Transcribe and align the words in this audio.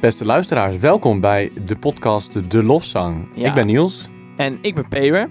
Beste 0.00 0.24
luisteraars, 0.24 0.78
welkom 0.78 1.20
bij 1.20 1.52
de 1.66 1.76
podcast 1.76 2.50
De 2.50 2.62
Lofzang. 2.62 3.28
Ja. 3.34 3.48
Ik 3.48 3.54
ben 3.54 3.66
Niels 3.66 4.08
En 4.36 4.58
ik 4.60 4.74
ben 4.74 4.88
Peber. 4.88 5.28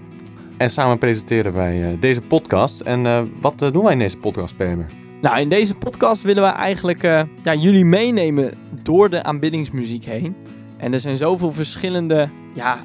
en 0.56 0.70
samen 0.70 0.98
presenteren 0.98 1.52
wij 1.52 1.82
eh, 1.82 2.00
deze 2.00 2.20
podcast. 2.20 2.80
En 2.80 3.06
eh, 3.06 3.22
wat 3.40 3.62
eh, 3.62 3.72
doen 3.72 3.82
wij 3.82 3.92
in 3.92 3.98
deze 3.98 4.16
podcast, 4.16 4.56
Peber? 4.56 4.86
Nou, 5.20 5.40
in 5.40 5.48
deze 5.48 5.74
podcast 5.74 6.22
willen 6.22 6.42
we 6.42 6.48
eigenlijk 6.48 7.02
ja, 7.42 7.54
jullie 7.54 7.84
meenemen 7.84 8.52
door 8.82 9.10
de 9.10 9.22
aanbiddingsmuziek 9.22 10.04
heen. 10.04 10.36
En 10.76 10.92
er 10.92 11.00
zijn 11.00 11.16
zoveel 11.16 11.52
verschillende 11.52 12.28
ja, 12.52 12.78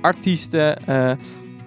artiesten, 0.00 0.78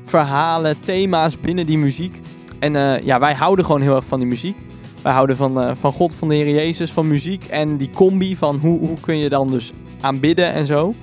verhalen, 0.04 0.80
thema's 0.80 1.40
binnen 1.40 1.66
die 1.66 1.78
muziek. 1.78 2.20
En 2.60 3.04
ja, 3.06 3.20
wij 3.20 3.34
houden 3.34 3.66
gewoon 3.66 3.82
heel 3.82 3.96
erg 3.96 4.06
van 4.06 4.20
die 4.20 4.28
muziek. 4.28 4.58
Wij 5.02 5.14
houden 5.14 5.36
van, 5.36 5.62
eh, 5.62 5.72
van 5.76 5.92
God, 5.92 6.16
van 6.16 6.28
de 6.28 6.36
Heer 6.36 6.50
Jezus, 6.50 6.92
van 6.92 7.08
muziek 7.08 7.46
en 7.46 7.78
die 7.78 7.90
combi 7.94 8.36
van 8.36 8.58
hoe, 8.62 8.80
hoe 8.80 9.00
kun 9.02 9.18
je 9.18 9.30
dan 9.30 9.50
dus 9.50 9.74
aanbidden 10.02 10.52
en 10.52 10.66
zo. 10.66 10.94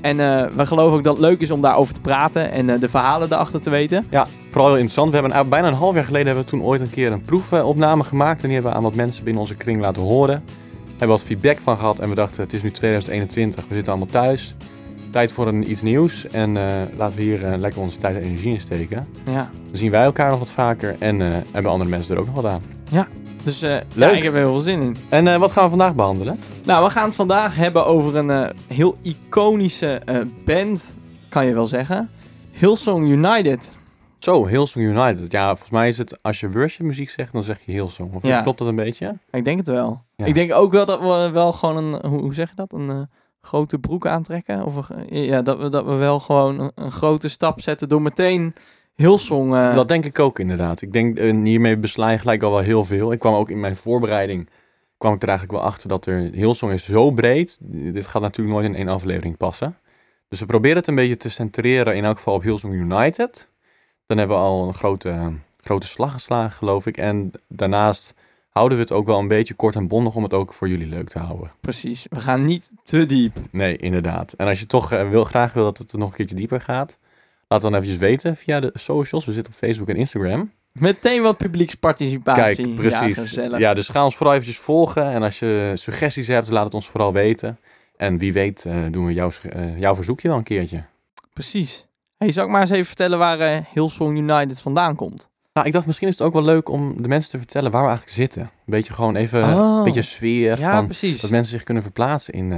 En 0.00 0.20
eh, 0.20 0.46
we 0.56 0.66
geloven 0.66 0.96
ook 0.98 1.04
dat 1.04 1.16
het 1.16 1.26
leuk 1.26 1.40
is 1.40 1.50
om 1.50 1.60
daarover 1.60 1.94
te 1.94 2.00
praten 2.00 2.50
en 2.50 2.70
eh, 2.70 2.80
de 2.80 2.88
verhalen 2.88 3.32
erachter 3.32 3.60
te 3.60 3.70
weten. 3.70 4.06
Ja, 4.10 4.26
vooral 4.50 4.66
heel 4.66 4.76
interessant. 4.76 5.12
We 5.12 5.18
hebben 5.18 5.48
bijna 5.48 5.68
een 5.68 5.74
half 5.74 5.94
jaar 5.94 6.04
geleden 6.04 6.26
hebben 6.26 6.44
we 6.44 6.50
toen 6.50 6.62
ooit 6.62 6.80
een 6.80 6.90
keer 6.90 7.12
een 7.12 7.22
proefopname 7.22 8.04
gemaakt. 8.04 8.40
En 8.40 8.44
die 8.44 8.54
hebben 8.54 8.70
we 8.70 8.76
aan 8.76 8.84
wat 8.84 8.94
mensen 8.94 9.24
binnen 9.24 9.42
onze 9.42 9.54
kring 9.54 9.80
laten 9.80 10.02
horen. 10.02 10.42
Hebben 10.88 11.16
wat 11.16 11.22
feedback 11.22 11.58
van 11.62 11.76
gehad 11.76 11.98
en 11.98 12.08
we 12.08 12.14
dachten 12.14 12.42
het 12.42 12.52
is 12.52 12.62
nu 12.62 12.70
2021, 12.70 13.64
we 13.68 13.74
zitten 13.74 13.92
allemaal 13.92 14.10
thuis. 14.10 14.54
Tijd 15.10 15.32
voor 15.32 15.46
een, 15.46 15.70
iets 15.70 15.82
nieuws 15.82 16.26
en 16.26 16.52
laten 16.96 17.16
we 17.16 17.22
hier 17.22 17.56
lekker 17.58 17.80
onze 17.80 17.98
tijd 17.98 18.16
en 18.16 18.22
energie 18.22 18.52
in 18.52 18.60
steken. 18.60 19.06
Ja. 19.24 19.50
Dan 19.66 19.76
zien 19.76 19.90
wij 19.90 20.04
elkaar 20.04 20.30
nog 20.30 20.38
wat 20.38 20.50
vaker 20.50 20.96
en 20.98 21.20
hebben 21.52 21.72
andere 21.72 21.90
mensen 21.90 22.14
er 22.14 22.20
ook 22.20 22.26
nog 22.26 22.34
wat 22.34 22.46
aan. 22.46 22.62
Dus 23.46 23.62
eh, 23.62 23.70
Leuk. 23.94 24.10
Ja, 24.10 24.16
ik 24.16 24.22
heb 24.22 24.32
er 24.32 24.38
heel 24.38 24.50
veel 24.50 24.60
zin 24.60 24.80
in. 24.80 24.96
En 25.08 25.26
eh, 25.28 25.36
wat 25.36 25.50
gaan 25.50 25.62
we 25.64 25.68
vandaag 25.70 25.94
behandelen? 25.94 26.38
Nou, 26.64 26.84
we 26.84 26.90
gaan 26.90 27.04
het 27.04 27.14
vandaag 27.14 27.56
hebben 27.56 27.86
over 27.86 28.16
een 28.16 28.30
eh, 28.30 28.50
heel 28.66 28.96
iconische 29.02 30.02
band, 30.44 30.94
kan 31.28 31.46
je 31.46 31.54
wel 31.54 31.66
zeggen. 31.66 32.10
Hillsong 32.50 33.08
United. 33.08 33.76
Zo, 34.18 34.46
Hillsong 34.46 34.84
United. 34.84 35.32
Ja, 35.32 35.46
volgens 35.46 35.70
mij 35.70 35.88
is 35.88 35.98
het, 35.98 36.18
als 36.22 36.40
je 36.40 36.50
worship 36.50 36.86
muziek 36.86 37.10
zegt, 37.10 37.32
dan 37.32 37.42
zeg 37.42 37.60
je 37.64 37.72
Hillsong. 37.72 38.14
Of 38.14 38.22
Ja. 38.22 38.42
klopt 38.42 38.58
dat 38.58 38.68
een 38.68 38.76
beetje? 38.76 39.18
Ik 39.30 39.44
denk 39.44 39.58
het 39.58 39.68
wel. 39.68 40.02
Ja. 40.16 40.24
Ik 40.24 40.34
denk 40.34 40.54
ook 40.54 40.72
wel 40.72 40.86
dat 40.86 41.00
we 41.00 41.30
wel 41.32 41.52
gewoon 41.52 41.76
een, 41.76 42.06
hoe, 42.10 42.20
hoe 42.20 42.34
zeg 42.34 42.48
je 42.48 42.54
dat, 42.56 42.72
een 42.72 43.08
grote 43.40 43.78
broek 43.78 44.06
aantrekken. 44.06 44.64
Of 44.64 44.88
ja, 45.08 45.42
dat 45.42 45.58
we, 45.58 45.68
dat 45.68 45.84
we 45.84 45.94
wel 45.94 46.20
gewoon 46.20 46.60
een, 46.60 46.70
een 46.74 46.92
grote 46.92 47.28
stap 47.28 47.60
zetten 47.60 47.88
door 47.88 48.02
meteen 48.02 48.54
Hillsong... 48.96 49.54
eh, 49.54 49.74
Dat 49.74 49.88
denk 49.88 50.04
ik 50.04 50.18
ook 50.18 50.38
inderdaad. 50.38 50.82
Ik 50.82 50.92
denk, 50.92 51.18
en 51.18 51.44
hiermee 51.44 51.76
besla 51.76 52.10
je 52.10 52.18
gelijk 52.18 52.42
al 52.42 52.50
wel 52.50 52.60
heel 52.60 52.84
veel. 52.84 53.12
Ik 53.12 53.18
kwam 53.18 53.34
ook 53.34 53.50
in 53.50 53.60
mijn 53.60 53.76
voorbereiding, 53.76 54.48
kwam 54.98 55.14
ik 55.14 55.22
er 55.22 55.28
eigenlijk 55.28 55.58
wel 55.58 55.68
achter 55.68 55.88
dat 55.88 56.06
er, 56.06 56.18
Hillsong 56.18 56.72
is 56.72 56.84
zo 56.84 57.10
breed. 57.10 57.58
Dit 57.62 58.06
gaat 58.06 58.22
natuurlijk 58.22 58.56
nooit 58.56 58.68
in 58.68 58.74
één 58.74 58.88
aflevering 58.88 59.36
passen. 59.36 59.76
Dus 60.28 60.40
we 60.40 60.46
proberen 60.46 60.76
het 60.76 60.86
een 60.86 60.94
beetje 60.94 61.16
te 61.16 61.28
centreren, 61.30 61.96
in 61.96 62.04
elk 62.04 62.16
geval 62.16 62.34
op 62.34 62.42
Hillsong 62.42 62.74
United. 62.74 63.50
Dan 64.06 64.18
hebben 64.18 64.36
we 64.36 64.42
al 64.42 64.68
een 64.68 64.74
grote, 64.74 65.32
grote 65.60 65.86
slag 65.86 66.12
geslagen, 66.12 66.52
geloof 66.52 66.86
ik. 66.86 66.96
En 66.96 67.30
daarnaast 67.48 68.14
houden 68.50 68.78
we 68.78 68.84
het 68.84 68.92
ook 68.92 69.06
wel 69.06 69.18
een 69.18 69.28
beetje 69.28 69.54
kort 69.54 69.74
en 69.74 69.88
bondig 69.88 70.14
om 70.14 70.22
het 70.22 70.32
ook 70.32 70.52
voor 70.52 70.68
jullie 70.68 70.86
leuk 70.86 71.08
te 71.08 71.18
houden. 71.18 71.52
Precies. 71.60 72.06
We 72.10 72.20
gaan 72.20 72.40
niet 72.40 72.72
te 72.82 73.06
diep. 73.06 73.36
Nee, 73.50 73.76
inderdaad. 73.76 74.32
En 74.32 74.46
als 74.46 74.60
je 74.60 74.66
toch 74.66 74.92
eh, 74.92 75.10
wil, 75.10 75.24
graag 75.24 75.52
wil 75.52 75.64
dat 75.64 75.78
het 75.78 75.92
nog 75.92 76.08
een 76.08 76.14
keertje 76.16 76.36
dieper 76.36 76.60
gaat, 76.60 76.98
laat 77.48 77.60
dan 77.60 77.74
eventjes 77.74 77.96
weten 77.96 78.36
via 78.36 78.60
de 78.60 78.70
socials. 78.74 79.24
We 79.24 79.32
zitten 79.32 79.52
op 79.52 79.58
Facebook 79.58 79.88
en 79.88 79.96
Instagram. 79.96 80.52
Meteen 80.72 81.22
wat 81.22 81.36
publieksparticipatie. 81.36 82.64
Kijk, 82.64 82.74
precies. 82.74 83.16
Ja, 83.16 83.22
gezellig. 83.22 83.58
Ja, 83.58 83.74
dus 83.74 83.88
ga 83.88 84.04
ons 84.04 84.16
vooral 84.16 84.34
eventjes 84.34 84.58
volgen. 84.58 85.04
En 85.04 85.22
als 85.22 85.38
je 85.38 85.72
suggesties 85.74 86.26
hebt, 86.26 86.50
laat 86.50 86.64
het 86.64 86.74
ons 86.74 86.88
vooral 86.88 87.12
weten. 87.12 87.58
En 87.96 88.18
wie 88.18 88.32
weet 88.32 88.64
eh, 88.64 88.76
doen 88.90 89.06
we 89.06 89.12
jouw, 89.12 89.30
eh, 89.42 89.78
jouw 89.78 89.94
verzoekje 89.94 90.28
wel 90.28 90.36
een 90.36 90.42
keertje. 90.42 90.84
Precies. 91.32 91.86
Hey, 92.16 92.30
zal 92.30 92.44
ik 92.44 92.50
maar 92.50 92.60
eens 92.60 92.70
even 92.70 92.86
vertellen 92.86 93.18
waar 93.18 93.40
eh, 93.40 93.58
Hillsong 93.72 94.18
United 94.18 94.60
vandaan 94.60 94.94
komt? 94.96 95.28
Nou, 95.52 95.66
ik 95.66 95.72
dacht 95.72 95.86
misschien 95.86 96.08
is 96.08 96.18
het 96.18 96.26
ook 96.26 96.32
wel 96.32 96.42
leuk 96.44 96.68
om 96.68 97.02
de 97.02 97.08
mensen 97.08 97.30
te 97.30 97.38
vertellen 97.38 97.70
waar 97.70 97.82
we 97.82 97.88
eigenlijk 97.88 98.16
zitten. 98.16 98.42
Een 98.42 98.48
beetje 98.64 98.92
gewoon 98.92 99.16
even, 99.16 99.42
Oh. 99.44 99.76
een 99.78 99.84
beetje 99.84 100.02
sfeer 100.02 100.58
ja, 100.58 100.72
van... 100.72 100.84
precies. 100.84 101.20
Dat 101.20 101.30
mensen 101.30 101.52
zich 101.52 101.62
kunnen 101.62 101.82
verplaatsen 101.82 102.34
in, 102.34 102.52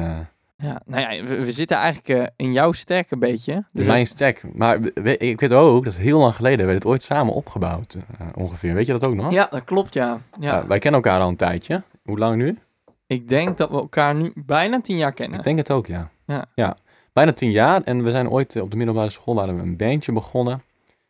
Ja, 0.62 0.80
nou 0.86 1.14
ja, 1.14 1.24
we, 1.24 1.44
we 1.44 1.52
zitten 1.52 1.76
eigenlijk 1.76 2.08
eh, 2.20 2.26
in 2.36 2.52
jouw 2.52 2.72
stack 2.72 3.10
een 3.10 3.18
beetje. 3.18 3.52
in 3.52 3.64
Dus 3.72 3.86
mijn 3.86 4.06
stack. 4.06 4.42
Maar 4.54 4.80
we- 4.80 5.16
ik 5.16 5.40
weet 5.40 5.52
ook, 5.52 5.84
dat 5.84 5.94
heel 5.94 6.18
lang 6.18 6.34
geleden, 6.34 6.58
we 6.58 6.62
hebben 6.72 6.80
het 6.82 6.90
ooit 6.90 7.02
samen 7.02 7.34
opgebouwd 7.34 7.94
eh, 8.18 8.26
ongeveer. 8.34 8.74
Weet 8.74 8.86
je 8.86 8.92
dat 8.92 9.04
ook 9.06 9.14
nog? 9.14 9.32
Ja, 9.32 9.46
dat 9.50 9.64
klopt, 9.64 9.94
ja. 9.94 10.20
ja. 10.40 10.54
Ja, 10.56 10.66
wij 10.66 10.78
kennen 10.78 11.02
elkaar 11.02 11.20
al 11.20 11.28
een 11.28 11.36
tijdje. 11.36 11.82
Hoe 12.04 12.18
lang 12.18 12.36
nu? 12.36 12.58
Ik 13.06 13.28
denk 13.28 13.56
dat 13.58 13.70
we 13.70 13.76
elkaar 13.76 14.14
nu 14.14 14.32
bijna 14.34 14.80
tien 14.80 14.96
jaar 14.96 15.12
kennen. 15.12 15.38
Ik 15.38 15.44
denk 15.44 15.58
het 15.58 15.70
ook, 15.70 15.86
ja. 15.86 16.10
Ja. 16.54 16.76
Bijna 17.12 17.32
tien 17.32 17.50
jaar. 17.50 17.82
En 17.84 18.04
we 18.04 18.10
zijn 18.10 18.28
ooit 18.30 18.56
eh, 18.56 18.62
op 18.62 18.70
de 18.70 18.76
middelbare 18.76 19.10
school 19.10 19.34
waren 19.34 19.56
we 19.56 19.62
een 19.62 19.76
bandje 19.76 20.12
begonnen. 20.12 20.62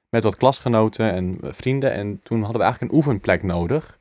Met 0.09 0.25
wat 0.25 0.37
klasgenoten 0.37 1.13
en 1.13 1.39
eh, 1.43 1.49
vrienden. 1.53 1.93
En 1.93 2.21
toen 2.23 2.39
hadden 2.39 2.57
we 2.59 2.63
eigenlijk 2.63 2.93
een 2.93 2.99
oefenplek 2.99 3.43
nodig. 3.43 3.99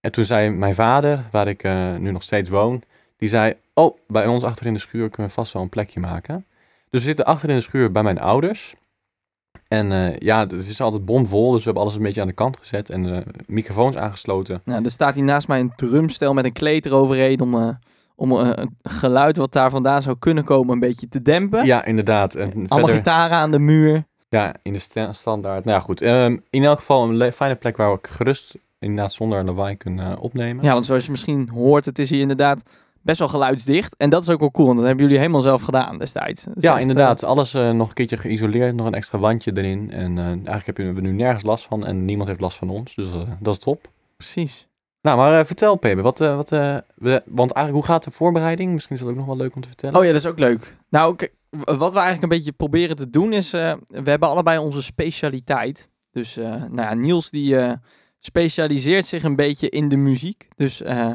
En 0.00 0.12
toen 0.12 0.24
zei 0.24 0.50
mijn 0.50 0.74
vader, 0.74 1.24
waar 1.30 1.48
ik 1.48 1.62
eh, 1.62 1.96
nu 1.96 2.10
nog 2.10 2.22
steeds 2.22 2.48
woon, 2.50 2.82
die 3.20 3.28
zei... 3.28 3.54
Oh, 3.74 3.96
bij 4.08 4.26
ons 4.26 4.44
achter 4.44 4.66
in 4.66 4.72
de 4.74 4.80
schuur 4.80 5.10
kunnen 5.10 5.28
we 5.28 5.38
vast 5.38 5.52
wel 5.52 5.62
een 5.62 5.68
plekje 5.68 6.00
maken. 6.00 6.46
Dus 6.90 7.00
we 7.00 7.06
zitten 7.06 7.24
achter 7.24 7.48
in 7.48 7.54
de 7.56 7.60
schuur 7.62 7.92
bij 7.92 8.02
mijn 8.02 8.20
ouders. 8.20 8.74
En 9.68 9.92
eh, 9.92 10.18
ja, 10.18 10.40
het 10.40 10.52
is 10.52 10.80
altijd 10.80 11.04
bomvol, 11.04 11.48
dus 11.50 11.58
we 11.58 11.64
hebben 11.64 11.82
alles 11.82 11.94
een 11.94 12.02
beetje 12.02 12.20
aan 12.20 12.26
de 12.26 12.32
kant 12.32 12.56
gezet. 12.56 12.90
En 12.90 13.14
eh, 13.14 13.20
microfoons 13.46 13.96
aangesloten. 13.96 14.60
Nou, 14.64 14.84
er 14.84 14.90
staat 14.90 15.14
hier 15.14 15.24
naast 15.24 15.48
mij 15.48 15.60
een 15.60 15.72
drumstel 15.76 16.34
met 16.34 16.44
een 16.44 16.52
kleed 16.52 16.86
eroverheen 16.86 17.40
om, 17.40 17.54
eh, 17.54 17.68
om 18.16 18.32
eh, 18.32 18.50
een 18.54 18.76
geluid 18.82 19.36
wat 19.36 19.52
daar 19.52 19.70
vandaan 19.70 20.02
zou 20.02 20.16
kunnen 20.18 20.44
komen 20.44 20.72
een 20.72 20.80
beetje 20.80 21.08
te 21.08 21.22
dempen. 21.22 21.64
Ja, 21.66 21.84
inderdaad. 21.84 22.34
En 22.34 22.52
Allemaal 22.52 22.78
verder... 22.78 22.96
gitaren 22.96 23.36
aan 23.36 23.50
de 23.50 23.58
muur. 23.58 24.04
Ja, 24.28 24.54
in 24.62 24.72
de 24.72 24.78
sta- 24.78 25.12
standaard. 25.12 25.64
Nou 25.64 25.78
ja, 25.78 25.84
goed. 25.84 26.00
Ehm, 26.00 26.36
in 26.50 26.64
elk 26.64 26.78
geval 26.78 27.20
een 27.20 27.32
fijne 27.32 27.54
plek 27.54 27.76
waar 27.76 27.92
we 27.92 27.98
gerust 28.02 28.54
inderdaad 28.78 29.12
zonder 29.12 29.44
lawaai 29.44 29.76
kunnen 29.76 30.18
opnemen. 30.18 30.64
Ja, 30.64 30.72
want 30.72 30.86
zoals 30.86 31.04
je 31.04 31.10
misschien 31.10 31.48
hoort, 31.54 31.84
het 31.84 31.98
is 31.98 32.10
hier 32.10 32.20
inderdaad 32.20 32.62
best 33.02 33.18
wel 33.18 33.28
geluidsdicht. 33.28 33.96
En 33.96 34.10
dat 34.10 34.22
is 34.22 34.28
ook 34.28 34.40
wel 34.40 34.50
cool, 34.50 34.66
want 34.66 34.78
dat 34.78 34.86
hebben 34.86 35.04
jullie 35.04 35.20
helemaal 35.20 35.40
zelf 35.40 35.62
gedaan 35.62 35.98
destijds. 35.98 36.44
Ja, 36.54 36.72
echt, 36.72 36.80
inderdaad. 36.80 37.24
Alles 37.24 37.54
eh, 37.54 37.70
nog 37.70 37.88
een 37.88 37.94
keertje 37.94 38.16
geïsoleerd, 38.16 38.74
nog 38.74 38.86
een 38.86 38.94
extra 38.94 39.18
wandje 39.18 39.50
erin. 39.54 39.90
En 39.90 40.18
eh, 40.18 40.24
eigenlijk 40.26 40.76
hebben 40.76 40.94
we 40.94 41.00
nu 41.00 41.12
nergens 41.12 41.42
last 41.44 41.64
van 41.66 41.86
en 41.86 42.04
niemand 42.04 42.28
heeft 42.28 42.40
last 42.40 42.58
van 42.58 42.70
ons. 42.70 42.94
Dus 42.94 43.12
eh, 43.12 43.20
dat 43.40 43.54
is 43.54 43.60
top. 43.60 43.82
eh, 43.84 43.90
precies. 44.16 44.68
Nou, 45.02 45.16
maar 45.16 45.38
eh, 45.38 45.44
vertel 45.44 45.76
Pepe, 45.76 46.02
wat, 46.02 46.20
eh, 46.20 46.36
wat, 46.36 46.52
eh, 46.52 46.76
we, 46.94 47.22
want 47.26 47.52
eigenlijk 47.52 47.86
hoe 47.86 47.94
gaat 47.94 48.04
de 48.04 48.10
voorbereiding? 48.10 48.72
Misschien 48.72 48.96
is 48.96 49.02
dat 49.02 49.10
ook 49.10 49.16
nog 49.16 49.26
wel 49.26 49.36
leuk 49.36 49.54
om 49.54 49.60
te 49.60 49.68
vertellen. 49.68 49.96
Oh 49.98 50.04
ja, 50.04 50.12
dat 50.12 50.20
is 50.20 50.26
ook 50.26 50.38
leuk. 50.38 50.76
Nou, 50.90 51.16
wat 51.50 51.92
we 51.92 51.98
eigenlijk 51.98 52.22
een 52.22 52.28
beetje 52.38 52.52
proberen 52.52 52.96
te 52.96 53.10
doen 53.10 53.32
is, 53.32 53.52
eh, 53.52 53.72
we 53.88 54.10
hebben 54.10 54.28
allebei 54.28 54.58
onze 54.58 54.82
specialiteit. 54.82 55.88
Dus, 56.12 56.36
eh, 56.36 56.44
nou 56.50 56.74
ja, 56.88 56.94
Niels 56.94 57.30
die 57.30 57.56
eh, 57.58 57.72
specialiseert 58.18 59.06
zich 59.06 59.22
een 59.22 59.36
beetje 59.36 59.68
in 59.68 59.88
de 59.88 59.96
muziek. 59.96 60.48
Dus, 60.56 60.82
eh, 60.82 61.10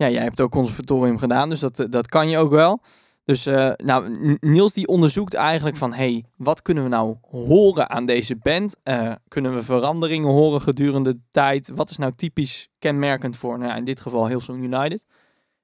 ja, 0.00 0.10
jij 0.10 0.22
hebt 0.22 0.40
ook 0.40 0.50
conservatorium 0.50 1.18
gedaan, 1.18 1.48
dus 1.48 1.60
dat, 1.60 1.78
eh, 1.78 1.86
dat 1.90 2.06
kan 2.06 2.28
je 2.28 2.38
ook 2.38 2.50
wel. 2.50 2.80
Dus, 3.24 3.46
eh, 3.46 3.70
nou, 3.76 4.36
Niels 4.40 4.72
die 4.72 4.86
onderzoekt 4.86 5.34
eigenlijk 5.34 5.76
van, 5.76 5.92
hey, 5.92 6.24
wat 6.36 6.62
kunnen 6.62 6.82
we 6.82 6.88
nou 6.88 7.16
horen 7.30 7.90
aan 7.90 8.06
deze 8.06 8.36
band? 8.36 8.76
Eh, 8.82 9.12
kunnen 9.28 9.54
we 9.54 9.62
veranderingen 9.62 10.30
horen 10.30 10.60
gedurende 10.60 11.12
de 11.12 11.20
tijd? 11.30 11.70
Wat 11.74 11.90
is 11.90 11.96
nou 11.96 12.12
typisch 12.16 12.68
kenmerkend 12.78 13.36
voor, 13.36 13.58
nou 13.58 13.78
in 13.78 13.84
dit 13.84 14.00
geval 14.00 14.26
Hillsong 14.28 14.62
United? 14.62 15.04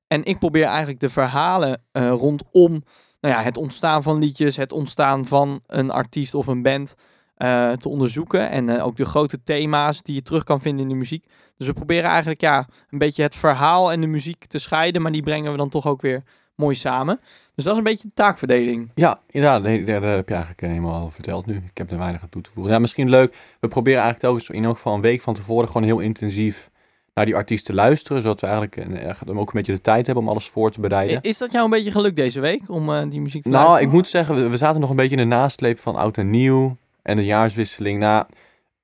En 0.06 0.24
ik 0.24 0.38
probeer 0.38 0.64
eigenlijk 0.64 1.00
de 1.00 1.08
verhalen 1.08 1.82
rondom 1.92 2.82
nou 3.20 3.34
ja, 3.34 3.42
het 3.42 3.56
ontstaan 3.56 4.02
van 4.02 4.18
liedjes, 4.18 4.56
het 4.56 4.72
ontstaan 4.72 5.26
van 5.26 5.60
een 5.66 5.90
artiest 5.90 6.34
of 6.34 6.46
een 6.46 6.62
band 6.62 6.94
eh, 7.36 7.72
te 7.72 7.88
onderzoeken. 7.88 8.50
En 8.50 8.68
eh, 8.68 8.86
ook 8.86 8.96
de 8.96 9.04
grote 9.04 9.42
thema's 9.42 10.02
die 10.02 10.14
je 10.14 10.22
terug 10.22 10.44
kan 10.44 10.60
vinden 10.60 10.82
in 10.82 10.88
de 10.88 10.94
muziek. 10.94 11.24
Dus 11.56 11.66
we 11.66 11.72
proberen 11.72 12.10
eigenlijk 12.10 12.40
ja, 12.40 12.66
een 12.90 12.98
beetje 12.98 13.22
het 13.22 13.34
verhaal 13.34 13.92
en 13.92 14.00
de 14.00 14.06
muziek 14.06 14.44
te 14.46 14.58
scheiden, 14.58 15.02
maar 15.02 15.12
die 15.12 15.22
brengen 15.22 15.50
we 15.50 15.56
dan 15.56 15.68
toch 15.68 15.86
ook 15.86 16.00
weer 16.00 16.22
mooi 16.54 16.74
samen. 16.74 17.20
Dus 17.54 17.64
dat 17.64 17.72
is 17.72 17.78
een 17.78 17.84
beetje 17.84 18.08
de 18.08 18.14
taakverdeling. 18.14 18.90
Ja, 18.94 19.18
ja 19.26 19.58
nee, 19.58 19.84
heb 19.84 20.28
je 20.28 20.34
eigenlijk 20.34 20.62
eh, 20.62 20.68
helemaal 20.68 21.00
al 21.00 21.10
verteld 21.10 21.46
nu. 21.46 21.54
Ik 21.54 21.78
heb 21.78 21.90
er 21.90 21.98
weinig 21.98 22.22
aan 22.22 22.28
toe 22.28 22.42
te 22.42 22.50
voegen. 22.50 22.72
Ja, 22.72 22.78
misschien 22.78 23.10
leuk. 23.10 23.36
We 23.60 23.68
proberen 23.68 24.00
eigenlijk 24.02 24.24
telkens 24.24 24.58
in 24.58 24.64
elk 24.64 24.76
geval 24.76 24.94
een 24.94 25.00
week 25.00 25.20
van 25.20 25.34
tevoren 25.34 25.66
gewoon 25.66 25.82
heel 25.82 25.98
intensief 25.98 26.70
naar 27.14 27.24
die 27.24 27.36
artiest 27.36 27.64
te 27.64 27.74
luisteren. 27.74 28.22
Zodat 28.22 28.40
we 28.40 28.46
eigenlijk 28.46 28.76
echt 28.76 29.30
ook 29.30 29.48
een 29.48 29.52
beetje 29.52 29.74
de 29.74 29.80
tijd 29.80 30.06
hebben 30.06 30.24
om 30.24 30.30
alles 30.30 30.48
voor 30.48 30.70
te 30.70 30.80
bereiden. 30.80 31.20
Is 31.22 31.38
dat 31.38 31.52
jou 31.52 31.64
een 31.64 31.70
beetje 31.70 31.90
gelukt 31.90 32.16
deze 32.16 32.40
week 32.40 32.62
om 32.70 33.08
die 33.08 33.20
muziek 33.20 33.42
te 33.42 33.48
Nou, 33.48 33.62
luisteren? 33.62 33.88
ik 33.88 33.94
moet 33.94 34.08
zeggen, 34.08 34.34
we, 34.34 34.48
we 34.48 34.56
zaten 34.56 34.80
nog 34.80 34.90
een 34.90 34.96
beetje 34.96 35.16
in 35.16 35.28
de 35.28 35.34
nasleep 35.36 35.78
van 35.78 35.96
oud 35.96 36.18
en 36.18 36.30
nieuw 36.30 36.76
en 37.06 37.16
de 37.16 37.24
jaarswisseling. 37.24 37.98
Nou, 37.98 38.24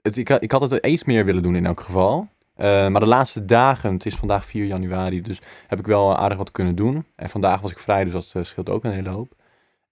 het, 0.03 0.17
ik, 0.17 0.29
ik 0.29 0.53
had 0.53 0.71
het 0.71 0.87
iets 0.87 1.05
meer 1.05 1.25
willen 1.25 1.43
doen 1.43 1.57
in 1.57 1.67
elk 1.67 1.81
geval. 1.81 2.29
Eh, 2.55 2.89
maar 2.89 3.01
de 3.01 3.07
laatste 3.07 3.45
dagen, 3.45 3.93
het 3.93 4.07
is 4.07 4.15
vandaag 4.15 4.47
4 4.47 4.65
januari, 4.65 5.21
dus 5.21 5.41
heb 5.67 5.79
ik 5.79 5.87
wel 5.87 6.17
aardig 6.17 6.39
wat 6.39 6.51
kunnen 6.51 6.75
doen. 6.75 7.07
En 7.17 7.29
vandaag 7.29 7.61
was 7.61 7.71
ik 7.71 7.79
vrij, 7.79 8.05
dus 8.05 8.13
dat 8.13 8.33
eh, 8.33 8.43
scheelt 8.43 8.71
ook 8.71 8.85
een 8.85 8.93
hele 8.93 9.09
hoop. 9.09 9.35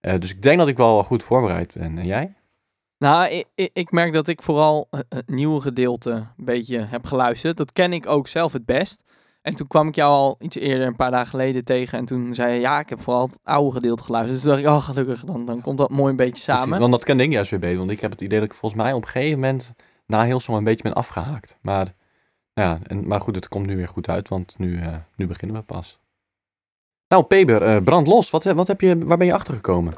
Eh, 0.01 0.19
dus 0.19 0.31
ik 0.31 0.43
denk 0.43 0.59
dat 0.59 0.69
ik 0.69 0.77
wel 0.77 1.05
goed 1.05 1.23
voorbereid 1.23 1.75
ben. 1.75 1.99
En 1.99 2.07
jij? 2.07 2.35
Nou, 2.99 3.45
ik, 3.55 3.71
ik, 3.73 3.91
merk 3.91 4.13
dat 4.13 4.29
ik 4.29 4.43
vooral 4.43 4.89
het 5.09 5.29
nieuwe 5.29 5.61
gedeelte 5.61 6.11
een 6.11 6.45
beetje 6.45 6.79
heb 6.79 7.07
geluisterd. 7.07 7.57
Dat 7.57 7.73
ken 7.73 7.93
ik 7.93 8.09
ook 8.09 8.29
zelf 8.29 8.53
het 8.53 8.65
best. 8.65 9.03
En 9.43 9.55
toen 9.55 9.67
kwam 9.67 9.89
ik 9.89 9.95
jou 9.95 10.13
al 10.13 10.37
iets 10.39 10.57
eerder, 10.57 10.87
een 10.87 10.97
paar 10.97 11.11
dagen 11.11 11.29
geleden, 11.29 11.65
tegen. 11.65 11.99
En 11.99 12.05
toen 12.05 12.35
zei 12.35 12.55
je, 12.55 12.61
ja, 12.61 12.81
ik 12.81 12.89
heb 12.89 13.01
vooral 13.01 13.27
het 13.27 13.39
oude 13.43 13.73
gedeelte 13.73 14.03
geluisterd. 14.03 14.43
Dus 14.43 14.53
toen 14.53 14.63
dacht 14.63 14.75
ik, 14.75 14.81
oh, 14.81 14.95
gelukkig, 14.95 15.25
dan, 15.25 15.45
dan 15.45 15.61
komt 15.61 15.79
dat 15.79 15.91
mooi 15.91 16.11
een 16.11 16.17
beetje 16.17 16.45
Precies, 16.45 16.63
samen. 16.63 16.79
Want 16.79 16.93
dat 16.93 17.05
kende 17.05 17.23
ik 17.23 17.33
juist 17.33 17.51
weer 17.51 17.61
beter. 17.61 17.79
Want 17.79 17.91
ik 17.91 18.01
heb 18.01 18.11
het 18.11 18.21
idee 18.21 18.39
dat 18.39 18.49
ik 18.49 18.55
volgens 18.55 18.83
mij 18.83 18.93
op 18.93 19.03
een 19.03 19.09
gegeven 19.09 19.41
moment 19.41 19.75
na 20.07 20.25
Hillsong 20.25 20.59
een 20.59 20.65
beetje 20.65 20.83
ben 20.83 20.95
afgehaakt. 20.95 21.59
Maar, 21.61 21.95
ja, 22.53 22.79
en, 22.83 23.07
maar 23.07 23.21
goed, 23.21 23.35
het 23.35 23.49
komt 23.49 23.67
nu 23.67 23.77
weer 23.77 23.89
goed 23.89 24.09
uit, 24.09 24.29
want 24.29 24.59
nu, 24.59 24.81
eh, 24.81 24.97
nu 25.17 25.27
beginnen 25.27 25.57
we 25.57 25.63
pas. 25.63 25.99
Nou, 27.09 27.25
Peber, 27.25 27.63
eh, 27.63 27.83
brand 27.83 28.07
los. 28.07 28.31
Wat, 28.31 28.45
wat 28.45 28.67
heb 28.67 28.81
je, 28.81 28.99
waar 28.99 29.17
ben 29.17 29.27
je 29.27 29.35
achter 29.35 29.55
gekomen? 29.55 29.93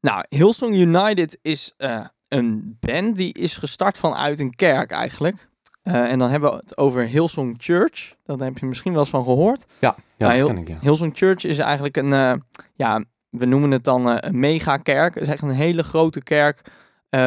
Nou, 0.00 0.24
Hillsong 0.28 0.74
United 0.74 1.38
is 1.42 1.74
eh, 1.76 2.06
een 2.28 2.76
band 2.80 3.16
die 3.16 3.32
is 3.32 3.56
gestart 3.56 3.98
vanuit 3.98 4.40
een 4.40 4.54
kerk 4.54 4.90
eigenlijk. 4.90 5.48
Eh, 5.84 6.10
en 6.10 6.18
dan 6.18 6.30
hebben 6.30 6.50
we 6.50 6.56
het 6.56 6.78
over 6.78 7.02
Hillsong 7.02 7.54
Church. 7.58 8.14
Daar 8.24 8.38
heb 8.38 8.58
je 8.58 8.66
misschien 8.66 8.92
wel 8.92 9.00
eens 9.00 9.10
van 9.10 9.24
gehoord. 9.24 9.64
Ja, 9.78 9.96
ja 10.16 10.28
Nou, 10.28 10.46
ken 10.46 10.58
ik, 10.58 10.68
ja. 10.68 10.78
Hillsong 10.80 11.16
Church 11.16 11.44
is 11.44 11.58
eigenlijk 11.58 11.96
een, 11.96 12.12
eh, 12.12 12.32
ja, 12.74 13.04
we 13.30 13.44
noemen 13.46 13.70
het 13.70 13.84
dan 13.84 14.10
eh, 14.10 14.16
een 14.20 14.38
megakerk. 14.38 15.14
Het 15.14 15.22
is 15.22 15.28
echt 15.28 15.42
een 15.42 15.50
hele 15.50 15.82
grote 15.82 16.22
kerk 16.22 16.60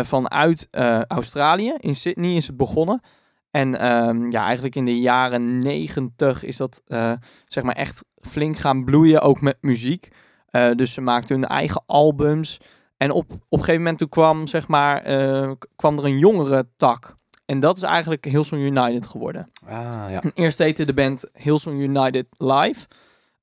vanuit 0.02 0.68
Australië. 1.08 1.76
In 1.80 1.96
Sydney 1.96 2.36
is 2.36 2.48
het 2.48 2.58
begonnen. 2.58 3.02
En 3.52 3.80
ehm, 3.80 4.32
ja, 4.32 4.44
eigenlijk 4.44 4.76
in 4.76 4.86
de 4.86 5.00
jaren 5.00 5.60
negentig 5.60 6.44
is 6.44 6.58
dat 6.58 6.82
zeg 7.46 7.64
maar 7.64 7.76
echt 7.76 8.04
flink 8.16 8.58
gaan 8.58 8.84
bloeien, 8.84 9.22
ook 9.22 9.42
met 9.42 9.58
muziek. 9.62 10.08
Dus 10.76 10.94
ze 10.94 11.02
maakten 11.02 11.36
hun 11.36 11.48
eigen 11.48 11.84
albums. 11.86 12.60
En 12.98 13.12
op, 13.12 13.32
op 13.32 13.40
een 13.50 13.60
gegeven 13.60 13.82
moment 13.82 13.98
toen 13.98 14.10
kwam, 14.10 14.48
zeg 14.48 14.68
maar, 14.68 15.02
kwam 15.76 15.98
er 15.98 16.06
een 16.06 16.20
jongere 16.20 16.68
tak. 16.78 17.17
En 17.48 17.60
dat 17.60 17.78
is 17.78 17.82
eigenlijk 17.82 18.26
Hillsong 18.26 18.62
United 18.62 19.06
geworden. 19.06 19.52
Ah, 19.66 20.06
ja. 20.10 20.22
En 20.22 20.32
Eerst 20.44 20.58
heette 20.58 20.86
de 20.86 20.94
band 20.94 21.30
Hillsong 21.34 21.80
United 21.82 22.26
Live. 22.38 22.86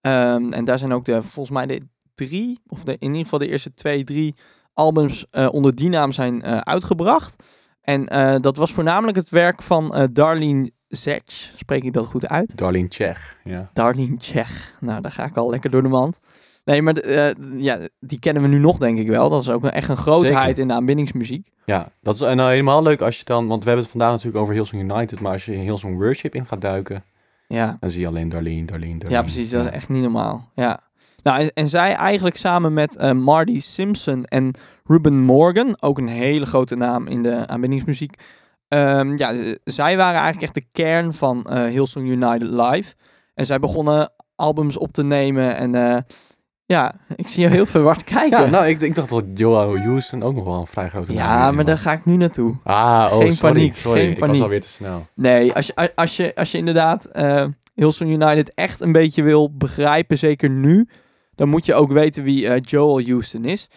Ehm, 0.01 0.53
en 0.53 0.65
daar 0.65 0.79
zijn 0.79 0.93
ook 0.93 1.05
de, 1.05 1.23
volgens 1.23 1.57
mij 1.57 1.67
de 1.67 1.81
drie, 2.15 2.61
of 2.67 2.85
de, 2.85 2.93
in 2.93 3.09
ieder 3.09 3.23
geval 3.23 3.39
de 3.39 3.49
eerste 3.49 3.75
twee, 3.75 4.05
drie 4.05 4.35
albums 4.73 5.27
eh, 5.31 5.49
onder 5.53 5.75
die 5.75 5.89
naam 5.89 6.13
zijn 6.13 6.43
eh, 6.43 6.57
uitgebracht. 6.57 7.45
En 7.81 8.09
eh, 8.09 8.35
dat 8.41 8.57
was 8.57 8.73
voornamelijk 8.73 9.17
het 9.17 9.29
werk 9.29 9.63
van 9.63 10.09
Darlene 10.13 10.71
Zech. 10.89 11.23
Spreek 11.57 11.85
ik 11.85 11.93
dat 11.93 12.07
goed 12.07 12.29
uit? 12.29 12.57
Darlene 12.57 12.89
Czech, 12.89 13.39
ja. 13.45 13.71
Darlene 13.73 14.17
Czech. 14.17 14.75
Nou, 14.81 15.01
daar 15.01 15.13
ga 15.13 15.25
ik 15.25 15.37
al 15.37 15.51
lekker 15.51 15.71
door 15.71 15.83
de 15.83 15.89
mand. 15.89 16.21
Nee, 16.65 16.83
maar 16.83 16.95
de, 16.95 17.01
eh, 17.03 17.61
ja, 17.63 17.79
die 18.01 18.19
kennen 18.19 18.43
we 18.43 18.49
nu 18.49 18.59
nog, 18.59 18.79
denk 18.79 18.99
ik 18.99 19.07
wel. 19.09 19.29
Dat 19.31 19.43
is 19.43 19.51
ook 19.51 19.65
echt 19.65 19.89
een 19.89 19.97
grootheid 19.97 20.45
Zeker. 20.47 20.63
in 20.63 20.69
de 20.69 20.75
aanbindingsmuziek. 20.75 21.49
Ja, 21.65 21.89
dat 22.01 22.15
is 22.15 22.21
en 22.21 22.37
nou 22.37 22.51
helemaal 22.51 22.83
leuk 22.83 23.01
als 23.01 23.19
je 23.19 23.25
dan, 23.25 23.47
want 23.47 23.59
we 23.63 23.67
hebben 23.67 23.83
het 23.83 23.93
vandaag 23.93 24.11
natuurlijk 24.11 24.43
over 24.43 24.55
Hillsong 24.55 24.83
United, 24.93 25.21
maar 25.21 25.33
als 25.33 25.45
je 25.45 25.53
in 25.55 25.61
Hillsong 25.61 25.97
Worship 25.99 26.35
in 26.35 26.47
gaat 26.47 26.61
duiken, 26.61 27.05
Ja. 27.49 27.77
dan 27.81 27.91
zie 27.91 28.01
je 28.01 28.07
alleen 28.07 28.29
Darlene, 28.29 28.65
Darlene, 28.65 28.93
Darlene. 28.99 29.11
Ja, 29.15 29.23
precies. 29.23 29.51
Dat 29.51 29.65
is 29.65 29.71
echt 29.71 29.89
niet 29.89 30.03
normaal. 30.03 30.51
Ja. 30.55 30.81
Nou, 31.23 31.41
en, 31.41 31.53
en 31.53 31.69
zij 31.69 31.95
eigenlijk 31.95 32.37
samen 32.37 32.73
met 32.73 32.97
eh, 32.97 33.13
Marty 33.13 33.59
Simpson 33.61 34.25
en 34.25 34.51
Ruben 34.85 35.21
Morgan, 35.21 35.77
ook 35.81 35.99
een 35.99 36.09
hele 36.09 36.47
grote 36.47 36.77
naam 36.77 37.07
in 37.07 37.23
de 37.23 37.47
aanbindingsmuziek. 37.47 38.17
Ehm, 38.69 39.17
ja, 39.17 39.33
zij 39.65 39.97
waren 39.97 40.21
eigenlijk 40.21 40.43
echt 40.43 40.55
de 40.55 40.67
kern 40.73 41.15
van 41.15 41.45
eh 41.45 41.65
Hillsong 41.65 42.07
United 42.09 42.49
Live. 42.49 42.95
En 43.35 43.47
zij 43.47 43.59
begonnen 43.59 44.13
albums 44.35 44.77
op 44.77 44.93
te 44.93 45.05
nemen 45.05 45.57
en 45.57 46.05
ja, 46.67 46.95
ik 47.17 47.29
zie 47.29 47.43
je 47.43 47.49
heel 47.51 47.67
verward 47.67 48.05
kijken. 48.15 48.41
Ja, 48.41 48.47
nou, 48.51 48.67
ik, 48.67 48.81
ik 48.81 48.95
dacht 48.95 49.09
dat 49.09 49.25
Joao 49.35 49.77
Houston 49.79 50.23
ook 50.23 50.35
nog 50.35 50.45
wel 50.45 50.61
een 50.61 50.67
vrij 50.67 50.89
grote 50.89 51.13
naam 51.13 51.17
Ja, 51.17 51.51
maar 51.51 51.65
daar 51.65 51.75
was. 51.75 51.85
ga 51.85 51.93
ik 51.93 52.05
nu 52.05 52.17
naartoe. 52.17 52.57
Ah, 52.65 52.75
oh, 53.13 53.19
geen 53.19 53.33
sorry, 53.37 53.55
paniek, 53.55 53.77
sorry. 53.77 54.01
geen 54.01 54.11
Ik 54.11 54.19
was 54.19 54.27
paniek. 54.29 54.43
alweer 54.43 54.61
te 54.61 54.69
snel. 54.69 55.07
Nee, 55.15 55.53
als 55.53 55.67
je, 55.67 55.95
als 55.95 56.17
je, 56.17 56.35
als 56.35 56.51
je 56.51 56.59
inderdaad 56.59 57.09
Hillsong 57.75 58.11
United 58.11 58.55
echt 58.55 58.81
een 58.81 58.93
beetje 58.93 59.23
wil 59.23 59.57
begrijpen, 59.57 60.19
zeker 60.19 60.51
nu, 60.51 60.89
dan 61.35 61.49
moet 61.49 61.67
je 61.67 61.75
ook 61.75 61.93
weten 61.93 62.23
wie 62.23 62.49
eh, 62.49 62.61
Joel 62.61 63.03
Houston 63.03 63.45
is. 63.45 63.69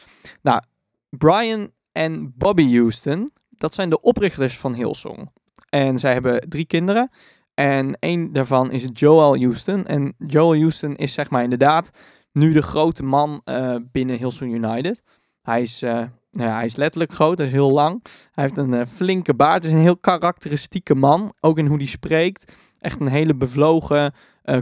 Nou, 0.42 0.62
Brian 1.10 1.72
en 1.92 2.34
Bobby 2.38 2.76
Houston, 2.78 3.30
dat 3.50 3.74
zijn 3.74 3.90
de 3.90 4.02
oprichters 4.02 4.58
van 4.58 4.74
Hillsong. 4.74 5.32
En 5.70 6.00
zij 6.00 6.14
hebben 6.14 6.50
drie 6.50 6.66
kinderen. 6.66 7.10
En 7.54 7.98
één 8.00 8.32
daarvan 8.34 8.72
is 8.72 8.86
Joel 8.94 9.38
Houston. 9.38 9.86
En 9.86 10.14
Joel 10.18 10.56
Houston 10.56 10.96
is 10.96 11.14
zeg 11.14 11.30
maar 11.30 11.44
inderdaad 11.44 11.90
nu 12.32 12.54
de 12.54 12.62
grote 12.62 13.04
man 13.04 13.42
eh, 13.44 13.76
binnen 13.92 14.18
Hillsong 14.18 14.54
United. 14.54 15.04
Hij 15.42 15.62
is, 15.62 15.82
eh, 15.82 15.94
nou 16.32 16.50
ja, 16.50 16.56
hij 16.56 16.66
is 16.66 16.76
letterlijk 16.76 17.14
groot, 17.14 17.38
hij 17.38 17.48
is 17.48 17.54
heel 17.54 17.72
lang. 17.72 18.04
Hij 18.32 18.44
heeft 18.44 18.58
een 18.58 18.74
eh, 18.74 18.86
flinke 18.86 19.34
baard, 19.34 19.64
is 19.64 19.72
een 19.72 19.78
heel 19.78 19.98
karakteristieke 19.98 20.96
man. 20.96 21.34
Ook 21.40 21.58
in 21.58 21.66
hoe 21.66 21.78
hij 21.78 21.86
spreekt. 21.86 22.54
Echt 22.80 23.00
een 23.00 23.08
hele 23.08 23.36
bevlogen, 23.36 24.14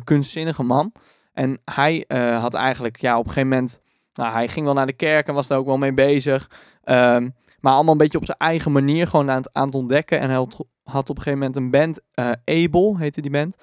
kunstzinnige 0.03 0.63
man. 0.63 0.91
En 1.33 1.62
hij 1.71 2.06
had 2.39 2.53
eigenlijk, 2.53 2.97
ja, 2.97 3.17
op 3.17 3.25
een 3.25 3.31
gegeven 3.31 3.50
moment... 3.50 3.83
Nou, 4.13 4.33
hij 4.33 4.47
ging 4.47 4.65
wel 4.65 4.73
naar 4.73 4.85
de 4.85 4.94
kerk 4.94 5.27
en 5.27 5.33
was 5.33 5.47
daar 5.47 5.57
ook 5.57 5.65
wel 5.65 5.77
mee 5.77 5.94
bezig. 5.94 6.50
Ehm, 6.83 7.29
maar 7.59 7.73
allemaal 7.73 7.91
een 7.91 7.97
beetje 7.97 8.18
op 8.18 8.25
zijn 8.25 8.38
eigen 8.38 8.71
manier 8.71 9.07
gewoon 9.07 9.29
aan 9.29 9.38
het, 9.38 9.53
aan 9.53 9.73
ontdekken. 9.73 10.19
En 10.19 10.29
hij 10.29 10.38
had, 10.83 11.09
op 11.09 11.18
een 11.18 11.23
gegeven 11.23 11.39
moment 11.39 11.56
een 11.56 11.71
band, 11.71 12.01
Abel 12.45 12.97
heette 12.97 13.21
die 13.21 13.31
band. 13.31 13.56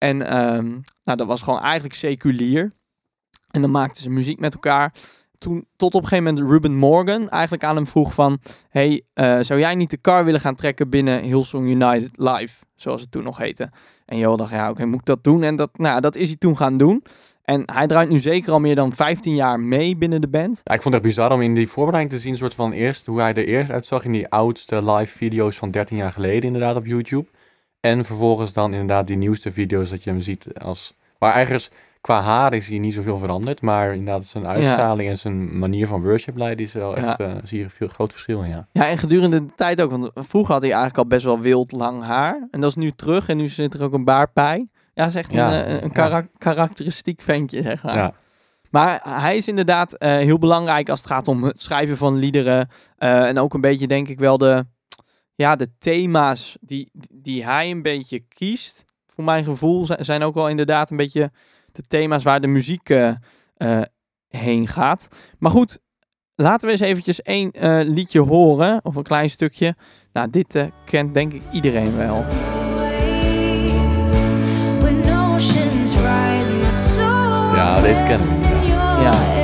En 0.00 0.26
ehm, 0.26 0.68
nou, 1.04 1.18
dat 1.18 1.26
was 1.26 1.42
gewoon 1.42 1.60
eigenlijk 1.60 1.94
seculier. 1.94 2.72
En 3.50 3.60
dan 3.60 3.70
maakten 3.70 4.02
ze 4.02 4.10
muziek 4.10 4.40
met 4.40 4.54
elkaar. 4.54 4.94
Toen, 5.38 5.66
tot 5.76 5.94
op 5.94 6.02
een 6.02 6.08
gegeven 6.08 6.34
moment 6.34 6.52
Ruben 6.52 6.76
Morgan 6.76 7.28
eigenlijk 7.28 7.64
aan 7.64 7.76
hem 7.76 7.86
vroeg 7.86 8.14
van... 8.14 8.38
Hey, 8.68 9.02
eh, 9.12 9.38
zou 9.40 9.60
jij 9.60 9.74
niet 9.74 9.90
de 9.90 10.00
car 10.00 10.24
willen 10.24 10.40
gaan 10.40 10.54
trekken 10.54 10.90
binnen 10.90 11.22
Hillsong 11.22 11.68
United 11.68 12.10
Live? 12.12 12.64
Zoals 12.74 13.00
het 13.00 13.10
toen 13.10 13.22
nog 13.22 13.38
heette. 13.38 13.70
En 14.06 14.18
Joel 14.18 14.36
dacht, 14.36 14.50
ja, 14.50 14.70
oké, 14.70 14.84
moet 14.84 15.00
ik 15.00 15.06
dat 15.06 15.24
doen? 15.24 15.42
En 15.42 15.56
dat, 15.56 15.78
nou, 15.78 16.00
dat 16.00 16.16
is 16.16 16.28
hij 16.28 16.36
toen 16.36 16.56
gaan 16.56 16.76
doen. 16.76 17.02
En 17.42 17.62
hij 17.72 17.86
draait 17.86 18.08
nu 18.08 18.18
zeker 18.18 18.52
al 18.52 18.60
meer 18.60 18.74
dan 18.74 18.92
15 18.92 19.34
jaar 19.34 19.60
mee 19.60 19.96
binnen 19.96 20.20
de 20.20 20.28
band. 20.28 20.60
Ja, 20.64 20.74
ik 20.74 20.82
vond 20.82 20.94
het 20.94 21.04
echt 21.04 21.14
bizar 21.14 21.32
om 21.32 21.42
in 21.42 21.54
die 21.54 21.68
voorbereiding 21.68 22.14
te 22.14 22.20
zien, 22.26 22.36
soort 22.36 22.54
van 22.54 22.72
eerst 22.72 23.06
hoe 23.06 23.20
hij 23.20 23.34
er 23.34 23.46
eerst 23.46 23.70
uitzag 23.70 24.04
in 24.04 24.12
die 24.12 24.28
oudste 24.28 24.92
live 24.92 25.16
video's 25.16 25.56
van 25.56 25.70
13 25.70 25.96
jaar 25.96 26.12
geleden 26.12 26.42
inderdaad 26.42 26.76
op 26.76 26.86
YouTube. 26.86 27.28
En 27.80 28.04
vervolgens 28.04 28.52
dan 28.52 28.72
inderdaad 28.72 29.06
die 29.06 29.16
nieuwste 29.16 29.52
video's 29.52 29.90
dat 29.90 30.04
je 30.04 30.10
hem 30.10 30.20
ziet 30.20 30.58
als... 30.58 30.96
Maar 31.18 31.34
ergens 31.34 31.70
qua 32.00 32.20
haar 32.20 32.52
is 32.54 32.68
hij 32.68 32.78
niet 32.78 32.94
zoveel 32.94 33.18
veranderd, 33.18 33.62
maar 33.62 33.94
inderdaad 33.94 34.24
zijn 34.24 34.46
uitstraling 34.46 35.08
en 35.10 35.16
zijn 35.18 35.58
manier 35.58 35.86
van 35.86 36.02
worship 36.02 36.36
leiden 36.36 36.64
is 36.64 36.72
wel 36.72 36.96
echt, 36.96 37.20
eh, 37.20 37.32
zie 37.44 37.58
je 37.58 37.70
veel 37.70 37.88
groot 37.88 38.10
verschil 38.12 38.42
in, 38.42 38.48
ja. 38.48 38.68
Ja, 38.72 38.86
en 38.88 38.98
gedurende 38.98 39.44
de 39.46 39.54
tijd 39.54 39.80
ook. 39.80 39.90
Want 39.90 40.10
vroeger 40.14 40.52
had 40.52 40.62
hij 40.62 40.70
eigenlijk 40.70 40.98
al 41.02 41.06
best 41.06 41.24
wel 41.24 41.40
wild 41.40 41.72
lang 41.72 42.02
haar. 42.02 42.48
En 42.50 42.60
dat 42.60 42.70
is 42.70 42.76
nu 42.76 42.90
terug. 42.90 43.28
En 43.28 43.36
nu 43.36 43.48
zit 43.48 43.74
er 43.74 43.82
ook 43.82 43.92
een 43.92 44.04
baard 44.04 44.32
bij. 44.32 44.68
Ja, 44.94 45.06
is 45.06 45.14
echt 45.14 45.32
Ja, 45.32 45.54
een, 45.54 45.64
eh, 45.64 45.82
een 45.82 45.92
karak- 45.92 46.30
karakteristiek 46.38 47.22
ventje, 47.22 47.62
zeg 47.62 47.82
maar. 47.82 47.96
Ja, 47.96 48.12
Maar 48.70 49.00
hij 49.04 49.36
is 49.36 49.48
inderdaad 49.48 49.92
eh, 49.92 50.10
heel 50.10 50.38
belangrijk 50.38 50.88
als 50.88 50.98
het 51.00 51.08
gaat 51.08 51.28
om 51.28 51.42
het 51.44 51.62
schrijven 51.62 51.96
van 51.96 52.16
liederen. 52.16 52.68
en 52.96 53.38
ook 53.38 53.54
een 53.54 53.60
beetje, 53.60 53.86
denk 53.86 54.08
ik 54.08 54.18
wel, 54.18 54.38
de, 54.38 54.64
ja, 55.34 55.56
de 55.56 55.68
thema's 55.78 56.56
die, 56.60 56.90
die 57.12 57.44
hij 57.44 57.70
een 57.70 57.82
beetje 57.82 58.18
kiest. 58.28 58.84
Voor 59.06 59.24
mijn 59.24 59.44
gevoel 59.44 59.86
zi- 59.86 59.94
zijn 59.98 60.22
ook 60.22 60.34
wel 60.34 60.48
inderdaad 60.48 60.90
een 60.90 60.96
beetje 60.96 61.30
de 61.72 61.82
thema's 61.88 62.22
waar 62.22 62.40
de 62.40 62.46
muziek 62.46 62.90
eh, 62.90 63.12
eh, 63.56 63.82
heen 64.28 64.66
gaat. 64.68 65.08
Maar 65.38 65.50
goed, 65.50 65.78
laten 66.34 66.66
we 66.66 66.72
eens 66.72 66.80
eventjes 66.82 67.22
één 67.22 67.50
eh, 67.50 67.80
liedje 67.84 68.20
horen. 68.20 68.80
Of 68.82 68.96
een 68.96 69.02
klein 69.02 69.30
stukje. 69.30 69.76
Nou, 70.12 70.30
dit 70.30 70.68
kent 70.84 71.14
denk 71.14 71.32
ik 71.32 71.42
iedereen 71.52 71.96
wel. 71.96 72.24
Ja, 77.54 77.80
deze 77.80 78.02
ken 78.02 78.20
ik 78.20 78.30
inderdaad. 78.30 79.02
Ja. 79.02 79.38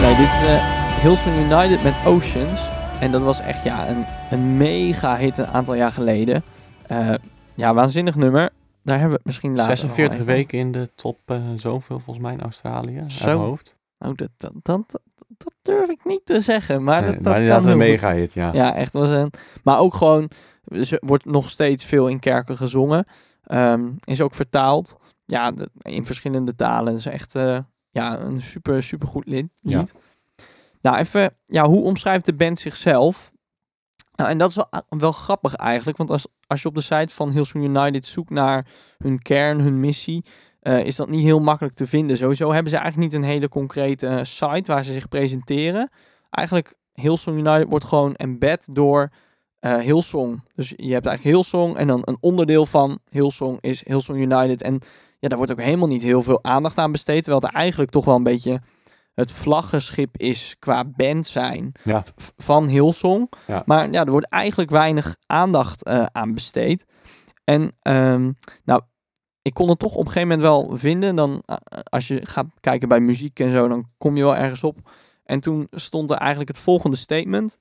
Nee, 0.00 0.16
dit 0.16 0.26
is 0.26 0.46
eh 0.48 0.76
Hillsong 1.00 1.36
United 1.36 1.82
met 1.82 1.94
Oceans. 2.04 2.77
En 3.00 3.12
dat 3.12 3.22
was 3.22 3.40
echt 3.40 3.64
ja, 3.64 3.88
een, 3.88 4.04
een 4.30 4.56
mega 4.56 5.16
hit 5.16 5.38
een 5.38 5.46
aantal 5.46 5.74
jaar 5.74 5.92
geleden. 5.92 6.42
Eh, 6.86 7.14
ja, 7.54 7.74
waanzinnig 7.74 8.14
nummer. 8.16 8.50
Daar 8.82 8.94
hebben 8.98 9.08
we 9.10 9.16
het 9.16 9.24
misschien 9.24 9.50
later 9.50 9.68
nog 9.68 9.78
46 9.78 10.20
even. 10.20 10.32
weken 10.32 10.58
in 10.58 10.72
de 10.72 10.90
top 10.94 11.18
eh, 11.24 11.40
zoveel 11.56 11.98
volgens 11.98 12.24
mij 12.26 12.34
in 12.34 12.40
Australië, 12.40 12.98
uit 13.00 13.12
Zo. 13.12 13.26
mijn 13.26 13.38
hoofd. 13.38 13.76
Nou, 13.98 14.14
dat, 14.14 14.28
dat, 14.36 14.52
dat, 14.62 14.90
dat, 14.90 15.00
dat 15.28 15.52
durf 15.62 15.88
ik 15.88 16.04
niet 16.04 16.20
te 16.24 16.40
zeggen. 16.40 16.84
Maar 16.84 17.02
Nee, 17.02 17.10
dat, 17.10 17.24
dat 17.24 17.62
maar 17.62 17.72
een 17.72 17.78
mega 17.78 18.12
hit, 18.14 18.32
ja. 18.32 18.52
Ja, 18.52 18.74
echt 18.74 18.92
was 18.92 19.10
een. 19.10 19.32
Maar 19.64 19.78
ook 19.78 19.94
gewoon, 19.94 20.30
ze 20.80 21.02
wordt 21.04 21.24
nog 21.24 21.48
steeds 21.48 21.84
veel 21.84 22.08
in 22.08 22.18
kerken 22.18 22.56
gezongen. 22.56 23.06
Ehm, 23.44 23.90
is 24.04 24.20
ook 24.20 24.34
vertaald. 24.34 24.96
Ja, 25.24 25.52
in 25.78 26.06
verschillende 26.06 26.54
talen. 26.54 26.94
is 26.94 27.06
echt 27.06 27.34
eh, 27.34 27.58
ja, 27.90 28.18
een 28.18 28.40
super, 28.40 28.82
super 28.82 29.08
goed 29.08 29.26
lied. 29.26 29.48
Ja. 29.60 29.84
Nou, 30.80 30.96
even, 30.96 31.36
ja, 31.44 31.64
hoe 31.66 31.82
omschrijft 31.82 32.24
de 32.24 32.34
band 32.34 32.58
zichzelf? 32.58 33.32
Nou, 34.14 34.30
en 34.30 34.38
dat 34.38 34.48
is 34.48 34.54
wel, 34.54 34.68
wel 34.88 35.12
grappig 35.12 35.54
eigenlijk. 35.54 35.96
Want 35.96 36.10
als, 36.10 36.26
als 36.46 36.62
je 36.62 36.68
op 36.68 36.74
de 36.74 36.80
site 36.80 37.14
van 37.14 37.30
Hillsong 37.30 37.64
United 37.64 38.06
zoekt 38.06 38.30
naar 38.30 38.66
hun 38.98 39.22
kern, 39.22 39.60
hun 39.60 39.80
missie, 39.80 40.24
eh, 40.60 40.84
is 40.84 40.96
dat 40.96 41.08
niet 41.08 41.24
heel 41.24 41.40
makkelijk 41.40 41.74
te 41.74 41.86
vinden. 41.86 42.16
Sowieso 42.16 42.52
hebben 42.52 42.70
ze 42.72 42.78
eigenlijk 42.78 43.12
niet 43.12 43.22
een 43.22 43.28
hele 43.28 43.48
concrete 43.48 44.06
eh, 44.06 44.22
site 44.22 44.72
waar 44.72 44.84
ze 44.84 44.92
zich 44.92 45.08
presenteren. 45.08 45.90
Eigenlijk 46.30 46.74
Hillsong 46.92 47.38
United 47.38 47.68
wordt 47.68 47.84
gewoon 47.84 48.14
embed 48.14 48.68
door 48.72 49.10
eh 49.58 49.78
Hillsong. 49.78 50.42
Dus 50.54 50.68
je 50.68 50.92
hebt 50.92 51.06
eigenlijk 51.06 51.22
Hillsong 51.36 51.76
en 51.76 51.86
dan 51.86 52.00
een 52.04 52.16
onderdeel 52.20 52.66
van 52.66 52.98
Hillsong 53.08 53.58
is 53.60 53.84
Hillsong 53.86 54.18
United. 54.18 54.62
En 54.62 54.80
ja, 55.18 55.28
daar 55.28 55.38
wordt 55.38 55.52
ook 55.52 55.60
helemaal 55.60 55.88
niet 55.88 56.02
heel 56.02 56.22
veel 56.22 56.44
aandacht 56.44 56.78
aan 56.78 56.92
besteed. 56.92 57.22
Terwijl 57.22 57.44
het 57.44 57.54
eigenlijk 57.54 57.90
toch 57.90 58.04
wel 58.04 58.14
een 58.14 58.22
beetje 58.22 58.60
het 59.18 59.32
vlaggenschip 59.32 60.16
is 60.16 60.56
qua 60.58 60.84
band 60.84 61.26
zijn 61.26 61.72
Ja. 61.84 62.04
van 62.36 62.66
Hillsong. 62.66 63.32
Ja. 63.46 63.62
Maar 63.66 63.90
ja, 63.90 64.04
er 64.04 64.10
wordt 64.10 64.28
eigenlijk 64.28 64.70
weinig 64.70 65.16
aandacht 65.26 65.84
eh, 65.84 66.04
aan 66.12 66.34
besteed. 66.34 66.84
En 67.44 67.72
ehm, 67.82 68.32
nou, 68.64 68.82
ik 69.42 69.54
kon 69.54 69.68
het 69.68 69.78
toch 69.78 69.94
op 69.94 70.06
een 70.06 70.12
gegeven 70.12 70.28
moment 70.28 70.46
wel 70.46 70.76
vinden. 70.76 71.16
Dan, 71.16 71.42
eh, 71.44 71.56
als 71.84 72.08
je 72.08 72.26
gaat 72.26 72.46
kijken 72.60 72.88
bij 72.88 73.00
muziek 73.00 73.40
en 73.40 73.50
zo, 73.50 73.68
dan 73.68 73.88
kom 73.98 74.16
je 74.16 74.22
wel 74.22 74.36
ergens 74.36 74.64
op. 74.64 74.90
En 75.24 75.40
toen 75.40 75.66
stond 75.70 76.10
er 76.10 76.16
eigenlijk 76.16 76.48
het 76.50 76.58
volgende 76.58 76.96
statement. 76.96 77.58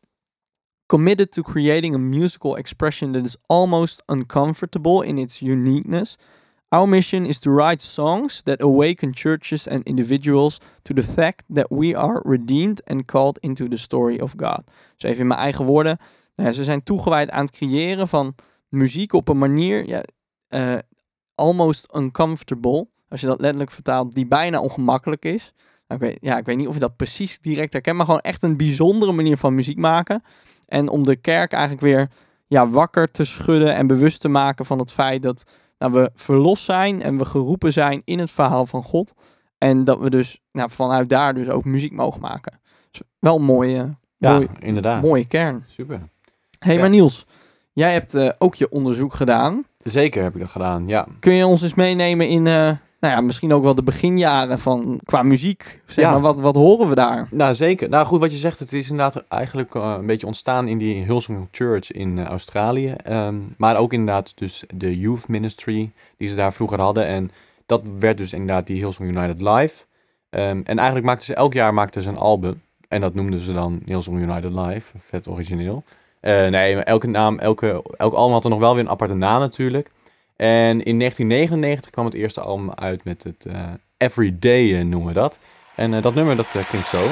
Committed 0.86 1.32
to 1.32 1.42
creating 1.42 1.96
a 1.96 1.98
musical 1.98 2.58
expression 2.58 3.12
that 3.12 3.26
is 3.26 3.38
almost 3.46 4.04
uncomfortable 4.06 5.06
in 5.06 5.18
its 5.18 5.42
uniqueness. 5.42 6.18
Our 6.70 6.88
mission 6.88 7.26
is 7.26 7.40
to 7.40 7.56
write 7.56 7.82
songs 7.82 8.42
that 8.42 8.62
awaken 8.62 9.14
churches 9.14 9.68
and 9.68 9.84
individuals 9.84 10.60
to 10.82 10.94
the 10.94 11.04
fact 11.04 11.44
that 11.54 11.70
we 11.70 11.96
are 11.96 12.22
redeemed 12.26 12.82
and 12.86 13.06
called 13.06 13.38
into 13.40 13.68
the 13.68 13.78
story 13.78 14.20
of 14.20 14.34
God. 14.38 14.62
Dus 14.98 15.10
even 15.10 15.22
in 15.22 15.28
mijn 15.28 15.40
eigen 15.40 15.66
woorden. 15.66 15.98
Nou 16.36 16.50
ja, 16.50 16.56
ze 16.56 16.64
zijn 16.64 16.84
toegewijd 16.84 17.30
aan 17.30 17.46
het 17.46 17.56
creëren 17.56 18.08
van 18.08 18.36
muziek 18.70 19.14
op 19.14 19.30
een 19.30 19.38
manier, 19.38 19.88
ja, 19.88 20.04
eh, 20.48 20.78
almost 21.36 21.88
uncomfortable. 21.96 22.88
Als 23.10 23.22
je 23.22 23.28
dat 23.28 23.42
letterlijk 23.42 23.72
vertaalt, 23.72 24.14
die 24.14 24.28
bijna 24.28 24.60
ongemakkelijk 24.60 25.26
is. 25.26 25.54
Nou, 25.88 26.02
ik, 26.04 26.10
weet, 26.10 26.18
ja, 26.22 26.38
ik 26.38 26.46
weet 26.46 26.58
niet 26.58 26.68
of 26.68 26.74
je 26.74 26.80
dat 26.80 26.96
precies 26.96 27.40
direct 27.40 27.74
herkent, 27.74 27.98
maar 27.98 28.06
gewoon 28.06 28.22
echt 28.22 28.44
een 28.44 28.58
bijzondere 28.58 29.12
manier 29.12 29.38
van 29.38 29.56
muziek 29.56 29.78
maken. 29.78 30.24
En 30.66 30.90
om 30.90 31.04
de 31.04 31.16
kerk 31.16 31.52
eigenlijk 31.52 31.82
weer 31.82 32.10
ja, 32.48 32.70
wakker 32.70 33.12
te 33.12 33.26
schudden 33.26 33.76
en 33.76 33.88
bewust 33.88 34.22
te 34.22 34.28
maken 34.28 34.66
van 34.66 34.80
het 34.80 34.92
feit 34.92 35.22
dat 35.22 35.44
nou, 35.78 35.92
we 35.94 36.12
verlost 36.16 36.64
zijn 36.64 37.02
en 37.02 37.18
we 37.18 37.26
geroepen 37.26 37.74
zijn 37.74 38.02
in 38.06 38.20
het 38.20 38.32
verhaal 38.32 38.66
van 38.66 38.84
God. 38.84 39.14
En 39.58 39.84
dat 39.84 40.00
we 40.00 40.10
dus 40.10 40.40
nou, 40.52 40.70
vanuit 40.72 41.10
daar 41.10 41.34
dus 41.34 41.50
ook 41.50 41.66
muziek 41.66 41.92
mogen 41.92 42.22
maken. 42.22 42.60
Dus 42.92 43.02
wel 43.20 43.36
een 43.36 43.44
mooie, 43.44 43.96
Ja, 44.18 44.34
mooie, 44.34 44.48
inderdaad. 44.60 45.02
mooie 45.02 45.26
kern. 45.28 45.66
Super. 45.70 46.02
hey, 46.60 46.74
Ja. 46.74 46.80
maar 46.80 46.90
Niels, 46.90 47.26
jij 47.74 47.94
hebt 47.94 48.14
eh, 48.16 48.30
ook 48.38 48.56
je 48.56 48.70
onderzoek 48.70 49.14
gedaan. 49.14 49.64
Zeker 49.84 50.24
heb 50.24 50.34
ik 50.36 50.42
dat 50.42 50.50
gedaan, 50.50 50.88
ja. 50.88 51.08
Kun 51.20 51.34
je 51.34 51.46
ons 51.46 51.62
eens 51.62 51.74
meenemen 51.74 52.28
in, 52.28 52.48
eh, 52.48 52.72
nou 53.00 53.14
ja, 53.14 53.22
misschien 53.22 53.54
ook 53.54 53.64
wel 53.64 53.76
de 53.76 53.84
beginjaren 53.84 54.60
van 54.60 55.00
qua 55.04 55.24
muziek? 55.24 55.82
Zeg 55.86 56.06
Ja. 56.06 56.12
maar, 56.12 56.22
wat, 56.22 56.40
wat 56.40 56.56
horen 56.56 56.90
we 56.90 56.96
daar? 56.96 57.28
Nou, 57.32 57.54
zeker. 57.54 57.90
Nou, 57.90 58.06
goed, 58.06 58.20
wat 58.20 58.32
je 58.32 58.38
zegt, 58.38 58.60
het 58.60 58.74
is 58.74 58.90
inderdaad 58.90 59.24
eigenlijk 59.28 59.76
eh, 59.76 59.96
een 60.00 60.06
beetje 60.06 60.28
ontstaan 60.28 60.68
in 60.68 60.78
die 60.78 61.04
Hillsong 61.04 61.48
Church 61.52 61.92
in 61.92 62.18
eh, 62.20 62.26
Australië. 62.26 62.94
Ehm, 63.04 63.36
maar 63.58 63.78
ook 63.78 63.94
inderdaad 63.94 64.38
dus 64.38 64.64
de 64.76 65.00
youth 65.00 65.28
ministry 65.28 65.92
die 66.18 66.28
ze 66.28 66.36
daar 66.36 66.54
vroeger 66.54 66.80
hadden. 66.82 67.06
En 67.06 67.32
dat 67.66 67.90
werd 68.00 68.18
dus 68.18 68.34
inderdaad 68.34 68.68
die 68.68 68.78
Hillsong 68.78 69.10
United 69.10 69.42
Live. 69.42 69.84
Ehm, 70.30 70.62
en 70.64 70.78
eigenlijk 70.78 71.06
maakten 71.06 71.26
ze 71.26 71.34
elk 71.36 71.54
jaar 71.54 71.74
maakten 71.74 72.04
ze 72.04 72.10
een 72.10 72.18
album. 72.18 72.62
En 72.88 73.02
dat 73.02 73.14
noemden 73.14 73.40
ze 73.40 73.52
dan 73.52 73.82
Hillsong 73.86 74.20
United 74.20 74.52
Live. 74.54 74.98
Vet 74.98 75.28
origineel. 75.28 75.84
Eh, 76.20 76.48
nee, 76.48 76.76
elke 76.76 77.08
naam, 77.08 77.40
elke, 77.40 77.84
elk 77.98 78.14
album 78.14 78.34
had 78.34 78.44
er 78.44 78.50
nog 78.50 78.60
wel 78.60 78.74
weer 78.76 78.84
een 78.84 78.90
aparte 78.90 79.14
naam 79.14 79.40
natuurlijk. 79.40 79.90
En 80.38 80.84
in 80.84 81.00
1999 81.00 81.92
kwam 81.92 82.06
het 82.06 82.14
eerste 82.14 82.42
album 82.42 82.72
uit 82.74 83.04
met 83.04 83.24
het 83.24 83.46
eh 83.46 83.74
Everyday 83.98 84.80
eh, 84.80 84.86
noemen 84.86 85.08
we 85.08 85.14
dat. 85.14 85.40
En 85.76 85.94
eh, 85.94 86.02
dat 86.02 86.16
nummer 86.16 86.36
dat 86.36 86.48
klinkt 86.70 86.88
zo. 86.88 87.08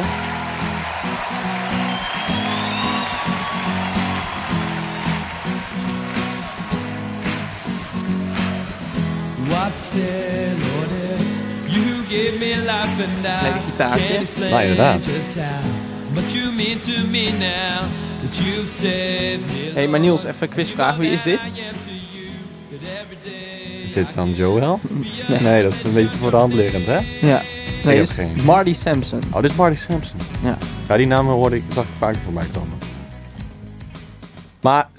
Lekker 13.42 13.62
gitaartje. 13.62 14.50
Nou, 14.50 14.62
inderdaad. 14.62 15.06
just 15.06 15.36
how 15.36 16.14
much 16.14 16.34
you 16.34 16.52
mean 16.52 16.78
to 16.80 17.08
me 17.08 17.32
now 17.32 17.82
that 18.22 18.38
you've 18.38 18.70
saved 18.70 19.46
me. 19.46 19.72
hey, 19.74 19.88
maar 19.88 20.00
Niels, 20.00 20.24
even 20.24 20.48
een 20.48 20.50
quizvraag. 20.50 20.96
Wie 20.96 21.12
is 21.12 21.24
dit? 21.24 21.40
Dit 23.96 24.14
dan 24.16 24.32
Joel? 24.34 24.80
Nee. 25.28 25.40
Nee, 25.40 25.64
dat 25.64 25.74
is 25.74 25.84
een 25.84 25.94
beetje 25.94 26.18
voor 26.18 26.32
de 26.32 26.38
hand 26.38 26.54
liggend, 26.54 26.86
hè? 26.86 27.00
Ja. 27.28 27.42
Nee, 27.84 27.96
dit 27.98 28.04
is 28.10 28.12
geen- 28.12 28.44
Marty 28.46 28.74
Sampson. 28.74 29.20
Oh, 29.34 29.42
dit 29.42 29.52
is 29.52 29.58
Marty 29.58 29.76
Sampson. 29.76 30.20
Ja. 30.44 30.58
Ja, 30.88 30.98
die 30.98 31.08
naam 31.08 31.28
hoorde 31.28 31.56
ik, 31.56 31.64
zag 31.74 31.84
ik 31.84 31.90
vaker 31.98 32.22
voorbij 32.22 32.46
komen. 32.54 32.78
Maar, 34.62 34.90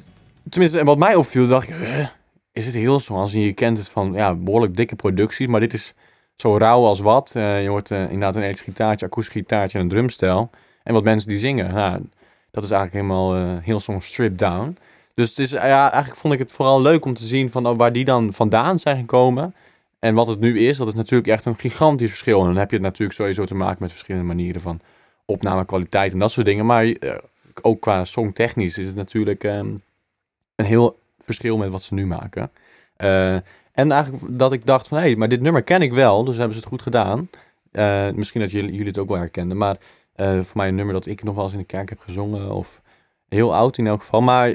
tenminste, 0.49 0.85
wat 0.85 0.99
mij 0.99 1.15
opviel, 1.15 1.47
dacht 1.47 1.69
ik, 1.69 1.75
"Huh, 1.75 2.07
is 2.53 2.67
het 2.67 2.75
heel 2.75 3.01
zo? 3.01 3.15
Als 3.15 3.33
je 3.33 3.53
kent 3.53 3.79
het 3.79 3.89
van, 3.89 4.13
ja, 4.13 4.35
behoorlijk 4.35 4.77
dikke 4.77 4.97
producties, 4.97 5.47
maar 5.47 5.61
dit 5.61 5.73
is 5.73 5.95
zo 6.37 6.57
rauw 6.57 6.85
als 6.85 7.01
wat. 7.01 7.33
Eh, 7.35 7.63
je 7.63 7.69
hoort 7.69 7.91
eh, 7.91 8.01
inderdaad 8.03 8.37
een 8.37 8.43
elektrisch 8.43 8.67
gitaartje, 8.67 9.07
akoestisch 9.07 9.35
gitaartje 9.35 9.79
en 9.79 9.85
een 9.85 9.91
drumstel. 9.91 10.51
En 10.83 10.95
wat 10.95 11.05
mensen 11.05 11.29
die 11.29 11.39
zingen, 11.39 11.75
nou, 11.75 12.01
dat 12.51 12.65
is 12.65 12.71
eigenlijk 12.71 12.93
helemaal 12.93 13.35
eh, 13.37 13.57
heel 13.63 13.81
zo'n 13.81 14.01
strip 14.01 14.39
down. 14.39 14.77
Dus 15.17 15.29
het 15.29 15.39
is, 15.39 15.51
ja, 15.51 15.91
eigenlijk 15.91 16.17
vond 16.17 16.35
ik 16.35 16.39
het 16.39 16.53
vooral 16.53 16.83
leuk 16.83 17.05
om 17.05 17.15
te 17.15 17.27
zien 17.27 17.51
van 17.51 17.67
oh, 17.67 17.77
waar 17.77 17.93
die 17.93 18.05
dan 18.05 18.33
vandaan 18.33 18.79
zijn 18.79 18.97
gekomen. 18.97 19.55
En 19.99 20.15
wat 20.15 20.27
het 20.27 20.41
nu 20.41 20.59
is, 20.59 20.77
dat 20.77 20.87
is 20.87 20.95
natuurlijk 20.95 21.29
echt 21.29 21.45
een 21.45 21.57
gigantisch 21.57 22.11
verschil. 22.11 22.41
En 22.41 22.47
dan 22.47 22.57
heb 22.57 22.71
je 22.71 22.77
het 22.77 22.85
natuurlijk 22.85 23.19
sowieso 23.19 23.45
te 23.45 23.55
maken 23.55 23.77
met 23.81 23.91
verschillende 23.91 24.27
manieren 24.27 24.61
van 24.61 24.81
opnamekwaliteit 25.25 26.13
en 26.13 26.19
dat 26.19 26.31
soort 26.31 26.47
dingen. 26.47 26.67
Maar 26.67 26.85
eh, 26.85 27.19
ook 27.63 27.81
qua 27.81 28.05
songtechnisch 28.05 28.79
is 28.79 28.87
het 28.87 28.95
natuurlijk 28.95 29.45
ehm, 29.45 29.75
een 30.55 30.65
heel 30.65 30.99
verschil 31.19 31.57
met 31.57 31.71
wat 31.71 31.83
ze 31.83 31.95
nu 31.95 32.07
maken. 32.07 32.51
Eh, 32.97 33.35
en 33.73 33.93
eigenlijk 33.93 34.39
dat 34.39 34.53
ik 34.53 34.67
dacht 34.67 34.89
van, 34.89 34.99
hé, 34.99 35.05
hey, 35.05 35.17
maar 35.17 35.29
dit 35.29 35.41
nummer 35.41 35.63
ken 35.63 35.83
ik 35.83 35.93
wel, 35.93 36.25
dus 36.25 36.37
hebben 36.37 36.55
ze 36.55 36.61
het 36.61 36.71
goed 36.71 36.83
gedaan. 36.83 37.31
Eh, 37.73 38.11
misschien 38.11 38.41
dat 38.41 38.51
jullie, 38.51 38.71
jullie 38.71 38.87
het 38.87 38.99
ook 38.99 39.09
wel 39.09 39.19
herkenden, 39.19 39.57
maar 39.57 39.77
voor 40.17 40.57
mij 40.57 40.69
een 40.69 40.75
nummer 40.75 40.95
dat 40.95 41.07
ik 41.07 41.23
nog 41.23 41.35
wel 41.35 41.45
eens 41.45 41.53
in 41.53 41.59
de 41.59 41.65
kerk 41.65 41.89
heb 41.89 41.99
gezongen, 41.99 42.51
of 42.51 42.83
heel 43.29 43.55
oud 43.55 43.79
in 43.79 43.87
elk 43.87 44.01
geval. 44.01 44.21
Maar 44.21 44.55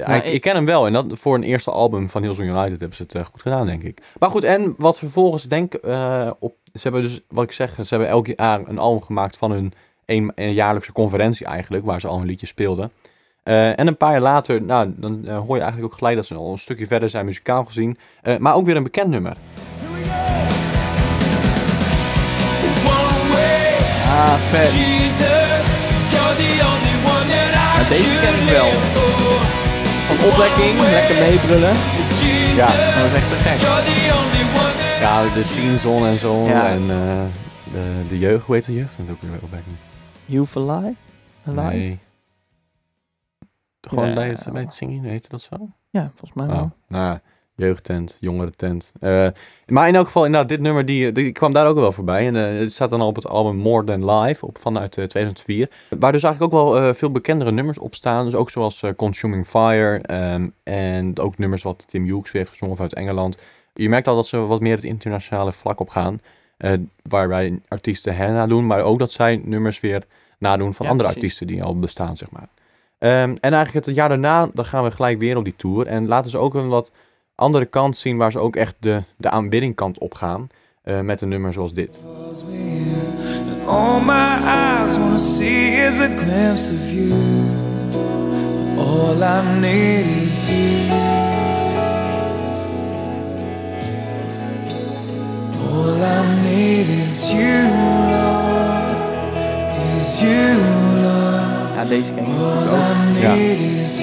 ja, 0.00 0.08
Nou, 0.08 0.22
ik, 0.22 0.40
ken 0.40 0.54
hem 0.54 0.64
wel. 0.64 0.86
En 0.86 0.92
dat 0.92 1.06
voor 1.10 1.34
een 1.34 1.42
eerste 1.42 1.70
album 1.70 2.08
van 2.08 2.22
Hillsong 2.22 2.48
United 2.48 2.80
hebben 2.80 2.96
ze 2.96 3.02
het 3.02 3.14
eh, 3.14 3.24
goed 3.24 3.42
gedaan, 3.42 3.66
denk 3.66 3.82
ik. 3.82 3.98
Maar 4.18 4.30
goed, 4.30 4.44
en 4.44 4.74
wat 4.76 4.98
vervolgens 4.98 5.42
denk 5.44 5.74
eh, 5.74 6.30
op... 6.38 6.54
Ze 6.72 6.80
hebben 6.82 7.02
dus, 7.02 7.20
wat 7.28 7.44
ik 7.44 7.52
zeg, 7.52 7.74
ze 7.74 7.86
hebben 7.88 8.08
elk 8.08 8.26
jaar 8.26 8.60
een 8.64 8.78
album 8.78 9.02
gemaakt 9.02 9.36
van 9.36 9.50
hun 9.50 9.72
een, 10.06 10.32
een 10.34 10.52
jaarlijkse 10.52 10.92
conferentie 10.92 11.46
eigenlijk, 11.46 11.84
waar 11.84 12.00
ze 12.00 12.08
al 12.08 12.18
hun 12.18 12.26
liedjes 12.26 12.48
speelden. 12.48 12.90
Eh, 13.42 13.78
en 13.78 13.86
een 13.86 13.96
paar 13.96 14.12
jaar 14.12 14.20
later, 14.20 14.62
nou, 14.62 14.92
dan 14.96 15.28
hoor 15.28 15.56
je 15.56 15.62
eigenlijk 15.62 15.92
ook 15.92 15.98
gelijk 15.98 16.16
dat 16.16 16.26
ze 16.26 16.34
al 16.34 16.52
een 16.52 16.58
stukje 16.58 16.86
verder 16.86 17.10
zijn 17.10 17.24
muzikaal 17.24 17.64
gezien. 17.64 17.98
Eh, 18.22 18.36
maar 18.36 18.54
ook 18.54 18.64
weer 18.66 18.76
een 18.76 18.82
bekend 18.82 19.10
nummer. 19.10 19.36
One 22.84 23.32
way, 23.32 23.76
Ah, 24.08 24.34
vet. 24.34 24.72
Jesus, 24.72 25.68
you're 26.12 26.34
the 26.36 26.50
only 26.70 26.96
one 27.14 27.26
that 27.32 27.50
I 27.54 27.82
Ja, 27.82 27.88
deze 27.88 28.20
ken 28.20 28.42
ik 28.42 28.50
wel. 28.50 29.59
Van 30.10 30.28
opwekking, 30.30 30.80
lekker 30.80 31.14
meebrullen. 31.18 31.74
Ja, 32.60 32.66
Dat 32.66 33.10
is 33.10 33.14
echt 33.16 33.28
te 33.28 33.36
gek. 33.36 33.60
Ja, 35.00 35.22
de 35.22 35.52
Teenzone 35.54 36.08
en 36.08 36.18
zo. 36.18 36.44
Ja. 36.46 36.66
En 36.68 36.80
eh, 36.90 37.24
de, 37.72 38.04
de 38.08 38.18
jeugd, 38.18 38.44
hoe 38.46 38.54
heet 38.54 38.64
de 38.64 38.72
jeugd? 38.74 38.96
Dat 38.96 39.06
is 39.06 39.12
ook 39.12 39.20
weer 39.22 39.38
opwekking. 39.42 39.76
Youth 40.24 40.56
Alive? 40.56 40.94
Alive? 41.46 41.76
Nee. 41.76 41.98
Gewoon 43.80 44.14
bij, 44.14 44.28
het, 44.28 44.46
bij 44.52 44.62
het 44.62 44.74
zingen, 44.74 45.02
heette 45.04 45.28
dat 45.28 45.42
zo? 45.42 45.56
Ja, 45.90 46.10
volgens 46.14 46.32
mij 46.32 46.46
Oh, 46.46 46.52
wel. 46.54 46.70
nou 46.88 47.04
ja, 47.04 47.20
jeugdtent, 47.60 48.16
jongerentent. 48.20 48.92
Eh 49.00 49.26
maar 49.66 49.88
in 49.88 49.94
elk 49.94 50.06
geval, 50.06 50.24
inderdaad, 50.24 50.48
dit 50.48 50.60
nummer, 50.60 50.84
die, 50.84 51.12
die 51.12 51.32
kwam 51.32 51.52
daar 51.52 51.66
ook 51.66 51.76
wel 51.76 51.92
voorbij. 51.92 52.26
En 52.26 52.36
eh, 52.36 52.58
het 52.58 52.72
staat 52.72 52.90
dan 52.90 53.00
al 53.00 53.06
op 53.06 53.16
het 53.16 53.28
album 53.28 53.56
More 53.56 53.84
Than 53.84 54.10
Live, 54.10 54.46
op, 54.46 54.58
vanuit 54.58 54.96
eh, 54.96 55.04
2004. 55.04 55.70
Waar 55.98 56.12
dus 56.12 56.22
eigenlijk 56.22 56.54
ook 56.54 56.72
wel 56.72 56.94
veel 56.94 57.10
bekendere 57.10 57.52
nummers 57.52 57.78
op 57.78 57.94
staan. 57.94 58.24
Dus 58.24 58.34
ook 58.34 58.50
zoals 58.50 58.82
Consuming 58.96 59.46
Fire. 59.46 59.98
ehm, 59.98 60.48
en 60.62 61.18
ook 61.18 61.38
nummers 61.38 61.62
wat 61.62 61.88
Tim 61.88 62.04
Hughes 62.04 62.30
weer 62.32 62.42
heeft 62.42 62.50
gezongen 62.50 62.76
vanuit 62.76 62.94
Engeland. 62.94 63.38
Je 63.74 63.88
merkt 63.88 64.06
al 64.08 64.16
dat 64.16 64.26
ze 64.26 64.36
wat 64.36 64.60
meer 64.60 64.74
het 64.74 64.84
internationale 64.84 65.52
vlak 65.52 65.80
op 65.80 65.88
gaan. 65.88 66.20
waarbij 67.02 67.60
artiesten 67.68 68.16
hen 68.16 68.32
nadoen, 68.32 68.66
maar 68.66 68.82
ook 68.82 68.98
dat 68.98 69.12
zij 69.12 69.40
nummers 69.44 69.80
weer 69.80 70.04
nadoen 70.38 70.74
van 70.74 70.86
Ja, 70.86 70.92
andere 70.92 71.08
precies. 71.08 71.22
artiesten 71.30 71.46
die 71.56 71.62
al 71.64 71.78
bestaan, 71.78 72.16
zeg 72.16 72.30
maar. 72.30 72.48
Ehm, 72.98 73.36
en 73.40 73.52
eigenlijk 73.52 73.86
het 73.86 73.94
jaar 73.94 74.08
daarna, 74.08 74.48
dan 74.54 74.64
gaan 74.64 74.84
we 74.84 74.90
gelijk 74.90 75.18
weer 75.18 75.36
op 75.36 75.44
die 75.44 75.56
tour. 75.56 75.86
En 75.86 76.06
laten 76.06 76.30
ze 76.30 76.38
ook 76.38 76.54
een 76.54 76.68
wat 76.68 76.92
andere 77.40 77.64
kant 77.64 77.96
zien, 77.96 78.16
waar 78.16 78.32
ze 78.32 78.38
ook 78.38 78.56
echt 78.56 78.74
de, 78.78 79.02
de 79.16 79.30
aanbiddingkant 79.30 79.98
op 79.98 80.14
gaan. 80.14 80.48
eh, 80.82 81.00
met 81.00 81.20
een 81.20 81.28
nummer 81.28 81.52
zoals 81.52 81.72
dit. 81.72 82.02
all 83.66 84.00
my 84.00 84.38
eyes 84.44 84.96
wanna 84.98 85.18
see 85.18 85.86
is 85.86 86.00
a 86.00 86.08
glimpse 86.16 86.72
of 86.72 86.90
you. 86.92 87.12
All 88.78 89.22
I 89.22 89.42
need 89.60 90.06
is 90.26 90.48
you. 90.48 90.90
All 95.72 96.02
I 96.02 96.42
need 96.42 96.88
is 96.88 97.30
you, 97.32 97.62
Lord. 98.10 98.96
Is 99.96 100.20
you, 100.20 100.56
Lord. 101.02 101.29
Ja, 101.82 101.88
deze 101.88 102.12
ken 102.14 102.22
ik 102.22 102.28
natuurlijk 102.28 102.70
ook. 102.72 103.18
Ja. 103.20 103.34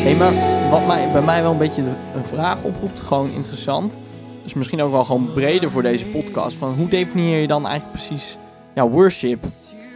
Hey, 0.04 0.16
maar 0.16 0.34
wat 0.70 0.88
mij, 0.88 1.10
bij 1.12 1.22
mij 1.26 1.42
wel 1.42 1.52
een 1.52 1.58
beetje 1.58 1.84
een 2.16 2.26
vraag 2.26 2.64
oproept, 2.64 3.00
gewoon 3.00 3.30
interessant. 3.32 4.00
Dus 4.44 4.54
misschien 4.54 4.82
ook 4.82 4.92
wel 4.92 5.06
gewoon 5.06 5.30
breder 5.34 5.72
voor 5.72 5.82
deze 5.82 6.06
podcast. 6.06 6.58
Van 6.58 6.74
hoe 6.74 6.88
definieer 6.88 7.40
je 7.40 7.48
dan 7.48 7.66
eigenlijk 7.68 7.92
precies 7.98 8.38
ja, 8.76 8.88
worship? 8.90 9.46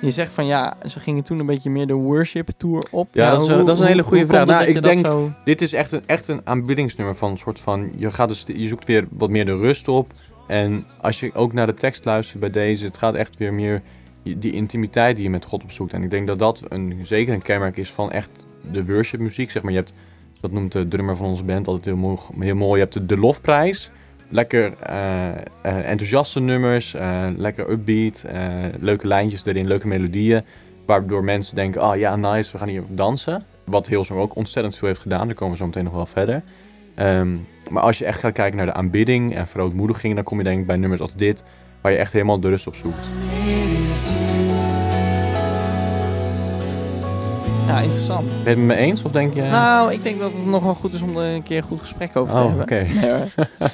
Je 0.02 0.12
zegt 0.12 0.34
van 0.34 0.46
ja, 0.46 0.74
ze 0.88 1.00
gingen 1.00 1.24
toen 1.24 1.40
een 1.40 1.46
beetje 1.46 1.70
meer 1.70 1.88
de 1.88 1.94
worship 1.94 2.50
tour 2.58 2.84
op. 2.92 3.08
Ja, 3.12 3.32
dat 3.32 3.42
is, 3.42 3.48
hoe- 3.54 3.64
dat 3.64 3.76
is 3.76 3.82
een 3.82 3.88
hele 3.88 4.04
goede 4.04 4.26
vraag. 4.26 4.46
Nou, 4.46 4.64
ik 4.66 4.84
denk- 4.84 5.06
zo- 5.06 5.32
Dit 5.44 5.62
is 5.62 5.74
echt 5.74 5.92
een, 5.92 6.02
echt 6.06 6.28
een 6.28 6.42
aanbiddingsnummer 6.44 7.16
van 7.16 7.32
een 7.32 7.38
soort 7.38 7.60
van... 7.60 7.92
Je, 7.96 8.12
gaat 8.12 8.28
dus, 8.28 8.44
je 8.56 8.68
zoekt 8.68 8.86
weer 8.86 9.06
wat 9.10 9.30
meer 9.30 9.46
de 9.46 9.58
rust 9.58 9.88
op. 9.88 10.12
En 10.48 10.86
als 11.02 11.20
je 11.20 11.32
ook 11.34 11.54
naar 11.54 11.66
de 11.68 11.74
tekst 11.74 12.06
luistert 12.06 12.40
bij 12.40 12.50
deze... 12.50 12.86
Het 12.86 12.98
gaat 12.98 13.14
echt 13.16 13.38
weer 13.38 13.54
meer 13.54 13.82
die 14.24 14.51
intimiteit 14.51 15.16
die 15.16 15.25
je 15.25 15.32
met 15.32 15.46
God 15.46 15.63
opzoekt. 15.63 15.94
En 15.94 16.04
ik 16.04 16.10
denk 16.10 16.28
dat 16.28 16.40
dat 16.40 16.63
een, 16.70 17.00
zeker 17.04 17.34
een 17.34 17.42
kenmerk 17.42 17.78
is 17.78 17.92
van 17.92 18.12
echt 18.12 18.30
de 18.72 18.86
worship 18.86 19.20
muziek. 19.20 19.51
Zeg 19.51 19.63
maar, 19.63 19.72
je 19.72 19.78
hebt, 19.78 19.94
dat 20.40 20.51
noemt 20.51 20.72
de 20.72 20.88
drummer 20.88 21.16
van 21.16 21.25
onze 21.25 21.44
band 21.44 21.68
altijd 21.68 21.86
heel 21.86 21.98
mooi. 21.98 22.18
Heel 22.40 22.56
mooi. 22.56 22.82
Je 22.82 22.88
hebt 22.90 23.10
de, 23.10 23.18
lofprijs. 23.18 23.92
Lekker 24.30 24.74
eh, 24.80 25.30
eh, 25.30 25.90
enthousiaste 25.90 26.40
nummers. 26.40 26.94
eh, 26.94 27.28
lekker 27.36 27.70
upbeat. 27.70 28.25
leuke 28.80 29.08
lijntjes 29.08 29.46
erin. 29.46 29.68
Leuke 29.68 29.88
melodieën. 29.88 30.44
Waardoor 30.86 31.24
mensen 31.24 31.56
denken, 31.56 31.84
oh 31.84 31.96
ja, 31.96 32.16
nice, 32.16 32.51
we 32.51 32.58
gaan 32.58 32.68
hier 32.68 32.84
dansen. 32.88 33.46
Wat 33.66 33.88
Hillsong 33.88 34.20
ook 34.20 34.36
ontzettend 34.36 34.75
veel 34.78 34.88
heeft 34.88 35.01
gedaan. 35.01 35.25
Daar 35.28 35.36
komen 35.36 35.54
we 35.54 35.60
zo 35.60 35.66
meteen 35.66 35.84
nog 35.84 35.94
wel 35.94 36.06
verder. 36.06 36.44
Ehm, 36.96 37.38
maar 37.70 37.84
als 37.84 37.98
je 37.98 38.06
echt 38.06 38.20
gaat 38.20 38.34
kijken 38.34 38.58
naar 38.58 38.66
de 38.66 38.74
aanbidding 38.74 39.36
en 39.36 39.48
verootmoediging, 39.48 40.16
dan 40.16 40.24
kom 40.24 40.38
je 40.38 40.44
denk 40.44 40.60
ik 40.60 40.68
bij 40.68 40.75
nummers 40.75 41.01
als 41.01 41.13
dit, 41.16 41.44
waar 41.82 41.92
je 41.92 41.98
echt 41.98 42.13
helemaal 42.13 42.40
de 42.40 42.50
rust 42.50 42.68
op 42.68 42.75
zoekt. 42.75 43.10
Ja, 47.68 47.80
interessant. 47.80 48.28
Ben 48.28 48.38
je 48.44 48.50
het 48.50 48.58
met 48.58 48.66
me 48.66 48.76
eens 48.76 49.04
of 49.04 49.12
denk 49.12 49.34
je... 49.34 49.42
Nou, 49.42 49.92
ik 49.92 50.04
denk 50.04 50.20
dat 50.20 50.32
het 50.32 50.46
nog 50.46 50.64
wel 50.64 50.74
goed 50.74 50.94
is 50.94 51.02
om 51.02 51.18
er 51.18 51.34
een 51.34 51.44
keer 51.44 51.58
een 51.58 51.64
goed 51.64 51.80
gesprek 51.80 52.16
over 52.16 52.36
te 52.36 52.42
oh, 52.42 52.48
hebben. 52.48 52.64
oké. 52.64 52.84
Nee, 52.84 53.32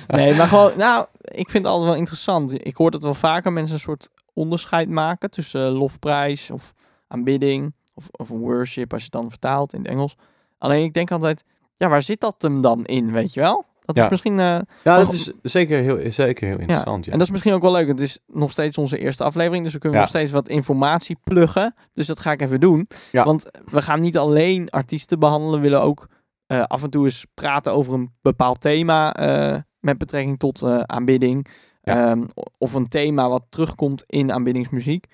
nee, 0.26 0.36
maar 0.36 0.48
gewoon, 0.48 0.72
nou, 0.78 1.06
ik 1.22 1.50
vind 1.50 1.64
het 1.64 1.74
altijd 1.74 1.90
wel 1.90 2.00
interessant. 2.00 2.66
Ik 2.68 2.76
hoor 2.76 2.92
dat 2.92 3.02
wel 3.02 3.14
vaker 3.14 3.54
mensen 3.54 3.76
een 3.76 3.82
soort 3.82 4.10
onderscheid 4.34 4.90
maken 4.90 5.30
tussen 5.30 5.66
eh, 5.66 5.78
lofprijs 5.78 6.52
of 6.52 6.74
aanbidding 7.08 7.74
of, 7.94 8.08
of 8.12 8.30
worship 8.30 8.94
als 8.94 9.02
je 9.02 9.10
het 9.12 9.22
dan 9.22 9.30
vertaalt 9.30 9.74
in 9.74 9.80
het 9.80 9.90
Engels. 9.90 10.16
Alleen 10.58 10.84
ik 10.84 10.94
denk 10.94 11.12
altijd, 11.12 11.44
ja, 11.76 11.88
waar 11.88 12.02
zit 12.02 12.20
dat 12.20 12.36
hem 12.38 12.62
dan 12.62 12.86
in, 12.86 13.12
weet 13.12 13.34
je 13.34 13.40
wel? 13.40 13.66
Dat 13.88 13.96
is 13.96 14.02
Ja. 14.04 14.10
misschien... 14.10 14.40
eh, 14.40 14.60
Ja, 14.84 14.98
dat 14.98 15.14
is 15.14 15.32
zeker 15.42 15.80
heel, 15.80 16.12
zeker 16.12 16.48
heel 16.48 16.60
interessant. 16.60 17.06
Ja. 17.06 17.12
En 17.12 17.18
dat 17.18 17.28
is 17.28 17.34
misschien 17.34 17.54
ook 17.54 17.62
wel 17.62 17.72
leuk. 17.72 17.88
Het 17.88 18.00
is 18.00 18.20
nog 18.28 18.52
steeds 18.52 18.78
onze 18.78 18.98
eerste 18.98 19.24
aflevering. 19.24 19.64
Dus 19.64 19.74
we 19.74 19.80
kunnen 19.80 19.98
Ja. 20.00 20.04
nog 20.06 20.14
steeds 20.16 20.32
wat 20.32 20.50
informatie 20.50 21.18
pluggen. 21.24 21.76
Dus 21.94 22.08
dat 22.08 22.20
ga 22.20 22.32
ik 22.32 22.42
even 22.42 22.60
doen. 22.60 22.88
Ja. 23.12 23.24
Want 23.24 23.50
we 23.72 23.82
gaan 23.82 24.00
niet 24.00 24.18
alleen 24.18 24.70
artiesten 24.70 25.20
behandelen. 25.20 25.56
We 25.56 25.62
willen 25.62 25.82
ook 25.82 26.08
eh, 26.48 26.62
af 26.62 26.84
en 26.84 26.90
toe 26.90 27.06
eens 27.06 27.26
praten 27.34 27.74
over 27.74 27.94
een 27.94 28.12
bepaald 28.22 28.62
thema. 28.62 29.14
eh, 29.16 29.56
met 29.80 29.98
betrekking 29.98 30.40
tot 30.40 30.62
eh, 30.62 30.80
aanbidding. 30.80 31.48
Ja. 31.82 32.10
Ehm, 32.12 32.24
of 32.58 32.74
een 32.74 32.88
thema 32.88 33.30
wat 33.30 33.44
terugkomt 33.50 34.04
in 34.08 34.32
aanbiddingsmuziek. 34.32 35.06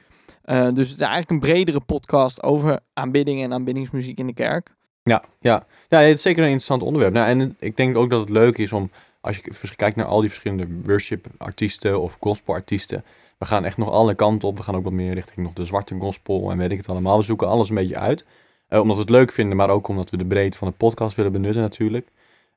Eh, 0.41 0.61
dus 0.73 0.89
het 0.89 0.95
is 0.99 1.05
eigenlijk 1.07 1.29
een 1.29 1.39
bredere 1.39 1.79
podcast 1.79 2.43
over 2.43 2.79
aanbidding 2.93 3.43
en 3.43 3.53
aanbiddingsmuziek 3.53 4.19
in 4.19 4.27
de 4.27 4.33
kerk. 4.33 4.69
Ja, 5.03 5.23
ja. 5.39 5.65
ja, 5.89 5.99
het 5.99 6.15
is 6.15 6.21
zeker 6.21 6.39
een 6.39 6.45
interessant 6.49 6.81
onderwerp. 6.81 7.13
Nou, 7.13 7.27
en 7.27 7.55
ik 7.59 7.77
denk 7.77 7.97
ook 7.97 8.09
dat 8.09 8.19
het 8.19 8.29
leuk 8.29 8.57
is 8.57 8.71
om, 8.73 8.91
als 9.21 9.35
je 9.37 9.75
kijkt 9.75 9.95
naar 9.95 10.05
al 10.05 10.19
die 10.19 10.29
verschillende 10.29 10.67
worship-artiesten 10.83 12.01
of 12.01 12.17
gospel-artiesten. 12.19 13.03
We 13.37 13.45
gaan 13.45 13.65
echt 13.65 13.77
nog 13.77 13.89
alle 13.91 14.15
kanten 14.15 14.47
op. 14.47 14.57
We 14.57 14.63
gaan 14.63 14.75
ook 14.75 14.83
wat 14.83 14.93
meer 14.93 15.13
richting 15.13 15.37
nog 15.45 15.53
de 15.53 15.65
zwarte 15.65 15.95
gospel 15.99 16.51
en 16.51 16.57
weet 16.57 16.71
ik 16.71 16.77
het 16.77 16.89
allemaal. 16.89 17.17
We 17.17 17.23
zoeken 17.23 17.47
alles 17.47 17.69
een 17.69 17.75
beetje 17.75 17.99
uit. 17.99 18.25
Eh, 18.67 18.79
omdat 18.79 18.95
we 18.95 19.01
het 19.01 19.11
leuk 19.11 19.31
vinden, 19.31 19.57
maar 19.57 19.69
ook 19.69 19.87
omdat 19.87 20.09
we 20.09 20.17
de 20.17 20.25
breedte 20.25 20.57
van 20.57 20.67
de 20.67 20.73
podcast 20.73 21.15
willen 21.15 21.31
benutten 21.31 21.61
natuurlijk. 21.61 22.07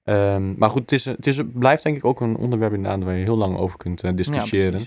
Ehm, 0.05 0.59
maar 0.59 0.71
goed, 0.71 0.81
het, 0.83 0.93
is, 0.93 1.05
het 1.05 1.27
is, 1.27 1.37
het 1.37 1.59
blijft 1.59 1.83
denk 1.83 1.97
ik 1.97 2.05
ook 2.05 2.21
een 2.21 2.37
onderwerp 2.37 2.73
inderdaad 2.73 3.03
waar 3.03 3.15
je 3.15 3.25
heel 3.25 3.37
lang 3.37 3.57
over 3.57 3.79
kunt 3.79 4.03
eh, 4.03 4.11
discussiëren. 4.15 4.81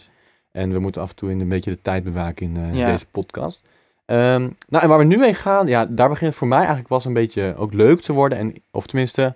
En 0.52 0.72
we 0.74 0.80
moeten 0.80 1.02
af 1.02 1.10
en 1.10 1.16
toe 1.16 1.32
in 1.32 1.40
een 1.40 1.50
beetje 1.50 1.72
de 1.72 1.82
tijd 1.82 2.04
bewaken 2.04 2.46
in 2.46 2.58
eh, 2.58 2.76
Ja. 2.76 2.92
deze 2.92 3.06
podcast. 3.12 3.62
Ehm, 4.10 4.50
nou, 4.70 4.84
en 4.84 4.90
waar 4.90 4.98
we 4.98 5.04
nu 5.04 5.24
heen 5.24 5.36
gaan, 5.36 5.68
ja, 5.68 5.86
daar 5.86 6.10
begint 6.10 6.30
het 6.30 6.40
voor 6.40 6.48
mij 6.48 6.58
eigenlijk 6.58 6.90
eens 6.90 7.06
een 7.06 7.14
beetje 7.14 7.56
ook 7.58 7.74
leuk 7.74 8.02
te 8.02 8.14
worden. 8.14 8.38
En, 8.38 8.56
of 8.72 8.88
tenminste, 8.88 9.36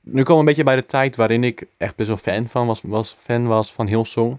nu 0.00 0.22
komen 0.22 0.32
we 0.32 0.38
een 0.38 0.44
beetje 0.44 0.64
bij 0.64 0.76
de 0.76 0.86
tijd 0.86 1.16
waarin 1.16 1.44
ik 1.44 1.66
echt 1.76 1.96
best 1.96 2.08
wel 2.08 2.16
fan 2.16 2.48
van 2.48 2.66
was, 2.66 2.82
was, 2.82 3.16
fan 3.18 3.46
was 3.46 3.72
van 3.72 3.86
Hillsong. 3.86 4.38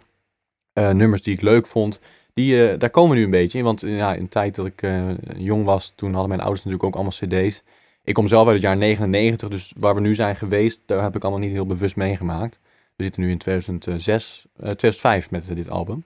Eh 0.74 0.90
nummers 0.90 1.22
die 1.22 1.34
ik 1.34 1.42
leuk 1.42 1.68
vond, 1.68 2.00
die, 2.34 2.70
eh, 2.70 2.80
daar 2.80 2.90
komen 2.90 3.12
we 3.12 3.18
nu 3.18 3.24
een 3.24 3.32
beetje 3.32 3.58
in. 3.58 3.64
Want 3.64 3.82
ja, 3.82 4.14
in 4.14 4.24
de 4.24 4.30
tijd 4.30 4.56
dat 4.56 4.66
ik 4.66 4.82
eh, 4.82 5.10
jong 5.38 5.66
was, 5.66 5.94
toen 5.96 6.12
hadden 6.12 6.30
mijn 6.30 6.42
ouders 6.42 6.64
natuurlijk 6.66 6.84
ook 6.84 7.02
allemaal 7.02 7.48
cd's. 7.48 7.64
Ik 8.04 8.14
kom 8.14 8.28
zelf 8.28 8.46
uit 8.46 8.56
het 8.56 8.64
jaar 8.64 8.78
99, 8.78 9.50
dus 9.50 9.74
waar 9.78 9.96
we 9.96 10.02
nu 10.02 10.16
zijn 10.16 10.36
geweest, 10.36 10.82
daar 10.86 11.04
heb 11.04 11.16
ik 11.16 11.22
allemaal 11.22 11.42
niet 11.42 11.52
heel 11.52 11.66
bewust 11.66 11.96
meegemaakt. 11.96 12.60
We 12.96 13.04
zitten 13.04 13.22
nu 13.22 13.30
in 13.30 13.38
2006, 13.38 14.46
eh, 14.56 14.62
2005 14.62 15.32
met 15.32 15.56
dit 15.56 15.70
album. 15.70 16.04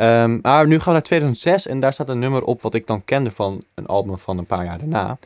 Ehm, 0.00 0.38
maar 0.42 0.66
nu 0.66 0.76
gaan 0.76 0.84
we 0.86 0.92
naar 0.92 1.02
2006 1.02 1.66
en 1.66 1.80
daar 1.80 1.92
staat 1.92 2.08
een 2.08 2.18
nummer 2.18 2.42
op 2.42 2.62
wat 2.62 2.74
ik 2.74 2.86
dan 2.86 3.04
kende 3.04 3.30
van 3.30 3.62
een 3.74 3.86
album 3.86 4.18
van 4.18 4.38
een 4.38 4.46
paar 4.46 4.64
jaar 4.64 4.78
daarna. 4.78 5.18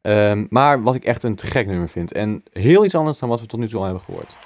Ehm, 0.00 0.44
maar 0.48 0.82
wat 0.82 0.94
ik 0.94 1.04
echt 1.04 1.22
een 1.22 1.34
te 1.34 1.46
gek 1.46 1.66
nummer 1.66 1.88
vind. 1.88 2.12
En 2.12 2.42
heel 2.52 2.84
iets 2.84 2.94
anders 2.94 3.18
dan 3.18 3.28
wat 3.28 3.40
we 3.40 3.46
tot 3.46 3.60
nu 3.60 3.68
toe 3.68 3.78
al 3.78 3.84
hebben 3.84 4.02
gehoord. 4.02 4.36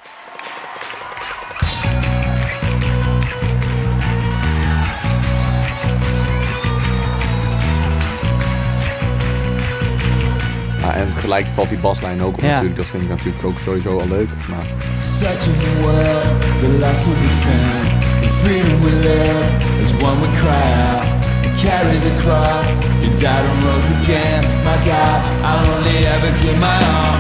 Ja, 10.81 10.95
en 10.95 11.13
gelijk 11.13 11.47
valt 11.47 11.69
die 11.69 11.79
baslijn 11.79 12.23
ook 12.23 12.35
op 12.37 12.41
Ja. 12.41 12.49
natuurlijk. 12.49 12.77
Dat 12.77 12.87
vind 12.87 13.03
ik 13.03 13.09
natuurlijk 13.09 13.45
ook 13.45 13.59
sowieso 13.59 13.99
al 13.99 14.09
leuk. 14.09 14.29
Maar 14.49 14.67
Searching 15.01 15.57
the 15.63 15.79
world, 15.81 16.61
the 16.61 16.69
lost 16.87 17.05
will 17.05 17.15
be 17.15 17.29
found. 17.29 18.06
Freedom 18.47 18.81
we 18.81 18.91
live 18.91 19.83
is 19.83 19.91
one 19.93 20.21
we 20.21 20.29
cry 20.39 20.73
out. 20.87 21.05
And 21.45 21.59
carry 21.59 21.99
the 21.99 22.15
cross, 22.23 22.69
you 23.03 23.11
died 23.17 23.45
and 23.45 23.65
rose 23.65 23.91
again. 23.91 24.43
My 24.65 24.77
God, 24.85 25.27
I'll 25.43 25.67
only 25.77 25.97
ever 26.15 26.31
give 26.43 26.57
my 26.59 26.77
all. 26.95 27.19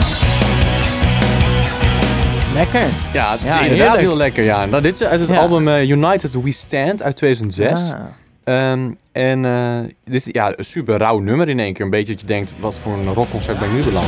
Lekker. 2.54 2.86
ja, 3.12 3.36
Ja, 3.44 3.60
inderdaad 3.60 3.68
heerlijk. 3.68 4.00
heel 4.00 4.16
lekker. 4.16 4.44
Ja. 4.44 4.66
Nou, 4.66 4.82
dit 4.82 4.94
is 4.94 5.02
uit 5.06 5.20
het 5.20 5.28
Ja. 5.28 5.36
album 5.36 5.68
eh, 5.68 5.88
United 5.88 6.42
We 6.42 6.52
Stand 6.52 7.02
uit 7.02 7.16
2006. 7.16 7.70
Ah. 7.70 8.00
Ehm, 8.44 8.90
en 9.12 9.44
eh, 9.44 9.78
dit 10.04 10.22
ja, 10.32 10.52
een 10.56 10.64
super 10.64 10.98
rauw 10.98 11.18
nummer 11.18 11.48
in 11.48 11.60
één 11.60 11.72
keer. 11.72 11.84
Een 11.84 11.90
beetje 11.90 12.12
dat 12.12 12.20
je 12.20 12.26
denkt, 12.26 12.52
wat 12.60 12.78
voor 12.78 12.92
een 12.92 13.14
rockconcert 13.14 13.58
ben 13.58 13.68
ik 13.68 13.74
nu 13.74 13.82
beland. 13.82 14.06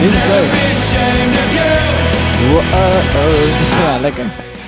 Of 0.00 1.54
you. 1.54 1.88
Ja, 3.80 3.98
lekker. 4.00 4.24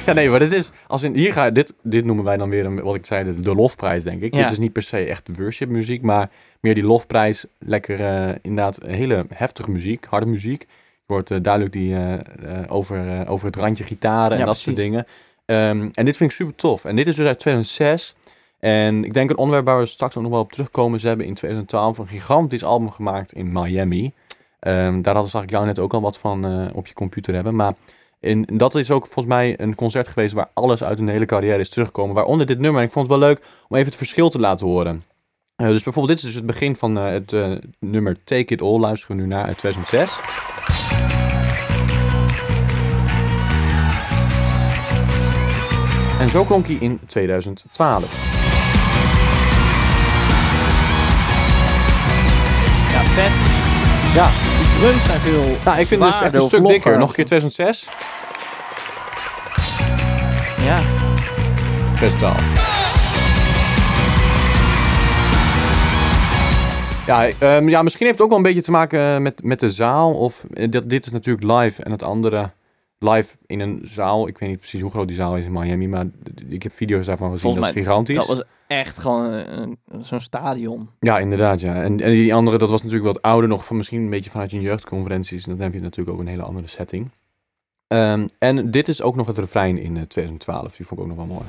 Ja, 0.07 0.13
nee, 0.13 0.29
maar 0.29 0.39
dit 0.39 0.53
is, 0.53 0.73
als 0.87 1.03
in, 1.03 1.15
hier 1.15 1.33
ga, 1.33 1.51
dit, 1.51 1.75
dit 1.83 2.05
noemen 2.05 2.25
wij 2.25 2.37
dan 2.37 2.51
weer, 2.51 2.65
een, 2.65 2.83
wat 2.83 2.95
ik 2.95 3.07
zei, 3.07 3.25
de, 3.25 3.41
de 3.41 3.55
lofprijs, 3.55 4.03
denk 4.03 4.23
ik. 4.23 4.35
Ja. 4.35 4.43
Dit 4.43 4.51
is 4.51 4.59
niet 4.59 4.73
per 4.73 4.83
se 4.83 4.97
echt 4.97 5.29
worship 5.39 5.69
muziek, 5.69 6.03
maar 6.03 6.31
meer 6.61 6.75
die 6.75 6.85
lofprijs. 6.85 7.45
Lekker, 7.59 8.01
eh, 8.01 8.35
inderdaad, 8.43 8.79
hele 8.87 9.27
heftige 9.35 9.71
muziek, 9.71 10.05
harde 10.05 10.27
muziek. 10.27 10.67
Je 11.07 11.13
hoort 11.13 11.31
eh, 11.31 11.39
duidelijk 11.43 11.73
die, 11.73 11.97
eh, 11.97 12.73
over, 12.73 13.09
eh, 13.09 13.31
over 13.31 13.47
het 13.47 13.57
randje 13.57 13.85
gitaren 13.85 14.33
en 14.33 14.39
Ja, 14.39 14.45
dat 14.45 14.57
soort 14.57 14.77
dingen. 14.77 15.07
Ehm, 15.45 15.89
en 15.93 16.05
dit 16.05 16.17
vind 16.17 16.31
ik 16.31 16.37
super 16.37 16.55
tof. 16.55 16.85
En 16.85 16.97
dit 16.97 17.07
is 17.07 17.15
dus 17.15 17.27
uit 17.27 17.39
2006. 17.39 18.15
En 18.59 19.05
ik 19.05 19.15
denk 19.15 19.31
een 19.31 19.39
onderwerp 19.39 19.67
waar 19.67 19.79
we 19.79 19.87
straks 19.87 20.17
ook 20.17 20.23
nog 20.23 20.33
wel 20.33 20.41
op 20.41 20.53
terugkomen. 20.53 21.01
Ze 21.01 21.09
hebben 21.09 21.27
in 21.27 21.35
2012 21.35 21.99
een 21.99 22.09
gigantisch 22.09 22.65
album 22.65 22.91
gemaakt 22.91 23.33
in 23.33 23.53
Miami. 23.53 24.13
Ehm, 24.61 25.03
daar 25.03 25.15
hadden 25.15 25.31
zag 25.31 25.43
ik 25.43 25.51
jou 25.51 25.67
net 25.67 25.79
ook 25.79 25.95
al 25.95 26.01
wat 26.01 26.19
van 26.19 26.45
eh, 26.45 26.77
op 26.77 26.87
je 26.87 26.95
computer 26.95 27.35
hebben. 27.35 27.55
Maar 27.55 27.75
en 28.21 28.45
dat 28.53 28.75
is 28.75 28.91
ook 28.91 29.05
volgens 29.05 29.35
mij 29.35 29.61
een 29.61 29.75
concert 29.75 30.09
geweest 30.09 30.35
waar 30.35 30.51
alles 30.55 30.83
uit 30.83 30.99
hun 30.99 31.09
hele 31.09 31.25
carrière 31.25 31.59
is 31.59 31.69
teruggekomen. 31.69 32.15
Waaronder 32.15 32.47
dit 32.47 32.59
nummer. 32.59 32.81
En 32.81 32.87
ik 32.87 32.93
vond 32.93 33.09
het 33.09 33.19
wel 33.19 33.29
leuk 33.29 33.43
om 33.69 33.77
even 33.77 33.89
het 33.89 33.97
verschil 33.97 34.31
te 34.31 34.39
laten 34.39 34.67
horen. 34.67 35.05
Eh, 35.57 35.67
dus 35.67 35.83
bijvoorbeeld 35.83 36.09
dit 36.09 36.17
is 36.19 36.23
dus 36.23 36.35
het 36.35 36.47
begin 36.47 36.77
van 36.77 36.99
eh, 36.99 37.05
het 37.05 37.35
nummer 37.79 38.25
Take 38.25 38.55
It 38.55 38.63
All. 38.63 38.79
Luisteren 38.79 39.17
we 39.17 39.23
nu 39.23 39.29
naar 39.29 39.47
uit 39.47 39.59
2006. 39.59 40.19
En 46.21 46.31
zo 46.31 46.45
klonk 46.45 46.67
hij 46.67 46.77
in 46.81 47.01
2012. 47.07 48.29
Ja, 52.93 53.05
vet. 53.05 53.60
Ja, 54.15 54.29
Die 54.59 54.81
drums 54.81 55.05
zijn 55.05 55.21
veel 55.21 55.57
nou, 55.65 55.81
ik 55.81 55.87
vind 55.87 56.03
het 56.03 56.13
dus 56.13 56.21
echt 56.21 56.35
een 56.35 56.43
stuk 56.43 56.67
dikker. 56.67 56.99
Nog 56.99 57.09
een 57.09 57.15
keer 57.15 57.25
2006. 57.25 57.89
Ja. 60.59 60.79
2012. 61.97 62.69
Ja, 67.07 67.29
ehm, 67.39 67.69
ja, 67.69 67.83
misschien 67.83 68.07
heeft 68.07 68.19
het 68.19 68.25
ook 68.25 68.29
wel 68.29 68.39
een 68.39 68.45
beetje 68.45 68.63
te 68.63 68.71
maken 68.71 69.23
met, 69.23 69.43
met 69.43 69.61
de 69.61 69.71
zaal. 69.71 70.13
Of, 70.13 70.45
eh, 70.53 70.71
dit, 70.71 70.91
dit 70.91 71.07
is 71.07 71.13
natuurlijk 71.13 71.45
live 71.45 71.83
en 71.83 71.91
het 71.91 72.03
andere 72.03 72.51
live 73.03 73.37
in 73.47 73.61
een 73.61 73.81
zaal. 73.83 74.29
Ik 74.29 74.39
weet 74.39 74.49
niet 74.49 74.59
precies 74.59 74.81
hoe 74.81 74.91
groot 74.91 75.09
die 75.09 75.17
zaal 75.17 75.37
is 75.37 75.45
in 75.45 75.53
Miami, 75.53 75.89
maar 75.89 76.07
ik 76.49 76.63
heb 76.63 76.73
video's 76.73 77.07
daarvan 77.07 77.33
gezien. 77.33 77.53
Volgens 77.53 77.67
dat 77.67 77.77
is 77.77 77.83
gigantisch. 77.83 78.17
Dat 78.17 78.27
was 78.27 78.43
echt 78.67 78.99
gewoon 78.99 79.77
zo'n 80.01 80.21
stadion. 80.21 80.89
Ja, 81.01 81.19
inderdaad, 81.19 81.61
ja. 81.61 81.83
En, 81.83 82.01
en 82.01 82.11
die 82.11 82.35
andere, 82.35 82.59
dat 82.59 82.71
was 82.71 82.83
natuurlijk 82.83 83.13
wat 83.13 83.23
ouder 83.23 83.49
nog, 83.49 83.65
van 83.65 83.77
misschien 83.77 84.03
een 84.03 84.11
beetje 84.11 84.31
vanuit 84.31 84.51
je 84.51 84.61
jeugdconferenties. 84.61 85.47
En 85.47 85.51
dan 85.51 85.61
heb 85.61 85.75
je 85.75 85.81
natuurlijk 85.81 86.17
ook 86.17 86.23
een 86.23 86.31
hele 86.31 86.43
andere 86.43 86.67
setting. 86.67 87.11
Ehm, 87.87 88.27
en 88.39 88.71
dit 88.71 88.89
is 88.89 89.03
ook 89.03 89.17
nog 89.17 89.27
het 89.27 89.39
refrein 89.39 89.79
in 89.79 89.97
eh, 89.97 90.03
2012. 90.03 90.77
Die 90.77 90.87
vond 90.87 91.01
ik 91.01 91.07
ook 91.07 91.17
nog 91.17 91.27
wel 91.27 91.37
mooi. 91.37 91.47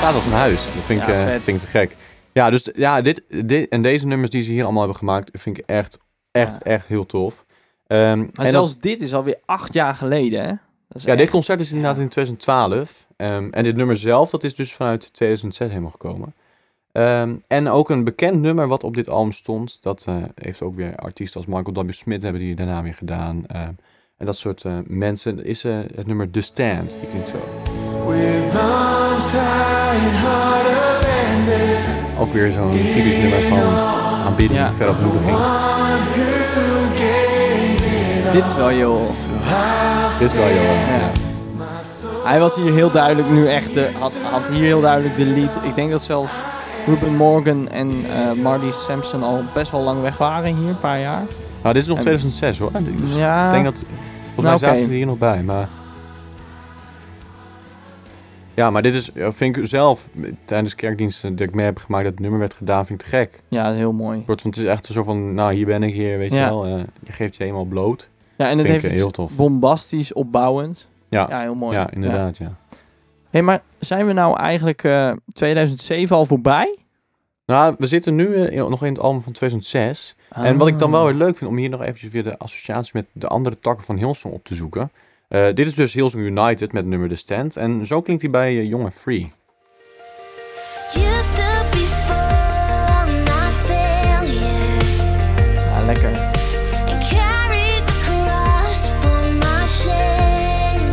Staat 0.00 0.14
als 0.14 0.26
een 0.26 0.32
huis. 0.32 0.64
Dat 0.64 0.84
vind 0.84 1.00
ik, 1.02 1.08
Ja, 1.08 1.26
eh, 1.26 1.40
vind 1.40 1.56
ik 1.56 1.58
te 1.58 1.66
gek. 1.78 1.96
Ja, 2.32 2.50
dus 2.50 2.68
ja, 2.74 3.00
dit, 3.02 3.22
dit 3.44 3.68
en 3.68 3.82
deze 3.82 4.06
nummers 4.06 4.30
die 4.30 4.42
ze 4.42 4.50
hier 4.50 4.62
allemaal 4.62 4.80
hebben 4.80 4.98
gemaakt, 4.98 5.40
vind 5.40 5.58
ik 5.58 5.64
echt, 5.66 5.98
echt, 6.30 6.52
Ja. 6.54 6.60
echt 6.60 6.86
heel 6.86 7.06
tof. 7.06 7.44
Ehm, 7.86 8.18
Maar 8.18 8.44
en 8.44 8.50
zelfs 8.50 8.78
dit 8.78 9.00
is 9.02 9.14
alweer 9.14 9.38
acht 9.44 9.72
jaar 9.72 9.94
geleden, 9.94 10.40
hè? 10.42 10.46
Ja, 10.48 10.58
echt- 11.04 11.18
dit 11.18 11.30
concert 11.30 11.60
is 11.60 11.72
inderdaad 11.72 11.98
in 11.98 12.08
2012. 12.08 13.06
Ehm, 13.16 13.48
en 13.50 13.64
dit 13.64 13.76
nummer 13.76 13.96
zelf, 13.96 14.30
dat 14.30 14.44
is 14.44 14.54
dus 14.54 14.72
vanuit 14.74 15.12
2006 15.12 15.68
helemaal 15.68 15.90
gekomen. 15.90 16.34
Ehm, 16.92 17.34
en 17.46 17.68
ook 17.68 17.90
een 17.90 18.04
bekend 18.04 18.40
nummer 18.40 18.68
wat 18.68 18.84
op 18.84 18.94
dit 18.94 19.08
album 19.08 19.32
stond. 19.32 19.78
Dat 19.82 20.04
eh, 20.08 20.16
heeft 20.34 20.62
ook 20.62 20.74
weer 20.74 20.96
artiesten 20.96 21.40
als 21.40 21.54
Michael 21.56 21.86
W. 21.86 21.92
Smith 21.92 22.22
hebben 22.22 22.40
die 22.40 22.54
daarna 22.54 22.82
weer 22.82 22.94
gedaan. 22.94 23.46
En 23.46 24.26
dat 24.26 24.36
soort 24.36 24.64
eh, 24.64 24.78
mensen 24.86 25.44
is 25.44 25.62
het 25.62 26.06
nummer 26.06 26.30
The 26.30 26.40
Stand. 26.40 26.98
Die 27.00 27.08
klinkt 27.08 27.28
zo. 27.28 27.38
Ook 32.18 32.32
weer 32.32 32.50
zo'n 32.52 32.70
typisch 32.70 33.16
nummer 33.16 33.40
van 33.48 33.58
aanbidding, 34.26 34.60
Ja. 34.60 34.70
Dit 38.32 38.44
is 38.46 38.54
wel 38.56 38.68
heel... 38.68 39.10
Dit 40.18 40.30
is 40.30 40.36
wel 40.36 40.46
Ja. 40.48 40.54
ja. 40.54 41.10
Hij 42.24 42.40
was 42.40 42.54
hier 42.54 42.72
heel 42.72 42.90
duidelijk 42.90 43.30
nu 43.30 43.46
echt 43.46 43.74
de... 43.74 43.90
Had, 43.98 44.16
had 44.30 44.48
hier 44.48 44.62
heel 44.64 44.80
duidelijk 44.80 45.16
de 45.16 45.24
lead. 45.24 45.58
Ik 45.62 45.74
denk 45.74 45.90
dat 45.90 46.02
zelfs 46.02 46.32
Ruben 46.86 47.16
Morgan 47.16 47.68
en 47.68 47.90
eh, 47.90 48.42
Marty 48.42 48.70
Sampson 48.70 49.22
al 49.22 49.42
best 49.54 49.70
wel 49.70 49.80
lang 49.82 50.02
weg 50.02 50.16
waren 50.16 50.56
hier, 50.56 50.68
een 50.68 50.78
paar 50.80 51.00
jaar. 51.00 51.22
Nou, 51.62 51.74
dit 51.74 51.82
is 51.82 51.88
nog 51.88 51.96
En- 51.96 52.02
2006 52.02 52.58
hoor. 52.58 52.70
Dus 52.72 53.14
Ja, 53.16 53.46
Ik 53.46 53.52
denk 53.52 53.64
dat... 53.64 53.74
Volgens 53.74 54.34
mij 54.34 54.44
Nou, 54.44 54.58
zaten 54.58 54.78
ze 54.78 54.84
er 54.86 54.92
hier 54.92 55.06
nog 55.06 55.18
bij, 55.18 55.42
maar... 55.42 55.68
Ja, 58.60 58.70
maar 58.70 58.82
dit 58.82 58.94
is, 58.94 59.10
vind 59.14 59.56
ik 59.56 59.66
zelf, 59.66 60.08
tijdens 60.44 60.74
kerkdiensten 60.74 61.36
dat 61.36 61.48
ik 61.48 61.54
mee 61.54 61.64
heb 61.64 61.78
gemaakt 61.78 62.04
dat 62.04 62.12
het 62.12 62.22
nummer 62.22 62.38
werd 62.40 62.54
gedaan, 62.54 62.86
vind 62.86 63.00
ik 63.00 63.06
te 63.08 63.16
gek. 63.16 63.40
ja, 63.48 63.62
dat 63.64 63.72
is 63.72 63.78
heel 63.78 63.92
mooi. 63.92 64.22
Van, 64.26 64.36
het 64.42 64.56
is 64.56 64.64
echt 64.64 64.86
zo 64.86 65.02
van, 65.02 65.34
nou 65.34 65.52
hier 65.54 65.66
ben 65.66 65.82
ik 65.82 65.94
hier, 65.94 66.18
weet 66.18 66.32
je 66.32 66.38
wel. 66.38 66.64
eh, 66.66 66.72
je 67.04 67.12
geeft 67.12 67.36
je 67.36 67.42
helemaal 67.42 67.64
bloot. 67.64 68.08
Ja, 68.36 68.48
en 68.48 68.58
het 68.58 68.66
heeft 68.66 68.84
ik 68.84 68.90
heel 68.90 69.10
tof. 69.10 69.36
bombastisch, 69.36 70.12
opbouwend. 70.12 70.86
Ja, 71.08 71.26
Ja, 71.30 71.40
heel 71.40 71.54
mooi. 71.54 71.76
ja 71.76 71.90
inderdaad, 71.90 72.36
ja. 72.36 72.56
Hé, 73.30 73.42
maar 73.42 73.62
zijn 73.78 74.06
we 74.06 74.12
nou 74.12 74.36
eigenlijk 74.38 74.84
eh 74.84 75.12
2007 75.32 76.16
al 76.16 76.26
voorbij? 76.26 76.78
Nou, 77.46 77.74
we 77.78 77.86
zitten 77.86 78.14
nu 78.14 78.34
eh, 78.34 78.66
nog 78.68 78.84
in 78.84 78.92
het 78.92 79.02
album 79.02 79.22
van 79.22 79.32
2006. 79.32 80.14
En 80.30 80.56
wat 80.56 80.68
ik 80.68 80.78
dan 80.78 80.90
wel 80.90 81.04
weer 81.04 81.14
leuk 81.14 81.36
vind, 81.36 81.50
om 81.50 81.56
hier 81.56 81.68
nog 81.70 81.82
eventjes 81.82 82.12
weer 82.12 82.22
de 82.22 82.38
associatie 82.38 82.90
met 82.94 83.06
de 83.12 83.26
andere 83.26 83.58
takken 83.58 83.84
van 83.84 83.96
Hillsong 83.96 84.34
op 84.34 84.44
te 84.44 84.54
zoeken. 84.54 84.90
Eh, 85.30 85.46
dit 85.54 85.66
is 85.66 85.74
dus 85.74 85.92
Hillsong 85.92 86.24
United 86.24 86.72
met 86.72 86.86
nummer 86.86 87.08
The 87.08 87.14
Stand. 87.14 87.56
En 87.56 87.86
zo 87.86 88.00
klinkt 88.00 88.22
hij 88.22 88.30
bij 88.30 88.58
eh, 88.58 88.68
Young 88.68 88.84
and 88.84 88.94
Free. 88.94 89.32
Ja, 95.66 95.84
lekker. 95.86 96.10
and 96.88 97.08
carried 97.08 97.86
the 97.86 97.92
cross 98.04 98.88
for 99.00 99.22
my 99.32 99.66
shame. 99.66 100.92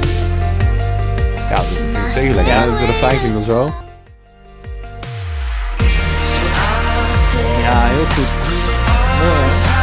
Ja, 1.49 1.55
dat 1.55 1.65
is 1.65 1.79
natuurlijk 1.79 2.13
tegen 2.13 2.35
lekker. 2.35 2.53
Ja, 2.53 2.65
de 2.65 2.85
refrein 2.85 3.19
klinkt 3.19 3.35
dan 3.35 3.45
zo. 3.45 3.73
Ja, 7.61 7.87
heel 7.87 8.05
goed. 8.05 8.27
Mooi. 9.21 9.76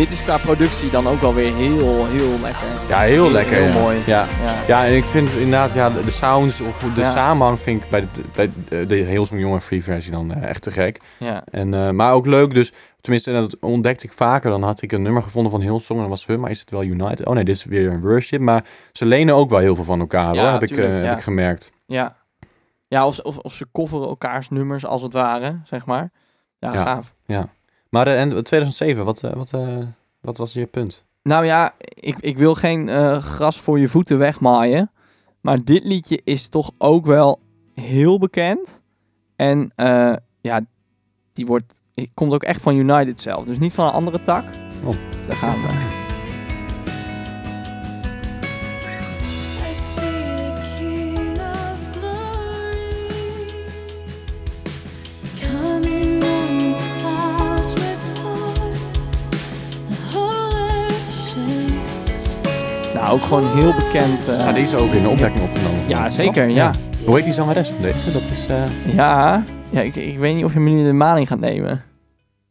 Dit 0.00 0.10
is 0.10 0.22
qua 0.22 0.38
productie 0.38 0.90
dan 0.90 1.06
ook 1.06 1.20
wel 1.20 1.34
weer 1.34 1.54
heel, 1.54 2.06
heel 2.06 2.40
lekker. 2.40 2.66
Ja, 2.88 2.98
heel, 3.00 3.22
Heel- 3.24 3.30
lekker. 3.30 3.54
heel 3.56 3.66
ja. 3.72 3.80
mooi. 3.80 3.98
Ja. 4.06 4.26
Ja. 4.44 4.54
Ja, 4.66 4.86
en 4.86 4.96
ik 4.96 5.04
vind 5.04 5.30
inderdaad, 5.30 5.74
ja, 5.74 5.90
de, 5.90 6.04
de 6.04 6.10
sounds 6.10 6.60
of 6.60 6.78
de 6.94 7.00
Ja. 7.00 7.10
samenhang 7.12 7.58
vind 7.58 7.82
ik 7.84 7.90
bij 7.90 8.00
de, 8.00 8.06
bij 8.34 8.50
de, 8.68 8.84
de 8.84 8.94
Hillsong 8.94 9.40
Young 9.40 9.52
and 9.54 9.62
Free 9.64 9.82
versie 9.82 10.12
dan 10.12 10.34
eh, 10.34 10.48
echt 10.48 10.62
te 10.62 10.70
gek. 10.70 11.00
Ja. 11.18 11.44
En, 11.50 11.74
eh, 11.74 11.90
maar 11.90 12.12
ook 12.12 12.26
leuk, 12.26 12.54
dus 12.54 12.72
tenminste, 13.00 13.32
en 13.32 13.40
dat 13.40 13.56
ontdekte 13.60 14.06
ik 14.06 14.12
vaker. 14.12 14.50
Dan 14.50 14.62
had 14.62 14.82
ik 14.82 14.92
een 14.92 15.02
nummer 15.02 15.22
gevonden 15.22 15.50
van 15.50 15.60
Hillsong 15.60 15.94
en 15.98 16.00
dan 16.00 16.08
was 16.10 16.26
hun, 16.26 16.40
maar 16.40 16.50
is 16.50 16.60
het 16.60 16.70
wel 16.70 16.82
United? 16.82 17.26
Oh 17.26 17.34
nee, 17.34 17.44
dit 17.44 17.54
is 17.56 17.64
weer 17.64 17.90
een 17.92 18.00
worship. 18.00 18.40
Maar 18.40 18.64
ze 18.92 19.06
lenen 19.06 19.34
ook 19.34 19.50
wel 19.50 19.58
heel 19.58 19.74
veel 19.74 19.84
van 19.84 20.00
elkaar, 20.00 20.34
Ja, 20.34 20.42
hoor, 20.42 20.52
heb, 20.52 20.62
ik, 20.62 20.68
tuurlijk, 20.68 21.02
eh, 21.02 21.08
heb 21.08 21.16
ik 21.16 21.22
gemerkt. 21.22 21.72
Ja, 21.86 22.16
ja 22.88 23.06
of, 23.06 23.18
of, 23.18 23.38
of 23.38 23.52
ze 23.52 23.66
coveren 23.72 24.08
elkaars 24.08 24.48
nummers 24.48 24.86
als 24.86 25.02
het 25.02 25.12
ware, 25.12 25.60
zeg 25.64 25.86
maar. 25.86 26.10
Ja, 26.58 27.00
Ja. 27.26 27.48
Maar 27.90 28.06
eh, 28.06 28.20
en 28.20 28.44
2007, 28.44 29.04
wat, 29.04 29.22
eh, 29.22 29.32
wat, 29.32 29.52
eh, 29.52 29.78
wat 30.20 30.36
was 30.36 30.52
je 30.52 30.66
punt? 30.66 31.04
Nou 31.22 31.44
ja, 31.44 31.74
ik, 31.78 32.16
ik 32.20 32.38
wil 32.38 32.54
geen 32.54 32.88
gras 33.22 33.60
voor 33.60 33.78
je 33.78 33.88
voeten 33.88 34.18
wegmaaien. 34.18 34.90
Maar 35.40 35.64
dit 35.64 35.84
liedje 35.84 36.20
is 36.24 36.48
toch 36.48 36.70
ook 36.78 37.06
wel 37.06 37.40
heel 37.74 38.18
bekend. 38.18 38.82
En 39.36 39.72
eh, 39.76 40.12
ja, 40.40 40.60
die 41.32 41.46
wordt, 41.46 41.74
komt 42.14 42.32
ook 42.32 42.42
echt 42.42 42.62
van 42.62 42.76
United 42.76 43.20
zelf. 43.20 43.44
Dus 43.44 43.58
niet 43.58 43.72
van 43.72 43.86
een 43.86 43.92
andere 43.92 44.22
tak. 44.22 44.44
Oh. 44.84 44.94
Daar 45.26 45.36
gaan 45.36 45.62
we. 45.62 45.99
Ook 63.10 63.22
gewoon 63.22 63.46
heel 63.58 63.74
bekend. 63.74 64.26
Ja, 64.26 64.52
die 64.52 64.62
is 64.62 64.74
ook 64.74 64.92
in 64.92 65.02
de 65.02 65.08
opwekking 65.08 65.44
opgenomen. 65.44 65.88
Ja, 65.88 66.08
zeker, 66.10 66.48
ja. 66.48 66.70
Hoe 67.04 67.14
heet 67.14 67.24
die 67.24 67.32
zangeres 67.32 67.68
van 67.68 67.82
deze? 67.82 68.12
Dat 68.12 68.22
is, 68.22 68.46
eh, 68.46 68.94
Ja, 68.94 69.44
ja 69.70 69.80
ik, 69.80 69.96
ik 69.96 70.18
weet 70.18 70.34
niet 70.34 70.44
of 70.44 70.52
je 70.52 70.60
me 70.60 70.70
nu 70.70 70.84
de 70.84 70.92
maling 70.92 71.28
gaat 71.28 71.38
nemen. 71.40 71.82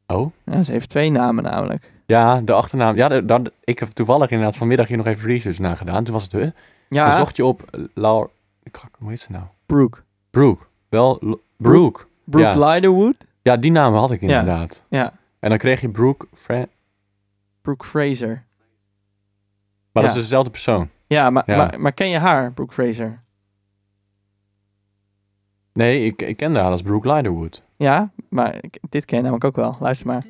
Oh? 0.08 0.32
Ja, 0.46 0.64
ze 0.64 0.72
heeft 0.72 0.90
twee 0.90 1.12
namen 1.12 1.44
namelijk. 1.44 1.92
Ja, 2.06 2.42
de 2.42 2.54
achternaam. 2.54 2.96
Ja, 2.96 3.08
de- 3.10 3.52
ik 3.64 3.80
heb 3.80 3.90
toevallig 3.90 4.30
inderdaad 4.30 4.58
vanmiddag 4.58 4.88
hier 4.88 4.98
nog 4.98 5.06
even 5.06 5.26
research 5.30 5.60
naar 5.60 5.78
gedaan. 5.78 6.04
Toen 6.04 6.14
was 6.14 6.24
het, 6.24 6.32
huh? 6.32 6.42
Dan 6.42 6.52
Ja, 6.90 7.16
zocht 7.18 7.36
je 7.36 7.46
op 7.46 7.62
eh, 7.72 7.82
Laura... 7.94 8.28
ik- 8.64 8.82
Hoe 9.00 9.10
heet 9.10 9.20
ze 9.20 9.32
nou? 9.32 9.44
Brooke. 9.66 10.00
Brooke. 10.30 10.64
Wel, 10.90 11.18
L- 11.22 11.42
Brooke. 11.58 12.04
Brooke 12.26 12.60
Ja. 12.60 12.68
Liderwood. 12.74 13.16
Ja, 13.42 13.58
die 13.58 13.72
naam 13.72 13.94
had 13.94 14.12
ik 14.12 14.22
inderdaad. 14.22 14.84
Ja, 14.90 15.12
En 15.40 15.50
dan 15.50 15.58
kreeg 15.58 15.82
je 15.82 15.90
Brooke... 15.90 16.28
Fra- 16.34 16.66
Brooke 17.62 17.86
Fraser. 17.86 18.44
Maar 19.92 20.04
dat 20.04 20.12
is 20.12 20.14
dus 20.14 20.22
dezelfde 20.24 20.50
persoon. 20.50 20.90
Ja, 21.08 21.30
maar. 21.30 21.44
Maar, 21.48 21.80
maar 21.80 21.92
ken 21.94 22.10
je 22.10 22.18
haar, 22.18 22.52
Brooke 22.54 22.74
Fraser? 22.74 23.24
Nee, 25.74 26.06
ik, 26.06 26.22
ik 26.22 26.38
kende 26.38 26.60
haar 26.60 26.72
als 26.72 26.82
Brooke 26.82 27.14
Liderwood. 27.14 27.64
Ja, 27.78 28.12
maar 28.30 28.56
ik- 28.62 28.80
dit 28.90 29.06
ken 29.06 29.16
je 29.18 29.22
namelijk 29.24 29.46
ook 29.46 29.56
wel. 29.56 29.78
Luister 29.80 30.08
maar. 30.08 30.24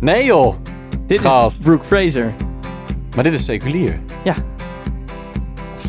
Nee 0.00 0.24
joh! 0.24 0.54
Dit 1.06 1.20
Gast. 1.20 1.58
is 1.58 1.64
Brooke 1.64 1.84
Fraser. 1.84 2.34
Maar 3.14 3.24
dit 3.24 3.32
is 3.32 3.44
seculier. 3.44 4.00
Ja. 4.24 4.34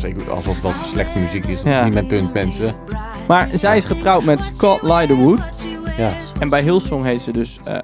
Of 0.04 0.28
alsof 0.28 0.60
dat 0.60 0.74
slechte 0.74 1.18
muziek 1.18 1.44
is. 1.44 1.62
Dat 1.62 1.72
Ja. 1.72 1.78
is 1.78 1.84
niet 1.84 1.94
mijn 1.94 2.06
punt, 2.06 2.32
mensen. 2.32 2.74
Maar 3.28 3.48
zij 3.58 3.76
is 3.76 3.84
getrouwd 3.84 4.24
met 4.24 4.42
Scott 4.42 4.82
Liderwood. 4.82 5.42
Ja. 5.96 6.12
En 6.38 6.48
bij 6.48 6.62
Hillsong 6.62 7.04
heet 7.04 7.20
ze 7.20 7.32
dus 7.32 7.58
eh, 7.64 7.78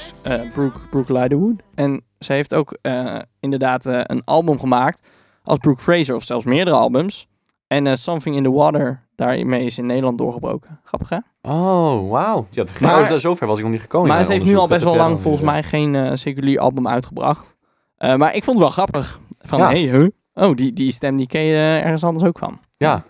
s- 0.00 0.12
eh, 0.22 0.40
Brooke, 0.52 0.78
Brooke 0.90 1.12
Liderwood. 1.12 1.62
En 1.74 2.02
ze 2.18 2.32
heeft 2.32 2.54
ook 2.54 2.78
eh, 2.82 3.18
inderdaad 3.40 3.86
eh, 3.86 4.00
een 4.02 4.24
album 4.24 4.58
gemaakt 4.58 5.08
als 5.42 5.58
Brooke 5.58 5.80
Fraser. 5.82 6.14
Of 6.14 6.22
zelfs 6.22 6.44
meerdere 6.44 6.76
albums. 6.76 7.26
En 7.66 7.98
Something 7.98 8.36
in 8.36 8.42
the 8.42 8.50
Water, 8.52 9.06
daarmee 9.14 9.64
is 9.64 9.78
in 9.78 9.86
Nederland 9.86 10.18
doorgebroken. 10.18 10.80
Grappig 10.84 11.08
hè? 11.08 11.18
Oh, 11.42 12.10
wauw. 12.10 12.46
Ja, 12.50 12.64
Maar- 12.80 13.20
zover 13.20 13.46
was 13.46 13.56
ik 13.58 13.62
nog 13.62 13.72
niet 13.72 13.80
gekomen. 13.80 14.08
maar 14.08 14.24
ze 14.24 14.32
heeft 14.32 14.44
nu 14.44 14.56
al 14.56 14.68
best 14.68 14.84
wel 14.84 14.96
lang 14.96 15.20
volgens 15.20 15.42
mij 15.42 15.62
geen 15.62 16.18
seculier 16.18 16.58
album 16.60 16.88
uitgebracht. 16.88 17.56
Maar 17.98 18.34
ik 18.34 18.44
vond 18.44 18.58
het 18.58 18.58
wel 18.58 18.70
grappig. 18.70 19.20
Van, 19.38 19.58
Ja. 19.58 19.68
hey, 19.68 19.80
huh? 19.80 20.08
Oh, 20.34 20.54
die, 20.54 20.72
die 20.72 20.92
stem 20.92 21.16
die 21.16 21.26
ken 21.26 21.42
je 21.42 21.80
ergens 21.84 22.04
anders 22.04 22.24
ook 22.24 22.38
van. 22.38 22.60
Ja. 22.76 23.04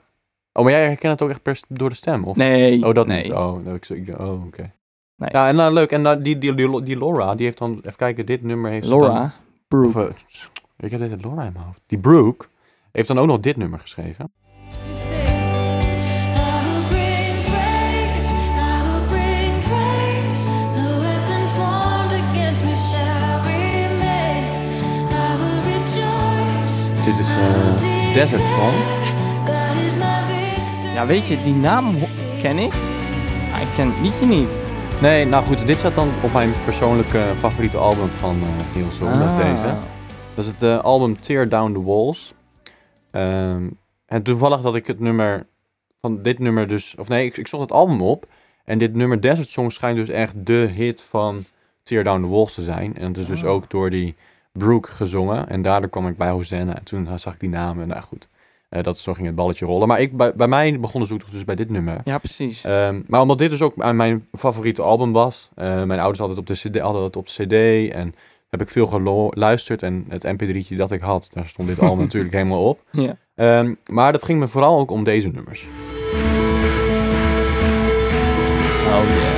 Oh, 0.53 0.63
maar 0.65 0.73
jij 0.73 0.85
herkent 0.85 1.13
het 1.13 1.23
ook 1.23 1.31
echt 1.31 1.43
per, 1.43 1.61
door 1.69 1.89
de 1.89 1.95
stem? 1.95 2.25
Of? 2.25 2.37
Nee. 2.37 2.85
Oh, 2.87 2.95
dat 2.95 3.07
nee. 3.07 3.23
niet. 3.23 3.33
Oh, 3.33 3.61
ik, 3.89 4.15
oh 4.19 4.45
oké. 4.47 4.73
Ja, 5.27 5.49
en 5.49 5.55
nou, 5.55 5.73
leuk. 5.73 5.93
En 5.93 5.99
eh, 5.99 6.05
dan 6.05 6.23
die, 6.23 6.39
die, 6.39 6.83
die, 6.83 6.99
Laura, 6.99 7.35
die 7.35 7.45
heeft 7.45 7.59
dan... 7.59 7.79
Even 7.83 7.97
kijken, 7.97 8.27
dit 8.27 8.43
nummer 8.43 8.71
heeft... 8.71 8.87
Laura? 8.87 9.35
Brooke. 9.69 10.01
Eh, 10.01 10.11
ik 10.77 10.91
heb 10.91 11.01
dit 11.01 11.25
Laura 11.25 11.43
in 11.43 11.53
mijn 11.53 11.65
hoofd. 11.65 11.81
Die 11.87 11.99
Brooke 11.99 12.47
heeft 12.93 13.09
dan 13.09 13.19
ook 13.19 13.27
nog 13.27 13.41
dit 13.41 13.57
nummer 13.57 13.79
geschreven. 13.79 14.33
Dit 27.05 27.19
is 27.19 27.35
een 27.35 28.13
Desert 28.13 28.49
Song. 28.49 28.75
Ja, 30.95 31.07
weet 31.07 31.27
je, 31.27 31.43
die 31.43 31.55
naam 31.55 31.95
ken 32.41 32.59
ik. 32.59 32.73
Ah, 33.53 33.61
ik 33.61 33.69
ken 33.75 33.89
het 33.89 34.01
liedje 34.01 34.27
niet. 34.27 34.68
Nee, 35.03 35.25
nou 35.27 35.45
goed, 35.45 35.67
dit 35.67 35.79
staat 35.79 35.95
dan 35.95 36.11
op 36.23 36.33
mijn 36.33 36.51
persoonlijke 36.65 37.25
favoriete 37.37 37.77
album 37.77 38.09
van 38.09 38.43
eh 38.43 38.75
Hillsong. 38.75 39.11
Dat 39.13 39.23
is 39.23 39.29
Ah. 39.31 39.39
deze. 39.39 39.75
Dat 40.35 40.45
is 40.45 40.51
het 40.51 40.63
eh, 40.63 40.79
album 40.79 41.21
Tear 41.21 41.49
Down 41.49 41.73
the 41.73 41.83
Walls. 41.83 42.35
Ehm, 43.11 43.69
en 44.07 44.23
toevallig 44.23 44.61
dat 44.61 44.75
ik 44.75 44.87
het 44.87 45.01
nummer 45.01 45.47
van 46.01 46.23
dit 46.23 46.39
nummer 46.39 46.69
dus... 46.69 46.95
Of 46.99 47.09
nee, 47.09 47.27
ik, 47.27 47.37
ik 47.37 47.49
zocht 47.49 47.63
het 47.63 47.73
album 47.73 48.01
op. 48.03 48.25
En 48.65 48.79
dit 48.79 48.95
nummer 48.95 49.21
Desert 49.21 49.49
Song 49.51 49.71
schijnt 49.71 49.97
dus 49.99 50.09
echt 50.09 50.47
de 50.47 50.53
hit 50.75 51.03
van 51.03 51.45
Tear 51.83 52.05
Down 52.05 52.23
the 52.23 52.29
Walls 52.29 52.55
te 52.55 52.63
zijn. 52.63 52.97
En 52.97 53.07
het 53.07 53.17
is 53.17 53.27
dus 53.27 53.43
Oh. 53.43 53.51
ook 53.51 53.71
door 53.71 53.91
die 53.91 54.17
Brooke 54.53 54.91
gezongen. 54.91 55.49
En 55.49 55.63
daardoor 55.63 55.91
kwam 55.91 56.07
ik 56.09 56.17
bij 56.17 56.31
Hosanna. 56.31 56.75
En 56.77 56.85
toen 56.85 57.09
zag 57.19 57.35
ik 57.35 57.41
die 57.41 57.49
namen. 57.49 57.89
Nou 57.89 58.03
goed, 58.03 58.29
eh, 58.69 58.83
dat, 58.83 58.99
zo 58.99 59.15
ging 59.15 59.27
het 59.27 59.37
balletje 59.37 59.67
rollen. 59.67 59.89
Maar 59.89 60.01
ik, 60.01 60.17
bij, 60.17 60.35
bij 60.35 60.49
mij 60.49 60.81
begon 60.81 61.01
de 61.01 61.07
zoektocht 61.07 61.33
dus 61.33 61.45
bij 61.45 61.55
dit 61.55 61.71
nummer. 61.71 62.01
Ja, 62.05 62.19
precies. 62.19 62.65
Ehm, 62.65 63.03
maar 63.07 63.21
omdat 63.21 63.39
dit 63.39 63.51
dus 63.51 63.63
ook 63.63 63.75
aan 63.79 63.97
mijn 63.97 64.27
favoriete 64.33 64.83
album 64.83 65.13
was. 65.13 65.49
eh, 65.55 65.83
mijn 65.83 65.99
ouders 66.01 66.19
hadden 66.19 66.37
het 66.39 66.51
op 66.51 66.57
de 66.57 66.69
CD, 66.69 66.79
hadden 66.81 67.03
het 67.03 67.17
op 67.17 67.27
de 67.27 67.33
CD. 67.33 67.93
En 67.93 68.15
heb 68.49 68.61
ik 68.61 68.71
veel 68.71 68.87
geluisterd. 68.87 69.83
En 69.83 70.05
het 70.09 70.27
mp3'tje 70.27 70.77
dat 70.77 70.91
ik 70.91 71.01
had, 71.01 71.29
daar 71.33 71.47
stond 71.49 71.69
dit 71.69 71.81
album 71.81 71.99
natuurlijk 72.05 72.35
helemaal 72.35 72.65
op. 72.65 72.81
ja. 72.91 73.17
Ehm, 73.35 73.75
maar 73.87 74.13
dat 74.13 74.25
ging 74.25 74.39
me 74.39 74.49
vooral 74.49 74.79
ook 74.79 74.91
om 74.91 75.05
deze 75.05 75.29
nummers. 75.29 75.67
Oh 78.89 79.38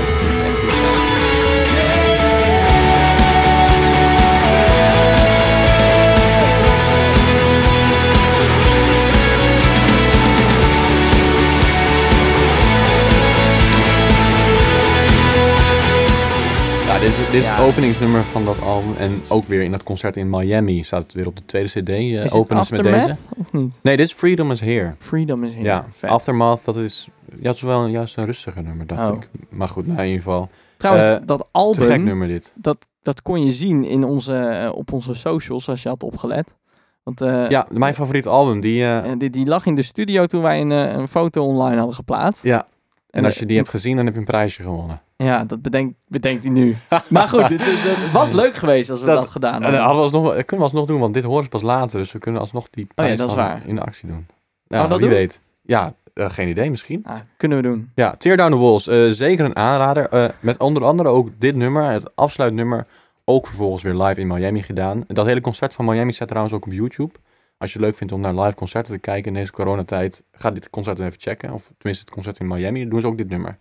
dit 17.01 17.09
is, 17.09 17.17
dit 17.17 17.35
is 17.43 17.49
het 17.49 17.61
openingsnummer 17.61 18.25
van 18.25 18.45
dat 18.45 18.61
album. 18.61 18.95
En 18.97 19.23
ook 19.29 19.45
weer 19.45 19.63
in 19.63 19.71
dat 19.71 19.83
concert 19.83 20.17
in 20.17 20.31
Miami 20.31 20.83
staat 20.83 21.03
het 21.03 21.13
weer 21.13 21.27
op 21.27 21.37
de 21.37 21.45
tweede 21.45 21.69
CD. 21.69 21.89
eh 21.89 22.13
Is 22.25 22.33
openen 22.33 22.65
met 22.71 22.83
deze. 22.83 23.17
of 23.39 23.53
niet? 23.53 23.79
Nee, 23.83 23.97
dit 23.97 24.07
is 24.07 24.13
Freedom 24.13 24.51
is 24.51 24.61
Here. 24.61 24.95
Freedom 24.99 25.45
is 25.45 25.51
here. 25.53 25.65
Ja, 25.65 25.87
Vet. 25.91 26.11
Aftermath, 26.11 26.65
dat 26.65 26.77
is, 26.77 27.09
ja, 27.41 27.47
het 27.49 27.57
is 27.57 27.63
wel 27.63 27.85
een, 27.85 27.91
juist 27.91 28.17
een 28.17 28.25
rustiger 28.25 28.63
nummer, 28.63 28.87
dacht 28.87 29.09
Oh. 29.11 29.17
ik. 29.17 29.29
Maar 29.49 29.69
goed, 29.69 29.87
nou, 29.87 29.99
in 29.99 30.05
ieder 30.07 30.23
geval. 30.23 30.49
Trouwens, 30.77 31.07
eh, 31.07 31.17
dat 31.27 31.39
Te 31.39 31.45
gek 31.45 31.49
album, 31.53 32.05
nummer 32.05 32.27
dit. 32.27 32.53
dat, 32.55 32.87
dat 33.03 33.23
kon 33.23 33.45
je 33.45 33.53
zien 33.53 33.85
in 33.85 34.05
onze, 34.05 34.35
eh, 34.37 34.73
op 34.77 34.93
onze 34.93 35.15
socials, 35.15 35.69
als 35.69 35.83
je 35.83 35.89
had 35.89 36.03
opgelet. 36.03 36.55
Want 37.03 37.21
Ja, 37.51 37.67
mijn 37.73 37.95
favoriete 37.95 38.29
album, 38.29 38.61
die... 38.61 38.85
die, 39.17 39.31
die 39.31 39.47
lag 39.47 39.67
in 39.67 39.75
de 39.75 39.83
studio 39.83 40.27
toen 40.27 40.43
wij 40.43 40.61
een, 40.61 40.71
een 40.71 41.09
foto 41.09 41.45
online 41.47 41.77
hadden 41.77 41.95
geplaatst. 41.95 42.45
ja, 42.45 42.67
en 43.11 43.25
als 43.25 43.39
je 43.39 43.47
die 43.47 43.57
hebt 43.57 43.69
gezien, 43.69 43.97
dan 43.97 44.05
heb 44.05 44.15
je 44.15 44.21
een 44.21 44.27
prijsje 44.27 44.63
gewonnen. 44.63 45.01
Ja, 45.25 45.45
dat 45.45 45.63
bedenkt, 45.63 45.95
bedenkt 46.09 46.45
hij 46.45 46.53
nu. 46.53 46.77
maar 47.09 47.29
goed, 47.29 47.49
het, 47.49 48.13
was 48.13 48.31
leuk 48.33 48.55
geweest 48.55 48.91
als 48.91 49.01
we 49.01 49.07
dat, 49.07 49.17
Dat- 49.21 49.31
gedaan 49.31 49.55
En 49.55 49.63
hadden. 49.63 49.81
hadden 49.81 49.97
we 49.97 50.03
alsnog, 50.03 50.33
kunnen 50.33 50.57
we 50.57 50.63
alsnog 50.63 50.87
doen, 50.87 51.01
want 51.01 51.15
dit 51.15 51.25
horen 51.25 51.43
ze 51.45 51.49
pas 51.49 51.63
later. 51.63 51.99
Dus 51.99 52.13
we 52.13 52.19
kunnen 52.19 52.41
alsnog 52.41 52.69
die 52.71 52.89
prijs 52.95 53.13
Oh 53.13 53.19
dat 53.19 53.29
is 53.29 53.35
dan 53.35 53.45
waar. 53.45 53.63
in 53.67 53.75
de 53.75 53.81
actie 53.83 54.09
doen. 54.09 54.27
Ja, 54.67 54.81
dat 54.87 54.99
wie 54.99 54.99
doen? 55.09 55.09
weet. 55.17 55.41
Ja, 55.63 55.95
eh, 56.15 56.31
geen 56.31 56.49
idee 56.49 56.71
misschien. 56.71 57.03
Ah, 57.05 57.19
kunnen 57.37 57.59
we 57.59 57.65
doen. 57.65 57.91
Ja, 57.95 58.15
Tear 58.19 58.37
Down 58.37 58.51
the 58.53 58.59
Walls. 58.59 58.87
eh, 58.87 59.09
zeker 59.09 59.45
een 59.45 59.57
aanrader. 59.57 60.09
Eh, 60.09 60.29
met 60.41 60.59
onder 60.61 60.85
andere 60.85 61.09
ook 61.09 61.29
dit 61.39 61.55
nummer, 61.57 61.91
het 61.91 62.17
afsluitnummer, 62.17 62.87
ook 63.25 63.47
vervolgens 63.47 63.83
weer 63.83 63.95
live 63.95 64.21
in 64.21 64.27
Miami 64.27 64.63
gedaan. 64.63 65.05
Dat 65.07 65.27
hele 65.27 65.41
concert 65.41 65.75
van 65.75 65.85
Miami 65.85 66.13
staat 66.13 66.29
trouwens 66.29 66.55
ook 66.55 66.67
op 66.67 66.73
YouTube. 66.73 67.13
Als 67.59 67.73
je 67.73 67.79
het 67.79 67.87
leuk 67.87 67.97
vindt 67.97 68.13
om 68.13 68.21
naar 68.21 68.35
live 68.35 68.55
concerten 68.55 68.93
te 68.93 68.99
kijken 69.01 69.33
in 69.33 69.39
deze 69.39 69.53
coronatijd, 69.53 70.23
ga 70.33 70.51
dit 70.51 70.71
concert 70.71 70.99
even 70.99 71.21
checken. 71.21 71.53
Of 71.53 71.71
tenminste 71.79 72.05
het 72.05 72.15
concert 72.15 72.39
in 72.39 72.47
Miami, 72.47 72.81
dan 72.81 72.89
doen 72.89 73.01
ze 73.01 73.07
ook 73.07 73.17
dit 73.19 73.29
nummer. 73.29 73.59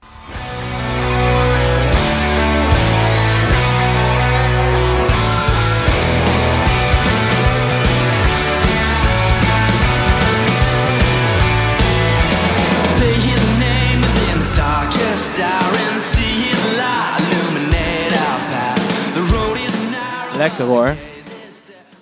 Lekker 20.49 20.65
hoor. 20.65 20.95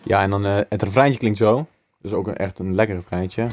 Ja, 0.04 0.22
en 0.22 0.30
dan 0.30 0.46
eh, 0.46 0.60
het 0.70 0.84
refreintje 0.84 1.20
klinkt 1.20 1.38
zo. 1.38 1.68
Dus 2.02 2.14
ook 2.14 2.28
een, 2.28 2.36
echt 2.36 2.60
een 2.60 2.76
lekker 2.76 2.96
refreintje. 2.96 3.48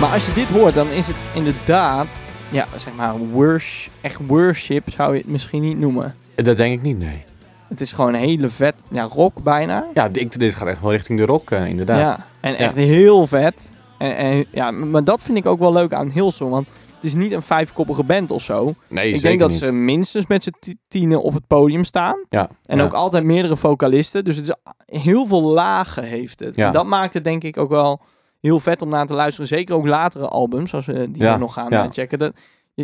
Maar 0.00 0.12
als 0.12 0.26
je 0.26 0.32
dit 0.32 0.50
hoort, 0.50 0.74
dan 0.74 0.88
is 0.88 1.06
het 1.06 1.16
inderdaad, 1.34 2.18
ja, 2.50 2.66
zeg 2.76 2.94
maar, 2.94 3.18
worship, 3.18 3.92
echt 4.00 4.20
worship 4.26 4.90
zou 4.90 5.12
je 5.12 5.18
het 5.18 5.28
misschien 5.28 5.62
niet 5.62 5.78
noemen. 5.78 6.14
Dat 6.34 6.56
denk 6.56 6.74
ik 6.74 6.82
niet, 6.82 6.98
nee. 6.98 7.28
Het 7.70 7.80
is 7.80 7.92
gewoon 7.92 8.14
een 8.14 8.20
hele 8.20 8.48
vet, 8.48 8.84
ja, 8.90 9.02
rock 9.02 9.42
bijna. 9.42 9.86
Ja, 9.94 10.08
ik, 10.12 10.38
dit 10.38 10.54
gaat 10.54 10.68
echt 10.68 10.80
wel 10.80 10.90
richting 10.90 11.18
de 11.18 11.24
rock, 11.24 11.50
eh, 11.50 11.66
inderdaad. 11.66 11.98
Ja, 12.00 12.26
en 12.40 12.54
echt 12.56 12.74
heel 12.74 13.26
vet. 13.26 13.70
En, 13.98 14.16
en, 14.16 14.46
ja, 14.50 14.70
maar 14.70 15.04
dat 15.04 15.22
vind 15.22 15.38
ik 15.38 15.46
ook 15.46 15.58
wel 15.58 15.72
leuk 15.72 15.92
aan 15.92 16.10
Hillsong, 16.10 16.50
want 16.50 16.66
het 16.94 17.04
is 17.04 17.14
niet 17.14 17.32
een 17.32 17.42
vijfkoppige 17.42 18.02
band 18.02 18.30
of 18.30 18.42
zo. 18.42 18.74
Nee, 18.88 19.12
ik 19.12 19.22
denk 19.22 19.40
dat 19.40 19.48
niet. 19.50 19.58
ze 19.58 19.72
minstens 19.72 20.26
met 20.26 20.42
z'n 20.42 20.54
ti- 20.60 20.76
tienen 20.88 21.22
op 21.22 21.32
het 21.34 21.46
podium 21.46 21.84
staan. 21.84 22.24
Ja, 22.28 22.48
En 22.64 22.78
ja. 22.78 22.84
ook 22.84 22.92
altijd 22.92 23.24
meerdere 23.24 23.56
vocalisten. 23.56 24.24
Dus 24.24 24.36
het 24.36 24.44
is 24.48 24.54
heel 25.00 25.26
veel 25.26 25.42
lagen 25.42 26.04
heeft 26.04 26.40
het. 26.40 26.54
Ja. 26.56 26.66
En 26.66 26.72
dat 26.72 26.86
maakt 26.86 27.14
het 27.14 27.24
denk 27.24 27.44
ik 27.44 27.56
ook 27.58 27.70
wel 27.70 28.00
heel 28.40 28.60
vet 28.60 28.82
om 28.82 28.88
naar 28.88 29.06
te 29.06 29.14
luisteren. 29.14 29.48
Zeker 29.48 29.74
ook 29.74 29.86
latere 29.86 30.28
albums, 30.28 30.74
als 30.74 30.86
we 30.86 31.10
die 31.10 31.24
zo 31.24 31.36
nog 31.36 31.52
gaan 31.52 31.70
eh, 31.70 31.84
checken. 31.90 32.18
Dat, 32.18 32.32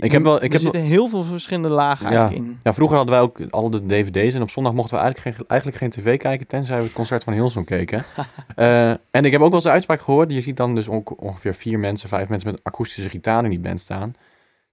Ik 0.02 0.12
heb 0.12 0.22
wel- 0.22 0.37
ik 0.37 0.42
er 0.42 0.50
heb 0.52 0.61
zitten 0.61 0.80
heel 0.80 1.06
veel 1.09 1.22
verschillende 1.22 1.68
lagen 1.68 2.11
Ja. 2.11 2.18
eigenlijk 2.18 2.46
in. 2.48 2.59
Ja, 2.62 2.72
vroeger 2.72 2.96
hadden 2.96 3.14
wij 3.14 3.24
ook 3.24 3.40
al 3.50 3.70
de 3.70 3.87
dvd's 3.87 4.35
en 4.35 4.42
op 4.42 4.50
zondag 4.50 4.72
mochten 4.72 4.96
we 4.96 5.02
eigenlijk 5.02 5.37
geen, 5.37 5.46
eigenlijk 5.48 5.80
geen 5.80 5.90
tv 5.90 6.18
kijken, 6.18 6.46
tenzij 6.46 6.76
we 6.78 6.82
het 6.85 6.92
concert 6.92 7.24
van 7.24 7.32
Hillsong 7.32 7.66
keken. 7.66 8.04
Eh, 8.56 8.90
en 8.90 9.24
ik 9.24 9.32
heb 9.32 9.40
ook 9.40 9.46
wel 9.46 9.54
eens 9.54 9.62
de 9.62 9.70
uitspraak 9.70 10.00
gehoord, 10.00 10.32
je 10.32 10.40
ziet 10.40 10.56
dan 10.56 10.74
dus 10.74 10.88
onge- 10.88 11.16
ongeveer 11.16 11.54
vier 11.54 11.78
mensen, 11.78 12.09
vijf 12.09 12.28
mensen 12.28 12.50
met 12.50 12.61
akoestische 12.64 13.09
gitaar 13.11 13.44
in 13.44 13.50
die 13.50 13.59
band 13.61 13.80
staan. 13.80 14.14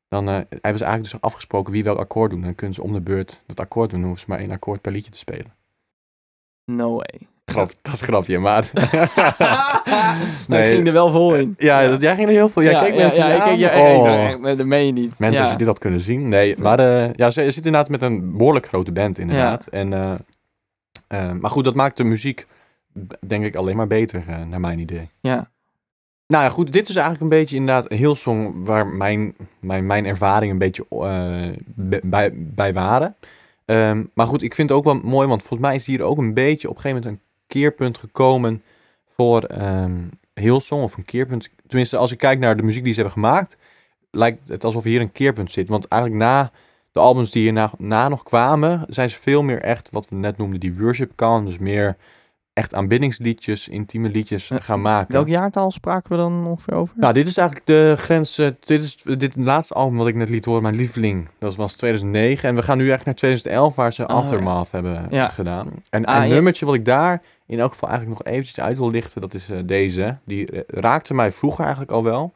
Dan 0.07 0.27
eh, 0.27 0.33
hebben 0.33 0.77
ze 0.77 0.83
eigenlijk 0.85 1.03
dus 1.03 1.21
afgesproken 1.21 1.73
wie 1.73 1.83
welk 1.83 1.99
akkoord 1.99 2.31
doen. 2.31 2.41
Dan 2.41 2.55
kunnen 2.55 2.75
ze 2.75 2.83
om 2.83 2.93
de 2.93 3.01
beurt 3.01 3.43
dat 3.45 3.59
akkoord 3.59 3.89
doen, 3.89 3.99
dan 3.99 4.07
hoeven 4.09 4.25
ze 4.25 4.31
maar 4.31 4.41
één 4.41 4.51
akkoord 4.51 4.81
per 4.81 4.91
liedje 4.91 5.11
te 5.11 5.17
spelen. 5.17 5.53
No 6.65 6.91
way. 6.95 7.27
Grap, 7.45 7.71
dat 7.81 7.93
is 7.93 8.01
een 8.01 8.07
grapje, 8.07 8.39
maar... 8.39 8.71
Nee. 10.47 10.73
ging 10.75 10.87
er 10.87 10.93
wel 10.93 11.11
vol 11.11 11.35
in. 11.35 11.55
ja, 11.57 11.87
Dat, 11.89 12.01
jij 12.01 12.15
ging 12.15 12.27
er 12.27 12.33
heel 12.33 12.49
veel... 12.49 12.63
Jij 12.63 12.83
keek 12.83 12.91
me 12.95 12.99
ja, 13.01 13.13
ja, 13.13 13.27
ik 13.35 13.41
keek- 13.41 13.57
ja, 13.57 13.79
Oh. 13.79 14.25
echt, 14.25 14.39
nee, 14.39 14.55
dat 14.55 14.65
meen 14.65 14.85
je 14.85 14.91
niet. 14.91 15.19
Mensen, 15.19 15.41
als 15.41 15.51
je 15.51 15.57
dit 15.57 15.67
had 15.67 15.79
kunnen 15.79 16.01
zien. 16.01 16.29
Nee, 16.29 16.57
maar 16.57 16.79
eh, 16.79 17.13
ja, 17.13 17.29
ze 17.29 17.43
zit 17.43 17.55
inderdaad 17.65 17.89
met 17.89 18.01
een 18.01 18.37
behoorlijk 18.37 18.67
grote 18.67 18.91
band 18.91 19.17
inderdaad. 19.19 19.67
En, 19.67 19.93
eh, 19.93 20.13
eh, 21.07 21.31
maar 21.39 21.51
goed, 21.51 21.63
dat 21.63 21.75
maakt 21.75 21.97
de 21.97 22.03
muziek 22.03 22.45
denk 23.27 23.45
ik 23.45 23.55
alleen 23.55 23.75
maar 23.75 23.87
beter, 23.87 24.23
naar 24.47 24.59
mijn 24.59 24.79
idee. 24.79 25.09
Ja. 25.21 25.51
Nou 26.27 26.43
ja, 26.43 26.49
goed, 26.49 26.73
dit 26.73 26.89
is 26.89 26.95
eigenlijk 26.95 27.23
een 27.23 27.39
beetje 27.39 27.55
inderdaad 27.55 27.91
een 27.91 27.97
heel 27.97 28.15
song 28.15 28.53
waar 28.63 28.87
mijn, 28.87 29.35
mijn, 29.59 29.85
mijn 29.85 30.05
ervaring 30.05 30.51
een 30.51 30.57
beetje 30.57 30.85
be- 31.65 32.01
bij, 32.03 32.31
bij 32.33 32.73
waren. 32.73 33.15
Ehm, 33.65 34.03
maar 34.13 34.27
goed, 34.27 34.41
ik 34.41 34.55
vind 34.55 34.69
het 34.69 34.77
ook 34.77 34.83
wel 34.83 34.95
mooi, 35.03 35.27
want 35.27 35.41
volgens 35.41 35.59
mij 35.67 35.75
is 35.75 35.85
hier 35.85 36.01
ook 36.01 36.17
een 36.17 36.33
beetje 36.33 36.69
op 36.69 36.75
een 36.75 36.81
gegeven 36.81 37.03
moment 37.03 37.21
een 37.21 37.27
keerpunt 37.47 37.97
gekomen 37.97 38.61
voor 39.15 39.43
ehm 39.43 39.91
Hillsong. 40.33 40.83
Of 40.83 40.97
een 40.97 41.05
keerpunt, 41.05 41.49
tenminste 41.67 41.97
als 41.97 42.11
ik 42.11 42.17
kijk 42.17 42.39
naar 42.39 42.57
de 42.57 42.63
muziek 42.63 42.83
die 42.83 42.93
ze 42.93 43.01
hebben 43.01 43.19
gemaakt, 43.23 43.57
lijkt 44.11 44.47
het 44.47 44.63
alsof 44.63 44.83
hier 44.83 45.01
een 45.01 45.11
keerpunt 45.11 45.51
zit. 45.51 45.69
Want 45.69 45.87
eigenlijk 45.87 46.21
na 46.23 46.51
de 46.91 46.99
albums 46.99 47.31
die 47.31 47.41
hierna 47.43 47.71
na 47.77 48.09
nog 48.09 48.23
kwamen, 48.23 48.85
zijn 48.89 49.09
ze 49.09 49.19
veel 49.21 49.43
meer 49.43 49.61
echt, 49.61 49.89
wat 49.91 50.09
we 50.09 50.15
net 50.15 50.37
noemden, 50.37 50.59
die 50.59 50.75
worship 50.75 51.11
kan. 51.15 51.45
Dus 51.45 51.57
meer 51.57 51.97
echt 52.53 52.73
aanbiddingsliedjes, 52.73 53.67
intieme 53.67 54.09
liedjes 54.09 54.49
Eh, 54.49 54.57
gaan 54.61 54.81
maken. 54.81 55.13
Welk 55.13 55.27
jaartal 55.27 55.71
spraken 55.71 56.11
we 56.11 56.17
dan 56.17 56.45
ongeveer 56.47 56.73
over? 56.73 56.95
Nou, 56.97 57.13
dit 57.13 57.27
is 57.27 57.37
eigenlijk 57.37 57.67
de 57.67 57.95
grens. 57.97 58.37
eh, 58.37 58.47
dit 58.59 58.83
is 58.83 58.95
dit 59.17 59.35
laatste 59.35 59.73
album 59.73 59.97
wat 59.97 60.07
ik 60.07 60.15
net 60.15 60.29
liet 60.29 60.45
horen, 60.45 60.61
mijn 60.61 60.75
lieveling. 60.75 61.29
Dat 61.39 61.55
was 61.55 61.75
2009. 61.75 62.49
En 62.49 62.55
we 62.55 62.61
gaan 62.61 62.77
nu 62.77 62.91
echt 62.91 63.05
naar 63.05 63.15
2011, 63.15 63.75
waar 63.75 63.93
ze 63.93 64.07
Oh, 64.07 64.15
Aftermath 64.15 64.71
hebben 64.71 65.07
Ja. 65.09 65.29
gedaan. 65.29 65.69
En 65.89 66.05
Ah, 66.05 66.21
een 66.21 66.27
ja. 66.27 66.33
nummertje 66.33 66.65
wat 66.65 66.75
ik 66.75 66.85
daar 66.85 67.21
in 67.45 67.59
elk 67.59 67.71
geval 67.71 67.89
eigenlijk 67.89 68.19
nog 68.19 68.33
eventjes 68.33 68.65
uit 68.65 68.77
wil 68.77 68.91
lichten, 68.91 69.21
dat 69.21 69.33
is 69.33 69.49
eh, 69.49 69.59
deze. 69.65 70.17
Die 70.25 70.51
eh, 70.51 70.61
raakte 70.67 71.13
mij 71.13 71.31
vroeger 71.31 71.61
eigenlijk 71.61 71.91
al 71.91 72.03
wel. 72.03 72.31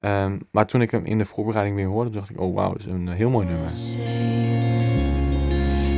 Ehm, 0.00 0.38
maar 0.50 0.66
toen 0.66 0.82
ik 0.82 0.90
hem 0.90 1.04
in 1.04 1.18
de 1.18 1.24
voorbereiding 1.24 1.76
weer 1.76 1.86
hoorde, 1.86 2.10
dacht 2.10 2.30
ik, 2.30 2.40
oh 2.40 2.54
wauw, 2.54 2.72
dat 2.72 2.78
is 2.78 2.86
een 2.86 3.08
eh, 3.08 3.14
heel 3.14 3.30
mooi 3.30 3.46
nummer. 3.46 3.70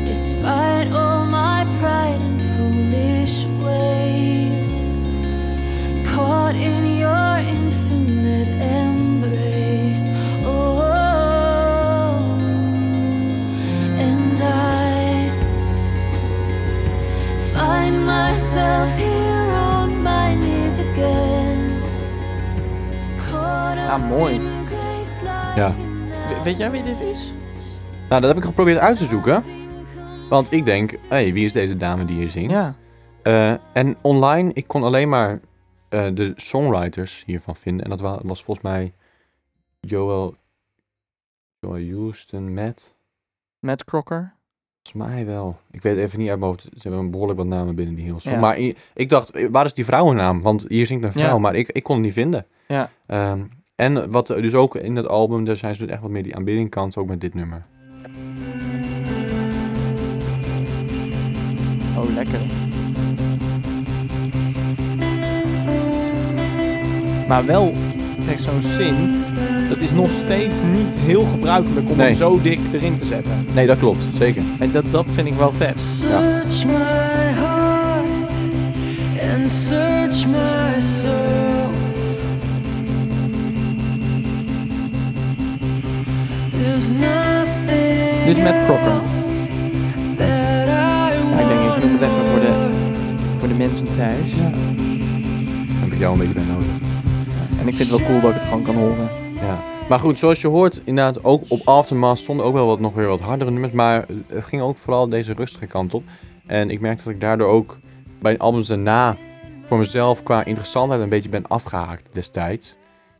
Despite 0.04 0.96
all 0.96 1.26
my 1.26 1.66
pride 1.78 2.22
and 2.24 2.42
foolish 2.42 3.44
ways, 3.62 3.88
myself 6.48 6.84
here 6.84 7.08
on 7.08 7.67
Ah, 23.90 24.08
mooi. 24.08 24.40
Ja. 25.56 25.74
We- 26.28 26.40
weet 26.44 26.56
jij 26.58 26.70
wie 26.70 26.82
dit 26.82 27.00
is? 27.00 27.32
Nou, 28.08 28.20
dat 28.20 28.30
heb 28.30 28.36
ik 28.36 28.44
geprobeerd 28.44 28.78
uit 28.78 28.96
te 28.96 29.04
zoeken. 29.04 29.44
Want 30.28 30.52
ik 30.52 30.64
denk, 30.64 30.90
hé, 30.90 30.98
hey, 31.08 31.32
wie 31.32 31.44
is 31.44 31.52
deze 31.52 31.76
dame 31.76 32.04
die 32.04 32.16
hier 32.16 32.30
zingt? 32.30 32.50
Ja. 32.50 32.74
Eh, 33.22 33.54
en 33.72 33.96
online, 34.02 34.50
ik 34.52 34.66
kon 34.66 34.82
alleen 34.82 35.08
maar 35.08 35.40
eh, 35.88 36.06
de 36.14 36.32
songwriters 36.36 37.22
hiervan 37.26 37.56
vinden. 37.56 37.84
En 37.84 37.90
dat 37.90 38.00
wa- 38.00 38.20
was 38.22 38.42
volgens 38.44 38.66
mij 38.66 38.94
Joel, 39.80 40.34
Joel 41.60 41.90
Houston, 41.90 42.54
Matt. 42.54 42.94
Matt 43.58 43.84
Crocker. 43.84 44.34
Volgens 44.92 45.14
mij 45.14 45.26
wel. 45.26 45.56
Ik 45.70 45.82
weet 45.82 45.96
even 45.96 46.18
niet 46.18 46.28
uit 46.28 46.38
mijn 46.38 46.50
hoofd. 46.50 46.62
Ze 46.62 46.78
hebben 46.82 47.00
een 47.00 47.10
behoorlijk 47.10 47.38
wat 47.38 47.48
namen 47.48 47.74
binnen 47.74 47.94
die 47.94 48.04
Hillsong. 48.04 48.34
Ja. 48.34 48.40
Maar 48.40 48.58
ik 48.94 49.08
dacht, 49.08 49.30
eh, 49.30 49.48
waar 49.50 49.64
is 49.64 49.74
die 49.74 49.84
vrouwennaam? 49.84 50.42
Want 50.42 50.64
hier 50.68 50.86
zingt 50.86 51.04
een 51.04 51.12
vrouw, 51.12 51.24
Ja. 51.24 51.38
maar 51.38 51.54
ik, 51.54 51.68
ik 51.68 51.82
kon 51.82 51.94
het 51.94 52.04
niet 52.04 52.12
vinden. 52.12 52.46
Ja. 52.68 52.90
Ehm, 53.06 53.40
en 53.74 54.10
wat 54.10 54.28
er 54.28 54.42
dus 54.42 54.54
ook 54.54 54.76
in 54.76 54.96
het 54.96 55.08
album, 55.08 55.44
daar 55.44 55.56
zijn 55.56 55.74
ze 55.74 55.82
dus 55.82 55.90
echt 55.92 56.00
wat 56.02 56.10
meer 56.10 56.22
die 56.22 56.36
aanbiddingkant, 56.36 56.96
ook 56.96 57.06
met 57.06 57.20
dit 57.20 57.34
nummer. 57.34 57.62
Oh, 61.98 62.14
lekker. 62.14 62.40
Maar 67.28 67.44
wel, 67.46 67.72
kijk, 68.26 68.38
zo'n 68.38 68.62
synth, 68.62 69.14
dat 69.68 69.80
is 69.80 69.90
nog 69.90 70.10
steeds 70.10 70.58
niet 70.72 70.96
heel 70.96 71.24
gebruikelijk 71.24 71.90
om 71.90 71.96
Nee. 71.96 72.06
hem 72.06 72.14
zo 72.16 72.40
dik 72.42 72.58
erin 72.72 72.96
te 72.96 73.04
zetten. 73.04 73.32
Nee, 73.54 73.66
dat 73.66 73.78
klopt. 73.78 73.98
Zeker. 74.18 74.42
En 74.58 74.72
dat, 74.72 74.84
dat 74.90 75.04
vind 75.10 75.26
ik 75.26 75.34
wel 75.34 75.52
vet. 75.52 75.80
Search 75.80 76.64
my 76.66 76.72
heart 77.34 78.04
and 79.34 79.50
search 79.50 80.26
my 80.26 80.80
soul. 80.80 81.70
There's 86.50 86.88
nothing 86.88 88.24
Dit 88.26 88.36
is 88.36 88.42
Matt 88.42 88.64
Crocker. 88.64 88.92
Ja, 90.18 91.10
ik 91.40 91.48
denk, 91.48 91.60
ik 91.60 91.82
noem 91.82 91.92
het 91.92 92.02
even 92.02 92.24
voor 92.30 92.40
de, 92.40 92.70
voor 93.38 93.48
de 93.48 93.54
mensen 93.54 93.88
thuis. 93.88 94.30
Daar 94.36 94.52
heb 95.80 95.92
ik 95.92 95.98
jou 95.98 96.12
een 96.12 96.18
beetje 96.18 96.34
bij 96.34 96.44
nodig. 96.52 96.68
En 97.60 97.68
ik 97.68 97.74
vind 97.74 97.90
het 97.90 97.98
wel 97.98 98.06
cool 98.08 98.20
dat 98.20 98.30
ik 98.30 98.36
het 98.36 98.44
gewoon 98.44 98.62
kan 98.62 98.74
horen. 98.74 99.08
Ja. 99.40 99.58
Maar 99.88 99.98
goed, 99.98 100.18
zoals 100.18 100.40
je 100.40 100.48
hoort, 100.48 100.80
inderdaad, 100.84 101.24
ook 101.24 101.42
op 101.48 101.60
Aftermath 101.64 102.18
stonden 102.18 102.46
ook 102.46 102.52
wel 102.52 102.66
wat, 102.66 102.80
nog 102.80 102.94
weer 102.94 103.06
wat 103.06 103.20
hardere 103.20 103.50
nummers. 103.50 103.72
Maar 103.72 104.06
het 104.26 104.44
ging 104.44 104.62
ook 104.62 104.76
vooral 104.76 105.08
deze 105.08 105.32
rustige 105.32 105.66
kant 105.66 105.94
op. 105.94 106.02
En 106.46 106.70
ik 106.70 106.80
merkte 106.80 107.04
dat 107.04 107.12
ik 107.12 107.20
daardoor 107.20 107.48
ook 107.48 107.78
bij 108.20 108.38
albums 108.38 108.68
daarna 108.68 109.16
voor 109.66 109.78
mezelf 109.78 110.22
qua 110.22 110.44
interessantheid 110.44 111.00
een 111.00 111.08
beetje 111.08 111.28
ben 111.28 111.46
afgehaakt 111.46 112.08
destijds. 112.12 112.76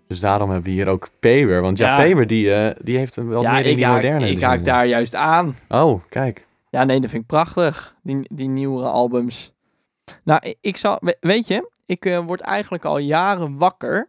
Dus 0.09 0.21
daarom 0.21 0.51
hebben 0.51 0.67
we 0.69 0.77
hier 0.77 0.89
ook 0.89 1.09
Paver. 1.21 1.61
Want 1.63 1.79
ja, 1.79 1.99
Ja. 1.99 2.09
Paver 2.09 2.27
die, 2.27 2.55
eh, 2.55 2.75
die 2.83 2.99
heeft 2.99 3.15
wel 3.17 3.43
ja, 3.43 3.53
meer 3.53 3.67
in 3.67 3.77
die 3.77 3.85
haak, 3.85 3.95
moderne 3.95 4.31
ik 4.31 4.41
haak 4.43 4.65
daar 4.65 4.87
juist 4.87 5.15
aan. 5.15 5.57
Oh, 5.69 6.01
kijk. 6.09 6.47
Ja, 6.71 6.85
nee, 6.85 7.01
dat 7.01 7.11
vind 7.11 7.23
ik 7.23 7.29
prachtig. 7.29 7.97
Die, 8.03 8.21
die 8.35 8.49
nieuwere 8.49 8.89
albums. 8.89 9.53
Nou, 10.25 10.55
ik 10.61 10.77
zal, 10.77 10.97
we- 11.01 11.17
weet 11.21 11.47
je, 11.47 11.71
ik 11.87 12.05
eh, 12.05 12.19
word 12.27 12.41
eigenlijk 12.41 12.85
al 12.85 12.99
jaren 12.99 13.57
wakker 13.57 14.09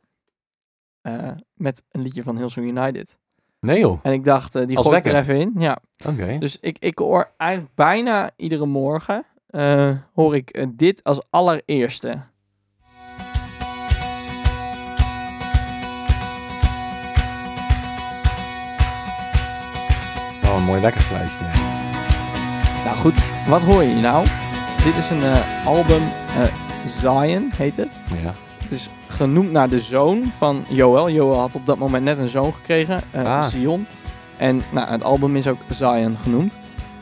eh, 1.02 1.32
met 1.54 1.84
een 1.92 2.02
liedje 2.02 2.24
van 2.24 2.38
Hillsong 2.38 2.68
United. 2.68 3.18
Nee 3.60 3.80
joh. 3.80 4.00
En 4.04 4.14
ik 4.14 4.24
dacht, 4.24 4.56
eh, 4.56 4.68
die 4.68 4.78
Als 4.78 4.86
gooi 4.86 4.98
ik 4.98 5.06
er 5.06 5.16
even 5.16 5.40
in. 5.40 5.54
Ja, 5.58 5.78
Oké. 6.08 6.38
dus 6.38 6.60
ik, 6.60 6.78
ik 6.80 6.98
hoor 6.98 7.32
eigenlijk 7.38 7.76
bijna 7.76 8.30
iedere 8.36 8.66
morgen 8.66 9.26
eh, 9.48 9.96
hoor 10.14 10.36
ik 10.36 10.68
dit 10.78 11.04
als 11.04 11.22
allereerste. 11.30 12.22
Oh, 20.44 20.56
een 20.56 20.64
mooi 20.64 20.82
lekker 20.82 21.02
geluidje. 21.02 21.46
Nou 22.86 22.98
goed, 22.98 23.48
wat 23.48 23.62
hoor 23.62 23.84
je 23.84 23.96
nou? 23.96 24.26
Dit 24.84 24.96
is 24.96 25.10
een 25.10 25.24
album, 25.66 26.02
Zion 26.86 27.52
heet 27.56 27.78
het. 27.78 27.90
Ja. 28.24 28.34
Het 28.60 28.72
is 28.72 28.90
genoemd 29.10 29.52
naar 29.52 29.70
de 29.70 29.80
zoon 29.80 30.32
van 30.38 30.64
Joel. 30.68 31.10
Joel 31.10 31.38
had 31.40 31.56
op 31.56 31.66
dat 31.66 31.78
moment 31.78 32.04
net 32.04 32.18
een 32.18 32.28
zoon 32.30 32.54
gekregen, 32.54 33.02
eh 33.12 33.24
Ah. 33.26 33.44
Zion. 33.46 33.88
En 34.38 34.62
nou, 34.72 34.90
het 34.90 35.04
album 35.04 35.36
is 35.36 35.48
ook 35.48 35.58
Zion 35.70 36.18
genoemd. 36.24 36.54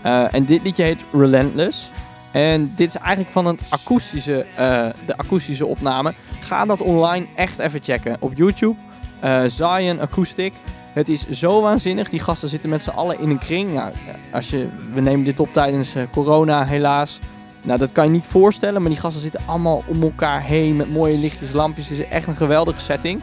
Eh, 0.02 0.34
en 0.34 0.46
dit 0.46 0.64
liedje 0.64 0.84
heet 0.84 1.00
Relentless. 1.12 1.92
En 2.32 2.62
dit 2.76 2.88
is 2.90 2.96
eigenlijk 2.96 3.32
van 3.32 3.46
het 3.46 3.64
akoestische, 3.70 4.46
eh, 4.56 4.86
de 5.06 5.18
akoestische 5.18 5.66
opname. 5.66 6.14
Ga 6.40 6.66
dat 6.66 6.82
online 6.82 7.26
echt 7.36 7.60
even 7.60 7.84
checken. 7.84 8.16
Op 8.20 8.34
YouTube, 8.36 8.76
eh 9.20 9.42
Zion 9.46 10.02
Acoustic. 10.02 10.54
Het 10.94 11.10
is 11.10 11.30
zo 11.30 11.62
waanzinnig. 11.62 12.10
Die 12.10 12.20
gasten 12.20 12.50
zitten 12.50 12.70
met 12.70 12.84
z'n 12.84 12.90
allen 12.90 13.20
in 13.20 13.30
een 13.30 13.38
kring. 13.40 13.74
Nou, 13.74 13.92
als 14.32 14.50
je, 14.50 14.68
we 14.94 15.02
nemen 15.02 15.26
dit 15.26 15.40
op 15.40 15.54
tijdens 15.54 15.94
corona, 16.12 16.66
helaas. 16.66 17.20
Nou, 17.62 17.80
dat 17.80 17.92
kan 17.92 18.06
je 18.06 18.12
niet 18.12 18.26
voorstellen, 18.26 18.82
maar 18.82 18.92
die 18.92 19.00
gasten 19.00 19.22
zitten 19.22 19.42
allemaal 19.46 19.84
om 19.86 20.02
elkaar 20.02 20.42
heen 20.42 20.76
met 20.76 20.92
mooie 20.92 21.18
lichtjes, 21.18 21.52
lampjes. 21.52 21.90
Het 21.90 22.00
is 22.00 22.08
echt 22.08 22.28
een 22.28 22.36
geweldige 22.36 22.80
setting. 22.80 23.22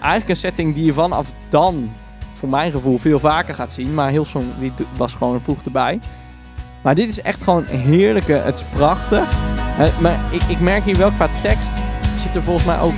Eigenlijk 0.00 0.28
een 0.28 0.36
setting 0.36 0.74
die 0.74 0.84
je 0.84 0.92
vanaf 0.92 1.32
dan, 1.48 1.92
voor 2.32 2.48
mijn 2.48 2.72
gevoel, 2.72 2.98
veel 2.98 3.18
vaker 3.18 3.54
gaat 3.54 3.72
zien. 3.72 3.94
Maar 3.94 4.10
Hillsong 4.10 4.46
die 4.58 4.72
was 4.96 5.14
gewoon 5.14 5.40
vroeg 5.40 5.62
erbij. 5.64 6.00
Maar 6.82 6.94
dit 6.94 7.08
is 7.08 7.20
echt 7.20 7.42
gewoon 7.42 7.64
een 7.70 7.78
heerlijke, 7.78 8.32
het 8.32 8.56
is 8.56 8.62
prachtig. 8.62 9.36
Maar 10.00 10.20
ik, 10.30 10.42
ik 10.42 10.60
merk 10.60 10.84
hier 10.84 10.96
wel 10.96 11.10
qua 11.10 11.28
tekst 11.42 11.72
zit 12.24 12.34
er 12.34 12.42
volgens 12.42 12.66
mij 12.66 12.80
ook... 12.80 12.94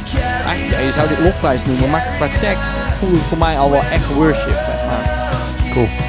Eigenlijk, 0.46 0.70
ja, 0.70 0.79
je 0.79 0.92
zou 0.92 1.09
dit 1.09 1.18
lofprijs 1.18 1.64
noemen, 1.66 1.90
maar 1.90 2.07
qua 2.16 2.29
tekst 2.40 2.70
voel 2.99 3.14
ik 3.14 3.22
voor 3.22 3.38
mij 3.38 3.59
al 3.59 3.70
wel 3.70 3.83
echt 3.83 4.14
worship. 4.14 4.59
Zeg 4.66 4.87
maar. 4.87 5.31
Cool. 5.72 6.06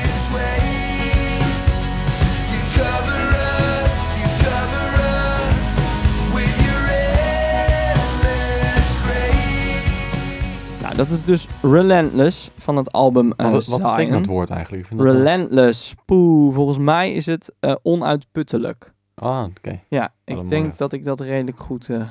Dat 10.97 11.10
is 11.10 11.23
dus 11.23 11.47
Relentless 11.62 12.49
van 12.57 12.77
het 12.77 12.91
album 12.91 13.31
eh 13.31 13.38
Maar 13.38 13.51
wat, 13.51 13.65
wat 13.65 13.81
betekent 13.81 14.12
dat 14.17 14.25
woord 14.25 14.49
eigenlijk? 14.49 14.81
Ik 14.81 14.88
vind 14.88 14.99
dat 14.99 15.10
wel- 15.10 15.17
Relentless. 15.17 15.93
Poeh, 16.05 16.53
volgens 16.55 16.77
mij 16.77 17.12
is 17.12 17.25
het 17.25 17.53
eh, 17.60 17.75
onuitputtelijk. 17.83 18.93
Ah, 19.15 19.43
oké. 19.57 19.81
Ja, 19.89 20.13
ik 20.25 20.49
denk 20.49 20.77
dat 20.77 20.93
ik 20.93 21.03
dat 21.05 21.19
redelijk 21.19 21.60
goed... 21.60 21.89
eh, 21.89 22.01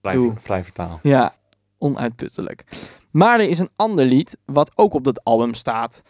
Vrij, 0.00 0.14
Doe. 0.14 0.32
vrij 0.38 0.64
vertaal. 0.64 0.98
ja, 1.02 1.32
onuitputtelijk. 1.78 2.64
Maar 3.10 3.40
er 3.40 3.48
is 3.48 3.58
een 3.58 3.70
ander 3.76 4.04
lied 4.04 4.36
wat 4.44 4.70
ook 4.74 4.94
op 4.94 5.04
dat 5.04 5.24
album 5.24 5.54
staat. 5.54 6.02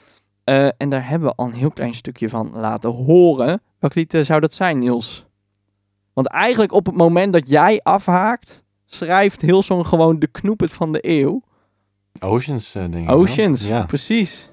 Eh, 0.44 0.66
en 0.76 0.88
daar 0.88 1.08
hebben 1.08 1.28
we 1.28 1.34
al 1.34 1.46
een 1.46 1.52
heel 1.52 1.70
klein 1.70 1.94
stukje 1.94 2.28
van 2.28 2.50
laten 2.54 2.90
horen. 2.90 3.62
Welk 3.78 3.94
lied 3.94 4.14
eh, 4.14 4.22
zou 4.24 4.40
dat 4.40 4.52
zijn, 4.52 4.78
Niels? 4.78 5.26
Want 6.12 6.26
eigenlijk 6.28 6.72
op 6.72 6.86
het 6.86 6.94
moment 6.94 7.32
dat 7.32 7.48
jij 7.48 7.80
afhaakt, 7.82 8.64
schrijft 8.84 9.40
Hillsong 9.40 9.86
gewoon 9.86 10.18
de 10.18 10.26
knoepet 10.26 10.72
van 10.72 10.92
de 10.92 10.98
eeuw. 11.08 11.42
Oceans, 12.20 12.74
eh, 12.74 12.82
denk 12.90 13.08
ik. 13.08 13.14
Oceans, 13.14 13.66
Ja. 13.66 13.84
precies. 13.86 14.50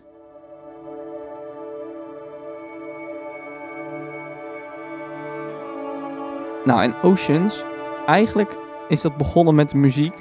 Nou, 6.65 6.81
en 6.81 6.93
Oceans, 7.01 7.63
eigenlijk 8.05 8.57
is 8.87 9.01
dat 9.01 9.17
begonnen 9.17 9.55
met 9.55 9.69
de 9.69 9.77
muziek. 9.77 10.13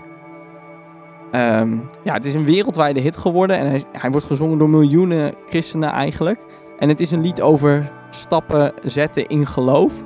Ehm, 1.31 1.77
ja, 2.03 2.13
het 2.15 2.25
is 2.25 2.35
een 2.35 2.45
wereldwijde 2.45 3.01
hit 3.01 3.17
geworden 3.17 3.59
en 3.59 3.67
hij, 3.67 3.83
hij 3.93 4.11
wordt 4.11 4.27
gezongen 4.27 4.59
door 4.59 4.71
miljoenen 4.71 5.35
christenen 5.49 5.89
eigenlijk. 5.89 6.41
En 6.79 6.89
het 6.89 7.01
is 7.01 7.11
een 7.11 7.21
lied 7.21 7.41
over 7.41 7.93
stappen 8.11 8.73
zetten 8.83 9.27
in 9.27 9.47
geloof. 9.47 10.03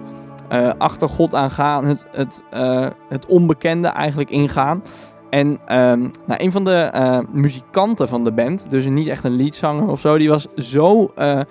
Eh, 0.49 0.71
achter 0.79 1.09
God 1.09 1.35
aangaan, 1.35 1.85
het, 1.85 2.07
het, 2.11 2.43
eh, 2.51 2.87
het 3.09 3.27
onbekende 3.27 3.89
eigenlijk 3.89 4.31
ingaan. 4.31 4.83
En 5.31 5.59
ehm, 5.67 6.01
nou, 6.01 6.45
een 6.45 6.53
van 6.53 6.65
de 6.65 6.75
eh, 6.75 7.19
muzikanten 7.33 8.09
van 8.09 8.25
de 8.25 8.33
band, 8.33 8.71
dus 8.71 8.87
niet 8.89 9.09
echt 9.09 9.25
een 9.25 9.37
leadzanger 9.37 9.89
of 9.89 10.01
zo, 10.01 10.19
die 10.19 10.29
was 10.29 10.47
zo, 10.57 11.11
eh, 11.15 11.41
eh, 11.41 11.45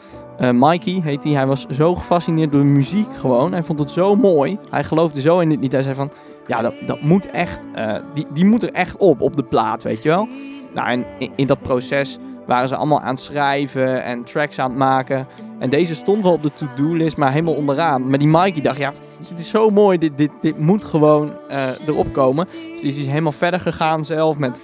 Mikey 0.51 1.01
heet 1.03 1.23
hij, 1.23 1.34
hij 1.34 1.47
was 1.47 1.65
zo 1.65 1.95
gefascineerd 1.95 2.51
door 2.51 2.61
de 2.61 2.67
muziek 2.67 3.15
gewoon. 3.15 3.51
Hij 3.51 3.63
vond 3.63 3.80
het 3.80 3.91
zo 3.91 4.15
mooi. 4.15 4.57
Hij 4.69 4.84
geloofde 4.84 5.21
zo 5.21 5.39
in 5.39 5.49
dit 5.49 5.59
lied. 5.59 5.71
Hij 5.71 5.82
zei 5.82 5.95
van, 5.95 6.11
ja, 6.47 6.61
dat, 6.61 6.73
dat 6.86 7.01
moet 7.01 7.32
echt, 7.32 7.65
die, 8.13 8.25
die 8.34 8.45
moet 8.45 8.63
er 8.63 8.71
echt 8.71 8.97
op, 8.97 9.21
op 9.21 9.36
de 9.36 9.43
plaat, 9.43 9.84
weet 9.84 10.03
je 10.03 10.09
wel. 10.09 10.28
Nou, 10.73 10.89
en 10.89 11.05
in, 11.19 11.32
in 11.36 11.47
dat 11.47 11.61
proces 11.61 12.17
waren 12.45 12.67
ze 12.67 12.75
allemaal 12.75 13.01
aan 13.01 13.13
het 13.13 13.19
schrijven 13.19 14.03
en 14.03 14.23
tracks 14.23 14.59
aan 14.59 14.69
het 14.69 14.80
maken. 14.80 15.28
En 15.60 15.70
deze 15.70 15.95
stond 15.95 16.24
wel 16.24 16.32
op 16.32 16.43
de 16.43 16.53
to-do-list, 16.53 17.18
maar 17.18 17.32
helemaal 17.32 17.53
onderaan. 17.53 18.10
Maar 18.10 18.20
die 18.20 18.28
Mikey 18.28 18.62
dacht, 18.62 18.78
ja, 18.78 18.93
dit 19.30 19.39
is 19.39 19.49
zo 19.49 19.70
mooi, 19.70 19.97
dit, 19.97 20.18
dit, 20.18 20.32
dit 20.41 20.60
moet 20.60 20.84
gewoon 20.84 21.32
eh, 21.49 21.68
erop 21.88 22.14
komen. 22.14 22.47
Dus 22.72 22.82
die 22.82 22.97
is 22.97 23.05
helemaal 23.05 23.32
verder 23.32 23.60
gegaan 23.60 24.05
zelf 24.05 24.38
met 24.38 24.62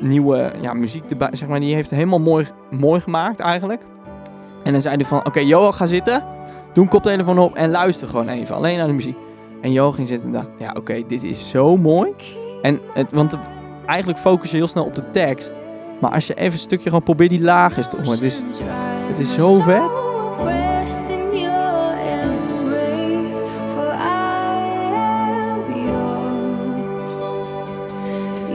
nieuwe 0.00 0.52
ja, 0.60 0.72
muziek 0.72 1.04
erbij. 1.10 1.30
Zeg 1.32 1.48
maar, 1.48 1.60
die 1.60 1.74
heeft 1.74 1.90
het 1.90 1.98
helemaal 1.98 2.20
mooi, 2.20 2.46
mooi 2.70 3.00
gemaakt 3.00 3.40
eigenlijk. 3.40 3.82
En 4.64 4.72
dan 4.72 4.80
zei 4.80 4.94
hij 4.94 5.04
van, 5.04 5.26
oké 5.26 5.40
Johan, 5.40 5.74
ga 5.74 5.86
zitten. 5.86 6.24
Doe 6.72 6.84
een 6.84 6.90
koptelefoon 6.90 7.38
op 7.38 7.54
en 7.54 7.70
luister 7.70 8.08
gewoon 8.08 8.28
even, 8.28 8.54
alleen 8.54 8.76
naar 8.76 8.86
de 8.86 8.92
muziek. 8.92 9.16
En 9.60 9.72
Jo 9.72 9.92
ging 9.92 10.08
zitten 10.08 10.26
en 10.26 10.32
dacht, 10.32 10.48
ja 10.58 10.74
oké, 10.76 11.02
dit 11.06 11.22
is 11.22 11.50
zo 11.50 11.76
mooi. 11.76 12.14
En 12.62 12.80
het, 12.94 13.12
want 13.12 13.38
eigenlijk 13.86 14.18
focus 14.18 14.50
je 14.50 14.56
heel 14.56 14.66
snel 14.66 14.84
op 14.84 14.94
de 14.94 15.10
tekst. 15.10 15.60
Maar 16.00 16.10
als 16.10 16.26
je 16.26 16.34
even 16.34 16.52
een 16.52 16.58
stukje 16.58 16.84
gewoon 16.84 17.02
probeert 17.02 17.30
die 17.30 17.40
laag 17.40 17.76
eens 17.76 17.88
te 17.88 17.96
horen. 17.96 18.10
Het 18.10 18.22
is, 18.22 18.42
het 19.08 19.18
is 19.18 19.34
zo 19.34 19.60
vet. 19.60 20.09
Rest 20.44 21.02
in 21.08 21.38
your 21.38 21.94
embrace, 22.16 23.42
for 23.74 23.90
I 23.92 24.64
am 24.94 25.62
yours. 25.86 27.12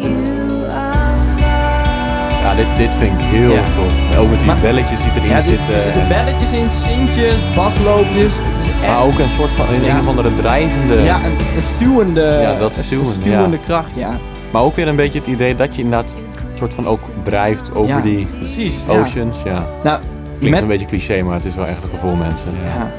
You 0.02 0.70
are 0.72 1.16
mine. 1.36 2.42
Ja, 2.44 2.56
dit, 2.56 2.66
dit 2.78 2.90
vind 2.98 3.12
ik 3.20 3.26
heel 3.26 3.52
Ja. 3.52 3.64
tof. 3.64 4.20
Ook 4.20 4.30
met 4.30 4.38
die 4.38 4.48
Maar- 4.48 4.60
belletjes 4.62 5.00
die 5.04 5.12
erin 5.16 5.30
Ja, 5.30 5.36
dit- 5.36 5.46
zitten. 5.46 5.74
er 5.74 5.80
zitten 5.82 6.08
belletjes 6.08 6.52
in, 6.52 6.70
sintjes, 6.70 7.40
basloopjes. 7.56 8.34
Het 8.38 8.60
is 8.64 8.68
echt 8.82 8.88
maar 8.88 9.04
ook 9.04 9.20
een 9.20 9.30
soort 9.30 9.54
van, 9.54 9.66
een, 9.76 9.84
Ja. 9.84 9.94
een 9.94 10.00
of 10.00 10.08
andere 10.08 10.34
drijvende... 10.36 11.02
ja, 11.02 11.16
een, 11.16 11.36
een 11.56 11.62
stuwende, 11.62 12.40
Ja, 12.42 12.58
dat 12.58 12.78
een 12.78 12.84
stuwende, 12.84 13.12
stuwende 13.12 13.58
ja. 13.58 13.64
kracht, 13.64 13.92
ja. 13.96 14.18
Maar 14.52 14.62
ook 14.62 14.76
weer 14.76 14.88
een 14.88 14.96
beetje 14.96 15.20
het 15.20 15.28
idee 15.28 15.56
dat 15.56 15.76
je 15.76 15.82
inderdaad 15.82 16.16
een 16.16 16.58
soort 16.58 16.74
van 16.74 16.88
ook 16.88 17.00
drijft 17.24 17.76
over 17.76 17.96
Ja, 17.96 18.02
die 18.02 18.28
Precies. 18.38 18.84
ja. 18.88 19.00
oceans. 19.00 19.38
Ja. 19.44 19.66
Nou, 19.84 20.00
Klinkt 20.38 20.50
met, 20.50 20.62
een 20.62 20.68
beetje 20.68 20.86
cliché, 20.86 21.22
maar 21.22 21.36
het 21.36 21.46
is 21.46 21.56
wel 21.56 21.66
echt 21.66 21.84
een 21.84 21.90
gevoel, 21.90 22.16
mensen. 22.16 22.52
Ja. 22.64 22.76
Ja. 22.76 22.92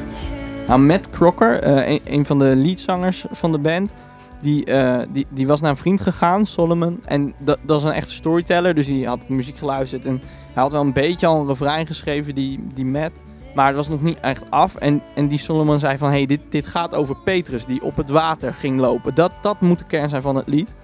Nou, 0.67 0.81
Matt 0.81 1.11
Crocker, 1.11 1.61
eh, 1.61 1.89
een, 1.89 2.01
een 2.05 2.27
van 2.27 2.39
de 2.39 2.57
leadzangers 2.57 3.25
van 3.31 3.53
de 3.53 3.59
band, 3.59 3.95
die, 4.41 4.65
eh, 4.65 4.99
die, 5.13 5.27
die 5.31 5.47
was 5.47 5.61
naar 5.61 5.71
een 5.71 5.77
vriend 5.77 6.01
gegaan, 6.01 6.47
Solomon. 6.47 7.01
En 7.05 7.35
dat, 7.39 7.59
dat 7.63 7.79
is 7.79 7.85
een 7.87 7.93
echte 7.93 8.13
storyteller, 8.13 8.75
dus 8.75 8.87
die 8.87 9.07
had 9.07 9.29
muziek 9.29 9.57
geluisterd. 9.57 10.05
En 10.05 10.21
hij 10.53 10.63
had 10.63 10.73
wel 10.73 10.81
een 10.81 10.93
beetje 10.93 11.27
al 11.27 11.41
een 11.41 11.47
refrein 11.47 11.87
geschreven, 11.87 12.35
die, 12.35 12.67
die 12.75 12.85
Matt. 12.85 13.21
Maar 13.55 13.67
het 13.67 13.77
was 13.77 13.89
nog 13.89 14.03
niet 14.03 14.21
echt 14.21 14.51
af. 14.51 14.75
En, 14.75 15.03
en 15.15 15.29
die 15.29 15.39
Solomon 15.39 15.79
zei 15.79 15.99
van, 15.99 16.11
hey, 16.11 16.27
dit, 16.27 16.41
dit 16.49 16.67
gaat 16.67 16.95
over 16.95 17.17
Petrus, 17.17 17.67
die 17.67 17.83
op 17.83 17.97
het 17.97 18.11
water 18.11 18.55
ging 18.55 18.81
lopen. 18.81 19.15
Dat, 19.15 19.33
dat 19.41 19.61
moet 19.61 19.79
de 19.79 19.85
kern 19.85 20.09
zijn 20.09 20.23
van 20.23 20.37
het 20.37 20.49
lied. 20.49 20.75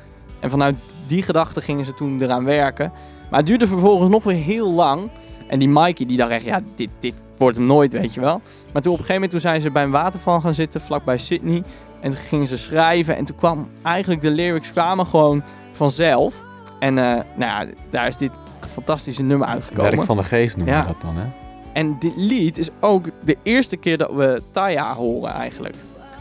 En 0.40 0.50
vanuit 0.50 0.76
die 1.06 1.22
gedachte 1.22 1.60
gingen 1.60 1.84
ze 1.84 1.94
toen 1.94 2.22
eraan 2.22 2.44
werken. 2.44 2.92
Maar 3.30 3.38
het 3.38 3.48
duurde 3.48 3.66
vervolgens 3.66 4.10
nog 4.10 4.24
weer 4.24 4.36
heel 4.36 4.72
lang. 4.72 5.10
En 5.52 5.58
die 5.58 5.68
Mikey 5.68 6.06
die 6.06 6.16
dacht 6.16 6.30
echt, 6.30 6.44
ja, 6.44 6.60
dit, 6.74 6.90
dit 6.98 7.14
wordt 7.36 7.56
hem 7.56 7.66
nooit, 7.66 7.92
weet 7.92 8.14
je 8.14 8.20
wel. 8.20 8.40
Maar 8.72 8.82
toen 8.82 8.92
op 8.92 8.98
een 8.98 9.04
gegeven 9.04 9.12
moment 9.14 9.30
toen 9.30 9.40
zijn 9.40 9.60
ze 9.60 9.70
bij 9.70 9.82
een 9.82 9.90
waterval 9.90 10.40
gaan 10.40 10.54
zitten, 10.54 10.80
vlakbij 10.80 11.18
Sydney. 11.18 11.62
En 12.00 12.10
toen 12.10 12.18
gingen 12.18 12.46
ze 12.46 12.56
schrijven. 12.58 13.16
En 13.16 13.24
toen 13.24 13.36
kwam 13.36 13.68
eigenlijk 13.82 14.20
de 14.20 14.30
lyrics 14.30 14.72
kwamen 14.72 15.06
gewoon 15.06 15.42
vanzelf. 15.72 16.44
En 16.78 16.98
eh, 16.98 17.04
nou 17.04 17.24
ja, 17.36 17.64
daar 17.90 18.08
is 18.08 18.16
dit 18.16 18.30
fantastische 18.70 19.22
nummer 19.22 19.48
uitgekomen. 19.48 19.90
Werk 19.90 20.02
van 20.06 20.16
de 20.16 20.22
geest 20.22 20.56
noemen 20.56 20.74
Ja. 20.74 20.80
we 20.80 20.86
dat 20.86 21.00
dan, 21.00 21.16
hè? 21.16 21.26
En 21.72 21.96
dit 21.98 22.12
lied 22.16 22.58
is 22.58 22.68
ook 22.80 23.06
de 23.24 23.36
eerste 23.42 23.76
keer 23.76 23.98
dat 23.98 24.12
we 24.12 24.42
Taya 24.50 24.94
horen 24.94 25.32
eigenlijk. 25.32 25.74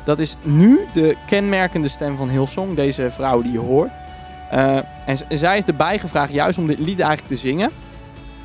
Dat 0.03 0.19
is 0.19 0.35
nu 0.43 0.79
de 0.93 1.15
kenmerkende 1.27 1.87
stem 1.87 2.17
van 2.17 2.29
Hillsong, 2.29 2.75
deze 2.75 3.11
vrouw 3.11 3.41
die 3.41 3.51
je 3.51 3.59
hoort. 3.59 3.93
Eh, 4.49 4.75
en 5.05 5.17
zij 5.37 5.57
is 5.57 5.63
erbij 5.63 5.99
gevraagd 5.99 6.33
juist 6.33 6.57
om 6.57 6.67
dit 6.67 6.79
lied 6.79 6.99
eigenlijk 6.99 7.27
te 7.33 7.35
zingen. 7.47 7.71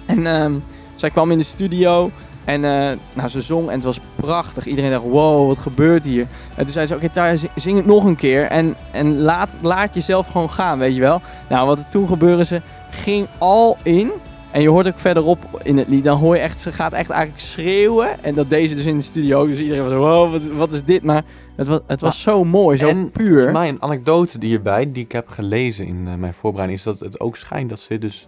En 0.07 0.27
ehm, 0.27 0.55
zij 0.95 1.11
kwam 1.11 1.31
in 1.31 1.39
de 1.39 1.45
studio 1.45 2.11
en 2.45 2.65
eh, 2.65 2.97
nou, 3.13 3.29
ze 3.29 3.41
zong 3.41 3.69
en 3.69 3.75
het 3.75 3.85
was 3.85 4.01
prachtig. 4.17 4.67
Iedereen 4.67 4.91
dacht, 4.91 5.05
wow, 5.05 5.47
wat 5.47 5.59
gebeurt 5.59 6.05
hier? 6.05 6.27
En 6.55 6.65
toen 6.65 6.73
zei 6.73 6.87
ze, 6.87 6.95
oké 6.95 7.37
zi- 7.37 7.49
zing 7.55 7.77
het 7.77 7.87
nog 7.87 8.05
een 8.05 8.17
keer. 8.17 8.43
En, 8.43 8.77
en 8.93 9.21
laat, 9.21 9.57
laat 9.63 9.95
jezelf 9.95 10.27
gewoon 10.27 10.51
gaan, 10.51 10.79
weet 10.79 10.95
je 10.95 11.01
wel. 11.01 11.21
Nou, 11.49 11.67
wat 11.67 11.79
er 11.79 11.89
toen 11.89 12.09
gebeurde, 12.09 12.45
ze 12.45 12.61
ging 12.91 13.27
al 13.39 13.77
in. 13.83 14.11
En 14.51 14.63
je 14.63 14.69
hoort 14.69 14.87
ook 14.89 14.99
verderop 14.99 15.61
in 15.63 15.77
het 15.77 15.89
lied, 15.89 16.05
dan 16.05 16.19
hoor 16.19 16.35
je 16.35 16.41
echt, 16.41 16.61
ze 16.61 16.73
gaat 16.73 16.93
echt 16.93 17.11
eigenlijk 17.11 17.41
schreeuwen. 17.43 18.25
En 18.25 18.35
dat 18.35 18.51
deed 18.51 18.69
ze 18.69 18.75
dus 18.75 18.85
in 18.87 18.97
de 18.97 19.03
studio. 19.03 19.47
Dus 19.47 19.59
iedereen 19.59 19.83
was 19.83 19.93
wow, 19.93 20.33
wat, 20.33 20.47
wat 20.47 20.73
is 20.73 20.85
dit? 20.85 21.03
Maar 21.03 21.23
het 21.57 21.67
was, 21.67 21.81
het 21.87 22.01
was 22.01 22.23
zo 22.23 22.45
mooi, 22.45 22.77
zo 22.77 22.89
en 22.89 23.11
puur. 23.11 23.29
volgens 23.33 23.53
mij 23.53 23.69
een 23.69 23.83
anekdote 23.83 24.39
die 24.39 24.49
hierbij, 24.49 24.93
die 24.93 25.05
ik 25.05 25.13
heb 25.13 25.29
gelezen 25.29 25.87
in 25.87 26.05
eh, 26.07 26.15
mijn 26.15 26.35
voorbereiding, 26.35 26.79
is 26.79 26.85
dat 26.85 27.01
het 27.01 27.21
ook 27.21 27.37
schijnt 27.37 27.69
dat 27.71 27.79
ze 27.81 27.99
dus, 27.99 28.27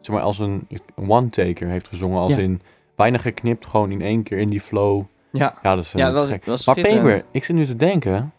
zeg 0.00 0.14
maar, 0.14 0.24
als 0.24 0.38
een 0.38 0.66
one-taker 1.08 1.68
heeft 1.68 1.88
gezongen. 1.88 2.18
Als 2.18 2.34
Ja. 2.34 2.40
in, 2.40 2.60
weinig 2.96 3.22
geknipt, 3.22 3.66
gewoon 3.66 3.90
in 3.90 4.02
één 4.02 4.22
keer 4.22 4.38
in 4.38 4.48
die 4.50 4.60
flow. 4.60 5.02
Ja, 5.32 5.54
Ja, 5.62 5.74
dat 5.74 5.84
is 5.84 5.92
eh, 5.94 6.00
ja 6.00 6.10
dat 6.10 6.18
was, 6.20 6.28
gek. 6.28 6.44
was 6.44 6.66
Maar. 6.66 6.74
Paper, 6.80 7.24
ik 7.30 7.44
zit 7.44 7.56
nu 7.56 7.66
te 7.66 7.76
denken, 7.76 8.32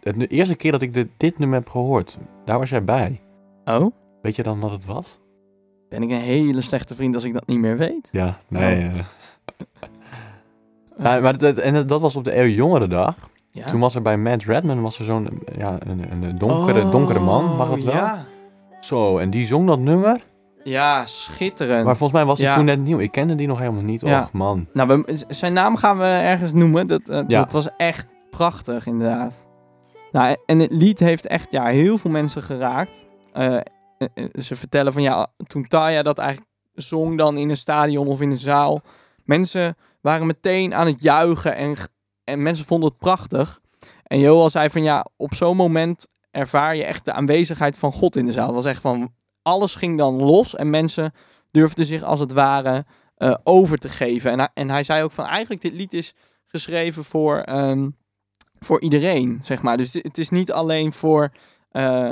het- 0.00 0.18
de 0.20 0.26
eerste 0.26 0.54
keer 0.54 0.72
dat 0.72 0.82
ik 0.82 0.94
dit, 0.94 1.08
dit 1.16 1.38
nummer 1.38 1.58
heb 1.58 1.68
gehoord, 1.68 2.18
daar 2.44 2.58
was 2.58 2.70
jij 2.70 2.84
bij. 2.84 3.20
Oh, 3.64 3.92
Weet 4.22 4.36
je 4.36 4.42
dan 4.42 4.60
wat 4.60 4.70
het 4.70 4.84
was? 4.84 5.18
ben 5.88 6.02
ik 6.02 6.10
een 6.10 6.16
hele 6.20 6.60
slechte 6.60 6.94
vriend 6.94 7.14
als 7.14 7.24
ik 7.24 7.32
dat 7.32 7.46
niet 7.46 7.58
meer 7.58 7.76
weet? 7.76 8.08
Ja, 8.12 8.38
nee. 8.48 8.84
Oh. 8.88 8.94
eh. 8.98 9.04
Ja, 10.98 11.20
maar 11.20 11.38
dat, 11.38 11.56
en 11.56 11.86
dat 11.86 12.00
was 12.00 12.16
op 12.16 12.24
de 12.24 12.38
Eeuw 12.38 12.48
Jongerendag. 12.54 13.14
Ja. 13.50 13.66
Toen 13.66 13.80
was 13.80 13.94
er 13.94 14.02
bij 14.02 14.16
Matt 14.16 14.44
Redman 14.44 14.82
was 14.82 14.98
er 14.98 15.04
zo'n 15.04 15.28
ja, 15.58 15.76
een, 15.86 16.22
een 16.24 16.38
donkere, 16.38 16.88
donkere 16.88 17.20
man, 17.20 17.56
mag 17.56 17.68
dat 17.68 17.82
wel? 17.82 17.94
Oh, 17.94 18.00
Ja, 18.00 18.24
Zo, 18.80 19.18
en 19.18 19.30
die 19.30 19.46
zong 19.46 19.66
dat 19.68 19.78
nummer. 19.78 20.20
Ja 20.64 21.06
schitterend. 21.06 21.84
Maar 21.84 21.96
volgens 21.96 22.18
mij 22.18 22.28
was 22.28 22.38
hij 22.38 22.48
Ja. 22.48 22.54
toen 22.54 22.64
net 22.64 22.78
nieuw. 22.78 22.98
Ik 22.98 23.10
kende 23.10 23.34
die 23.34 23.46
nog 23.46 23.58
helemaal 23.58 23.82
niet. 23.82 24.00
Ja. 24.00 24.20
Och 24.20 24.32
man. 24.32 24.68
Nou, 24.72 25.02
we, 25.06 25.24
zijn 25.28 25.52
naam 25.52 25.76
gaan 25.76 25.98
we 25.98 26.04
ergens 26.04 26.52
noemen. 26.52 26.86
Dat, 26.86 27.08
eh, 27.08 27.16
Ja. 27.16 27.40
dat 27.40 27.52
was 27.52 27.68
echt 27.76 28.06
prachtig, 28.30 28.86
inderdaad. 28.86 29.46
Nou, 30.12 30.36
en 30.46 30.58
het 30.58 30.72
lied 30.72 30.98
heeft 30.98 31.26
echt 31.26 31.50
ja, 31.52 31.64
heel 31.66 31.98
veel 31.98 32.10
mensen 32.10 32.42
geraakt. 32.42 33.04
Eh, 33.32 33.56
eh, 33.56 33.60
ze 34.40 34.54
vertellen 34.56 34.92
van 34.92 35.02
ja, 35.02 35.26
toen 35.46 35.66
Taya 35.66 36.02
dat 36.02 36.18
eigenlijk 36.18 36.50
zong 36.74 37.18
dan 37.18 37.36
in 37.36 37.50
een 37.50 37.56
stadion 37.56 38.06
of 38.06 38.20
in 38.20 38.30
een 38.30 38.38
zaal. 38.38 38.80
Mensen 39.24 39.76
waren 40.00 40.26
meteen 40.26 40.74
aan 40.74 40.86
het 40.86 41.02
juichen 41.02 41.56
en, 41.56 41.74
en 42.24 42.42
mensen 42.42 42.64
vonden 42.66 42.88
het 42.88 42.98
prachtig. 42.98 43.60
En 44.04 44.18
Joel 44.18 44.50
zei 44.50 44.70
van 44.70 44.82
ja, 44.82 45.06
op 45.16 45.34
zo'n 45.34 45.56
moment 45.56 46.06
ervaar 46.30 46.76
je 46.76 46.84
echt 46.84 47.04
de 47.04 47.12
aanwezigheid 47.12 47.78
van 47.78 47.92
God 47.92 48.16
in 48.16 48.26
de 48.26 48.32
zaal. 48.32 48.46
Het 48.46 48.54
was 48.54 48.64
echt 48.64 48.80
van, 48.80 49.12
alles 49.44 49.74
ging 49.74 49.98
dan 49.98 50.14
los 50.14 50.54
en 50.56 50.70
mensen 50.70 51.12
durfden 51.50 51.84
zich 51.86 52.02
als 52.02 52.20
het 52.20 52.32
ware 52.32 52.84
eh, 53.16 53.34
over 53.44 53.78
te 53.78 53.88
geven. 53.88 54.30
En 54.30 54.38
hij, 54.38 54.48
en 54.54 54.70
hij 54.70 54.82
zei 54.82 55.02
ook 55.02 55.12
van 55.12 55.26
eigenlijk 55.26 55.60
dit 55.62 55.72
lied 55.72 55.92
is 55.92 56.14
geschreven 56.46 57.04
voor, 57.04 57.38
ehm, 57.38 57.90
voor 58.58 58.80
iedereen, 58.80 59.40
zeg 59.42 59.62
maar. 59.62 59.76
Dus 59.76 59.92
het 59.92 60.18
is 60.18 60.30
niet 60.30 60.52
alleen 60.52 60.92
voor, 60.92 61.30
eh, 61.70 62.10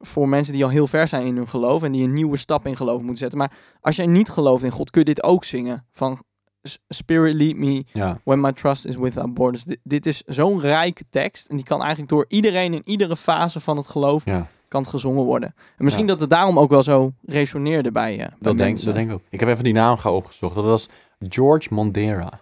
voor 0.00 0.28
mensen 0.28 0.52
die 0.54 0.64
al 0.64 0.70
heel 0.70 0.86
ver 0.86 1.08
zijn 1.08 1.26
in 1.26 1.36
hun 1.36 1.48
geloof 1.48 1.82
en 1.82 1.92
die 1.92 2.04
een 2.04 2.12
nieuwe 2.12 2.36
stap 2.36 2.66
in 2.66 2.76
geloof 2.76 2.98
moeten 2.98 3.16
zetten. 3.18 3.38
Maar 3.38 3.52
als 3.80 3.96
jij 3.96 4.06
niet 4.06 4.28
gelooft 4.28 4.64
in 4.64 4.70
God, 4.70 4.90
kun 4.90 5.00
je 5.00 5.06
dit 5.14 5.22
ook 5.22 5.44
zingen. 5.44 5.86
Van 5.92 6.22
"S- 6.62 6.78
Spirit 6.88 7.34
lead 7.34 7.56
me 7.56 7.84
Ja. 7.92 8.20
when 8.24 8.40
my 8.40 8.52
trust 8.52 8.84
is 8.86 8.96
without 8.96 9.34
borders. 9.34 9.64
Dit, 9.64 9.78
dit 9.82 10.06
is 10.06 10.22
zo'n 10.26 10.60
rijke 10.60 11.04
tekst 11.10 11.46
en 11.46 11.56
die 11.56 11.64
kan 11.64 11.80
eigenlijk 11.80 12.10
door 12.10 12.24
iedereen 12.28 12.74
in 12.74 12.82
iedere 12.84 13.16
fase 13.16 13.60
van 13.60 13.76
het 13.76 13.86
geloof 13.86 14.24
Ja. 14.24 14.46
Kan 14.70 14.80
het 14.80 14.90
gezongen 14.90 15.24
worden. 15.24 15.54
En 15.76 15.84
misschien 15.84 16.06
Ja. 16.06 16.10
dat 16.12 16.20
het 16.20 16.30
daarom 16.30 16.58
ook 16.58 16.70
wel 16.70 16.82
zo 16.82 17.12
resoneerde 17.24 17.90
bij, 17.90 18.16
bij 18.16 18.26
Dat 18.26 18.56
denk, 18.56 18.58
mensen. 18.58 18.86
dat 18.86 18.94
denk 18.94 19.08
ik 19.08 19.14
ook. 19.14 19.22
Ik 19.30 19.40
heb 19.40 19.48
even 19.48 19.64
die 19.64 19.72
naam 19.72 19.96
gauw 19.96 20.14
opgezocht. 20.14 20.54
Dat 20.54 20.64
was 20.64 20.88
George 21.18 21.74
Mondera. 21.74 22.40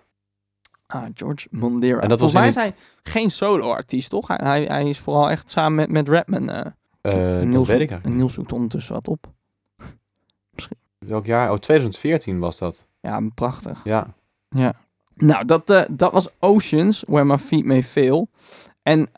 Ah, 0.87 1.05
George 1.15 1.47
Mondera. 1.51 2.01
En 2.01 2.09
dat 2.09 2.21
was 2.21 2.33
Volgens 2.33 2.55
mij 2.57 2.65
in 2.65 2.73
is 2.73 2.77
hij 3.05 3.13
geen 3.13 3.31
solo-artiest, 3.31 4.11
toch? 4.11 4.29
Hij, 4.29 4.39
hij, 4.43 4.65
hij 4.65 4.89
is 4.89 4.99
vooral 4.99 5.31
echt 5.31 5.51
samen 5.51 5.75
met, 5.77 5.89
met 5.91 6.09
Redman. 6.09 6.49
en 6.51 6.75
dat 7.01 7.45
Niels, 7.45 7.69
weet 7.69 7.91
ik. 7.91 8.05
Niels 8.09 8.35
zoekt 8.35 8.53
ondertussen 8.53 8.95
wat 8.95 9.09
op. 9.09 9.27
Welk 10.99 11.27
jaar? 11.27 11.53
Oh, 11.53 11.59
2014 11.59 12.39
was 12.39 12.59
dat. 12.59 12.87
Ja, 13.01 13.21
prachtig. 13.35 13.81
Ja. 13.85 14.15
Nou, 15.15 15.45
dat, 15.45 15.71
eh, 15.71 15.83
dat 15.91 16.13
was 16.13 16.29
Oceans, 16.39 17.05
Where 17.07 17.25
My 17.25 17.39
Feet 17.39 17.65
May 17.65 17.83
Fail. 17.83 18.29
En 18.83 19.09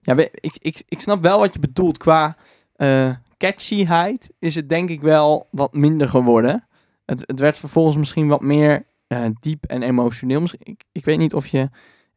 ja, 0.00 0.16
ik, 0.16 0.56
ik, 0.58 0.82
ik 0.88 1.00
snap 1.00 1.22
wel 1.22 1.38
wat 1.38 1.52
je 1.54 1.60
bedoelt. 1.60 1.98
Qua 1.98 2.36
eh, 2.76 3.10
catchyheid 3.36 4.30
is 4.38 4.54
het 4.54 4.68
denk 4.68 4.88
ik 4.88 5.00
wel 5.00 5.46
wat 5.50 5.72
minder 5.72 6.08
geworden. 6.08 6.64
Het, 7.06 7.22
het 7.26 7.38
werd 7.40 7.58
vervolgens 7.58 7.96
misschien 7.96 8.28
wat 8.28 8.40
meer 8.40 8.86
eh, 9.06 9.24
diep 9.40 9.64
en 9.64 9.82
emotioneel. 9.82 10.40
Misschien- 10.40 10.60
Ik, 10.64 10.84
ik 10.92 11.04
weet 11.04 11.18
niet 11.18 11.34
of 11.34 11.46
je, 11.46 11.68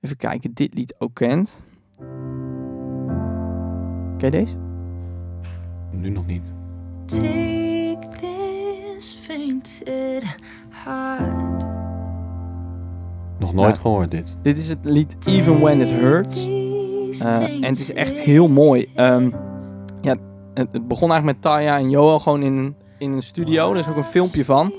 even 0.02 0.18
kijken, 0.18 0.54
dit 0.54 0.74
lied 0.74 0.96
ook 1.00 1.14
kent. 1.14 1.64
Ken 4.18 4.32
je 4.32 4.32
deze? 4.32 4.56
Nu 5.92 6.10
nog 6.10 6.26
niet. 6.26 6.52
Take 7.06 8.08
this 8.20 9.14
fainted 9.14 10.24
heart. 10.70 11.66
Nog 13.40 13.54
nooit 13.54 13.78
gehoord 13.78 14.12
dit. 14.12 14.38
Dit 14.42 14.58
is 14.58 14.70
het 14.70 14.80
lied 14.86 15.16
Even 15.28 15.60
When 15.60 15.82
It 15.82 15.90
Hurts. 15.90 16.46
Eh, 17.20 17.44
en 17.44 17.64
het 17.64 17.80
is 17.80 17.94
echt 17.94 18.18
heel 18.18 18.48
mooi. 18.50 18.90
Ehm, 18.96 19.30
ja, 20.02 20.16
het, 20.54 20.68
het 20.72 20.88
begon 20.88 21.12
eigenlijk 21.12 21.26
met 21.26 21.42
Taya 21.42 21.78
en 21.78 21.90
Joel 21.90 22.20
gewoon 22.20 22.42
in, 22.44 22.58
een- 22.58 22.76
in 23.00 23.12
een 23.12 23.22
studio. 23.22 23.72
Er 23.72 23.78
is 23.80 23.88
ook 23.88 23.96
een 23.96 24.04
filmpje 24.04 24.46
van. 24.46 24.74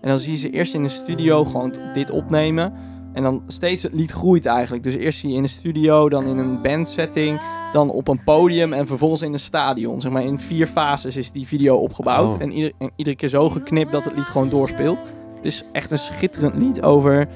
En 0.00 0.08
dan 0.08 0.18
zie 0.18 0.32
je 0.32 0.38
ze 0.38 0.50
eerst 0.50 0.74
in 0.74 0.82
de 0.82 0.88
studio 0.88 1.44
gewoon 1.44 1.74
dit 1.94 2.10
opnemen. 2.10 2.72
En 3.12 3.22
dan 3.22 3.42
steeds 3.46 3.82
het 3.82 3.92
lied 3.94 4.10
groeit 4.10 4.46
eigenlijk. 4.46 4.82
Dus 4.82 4.94
eerst 4.94 5.18
zie 5.18 5.30
je 5.30 5.36
in 5.36 5.42
de 5.42 5.48
studio, 5.48 6.08
dan 6.08 6.24
in 6.26 6.38
een 6.38 6.62
bandsetting, 6.62 7.40
dan 7.72 7.90
op 7.90 8.08
een 8.08 8.24
podium 8.24 8.72
en 8.72 8.86
vervolgens 8.86 9.22
in 9.22 9.32
een 9.32 9.38
stadion. 9.38 10.00
Zeg 10.00 10.12
maar 10.12 10.24
in 10.24 10.38
vier 10.38 10.66
fases 10.66 11.16
is 11.16 11.32
die 11.32 11.46
video 11.46 11.76
opgebouwd. 11.76 12.34
Oh. 12.34 12.40
En, 12.42 12.52
ieder, 12.52 12.72
en 12.78 12.90
iedere 12.96 13.16
keer 13.16 13.28
zo 13.28 13.50
geknipt 13.50 13.92
dat 13.92 14.04
het 14.04 14.14
lied 14.16 14.24
gewoon 14.24 14.48
doorspeelt. 14.48 14.98
Het 15.36 15.44
is 15.44 15.64
echt 15.72 15.90
een 15.90 15.98
schitterend 15.98 16.54
lied 16.56 16.82
over 16.82 17.28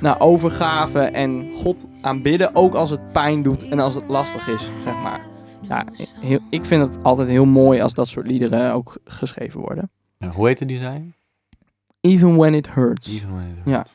naar 0.00 0.20
overgave 0.20 1.00
en 1.00 1.50
God 1.56 1.86
aanbidden. 2.00 2.54
Ook 2.54 2.74
als 2.74 2.90
het 2.90 3.12
pijn 3.12 3.42
doet 3.42 3.68
en 3.68 3.80
als 3.80 3.94
het 3.94 4.04
lastig 4.08 4.48
is, 4.48 4.70
zeg 4.84 4.94
maar. 5.02 5.20
Ja, 5.60 5.84
heel, 6.20 6.38
ik 6.50 6.64
vind 6.64 6.88
het 6.88 7.02
altijd 7.02 7.28
heel 7.28 7.44
mooi 7.44 7.80
als 7.80 7.94
dat 7.94 8.08
soort 8.08 8.26
liederen 8.26 8.72
ook 8.72 8.98
geschreven 9.04 9.60
worden. 9.60 9.90
Ja, 10.18 10.28
hoe 10.28 10.46
heette 10.46 10.64
die 10.64 10.80
zijn? 10.80 11.14
Even 12.00 12.36
when 12.36 12.54
it 12.54 12.68
hurts. 12.70 13.14
Even 13.14 13.32
when 13.32 13.56
it 13.58 13.72
Ja. 13.72 13.86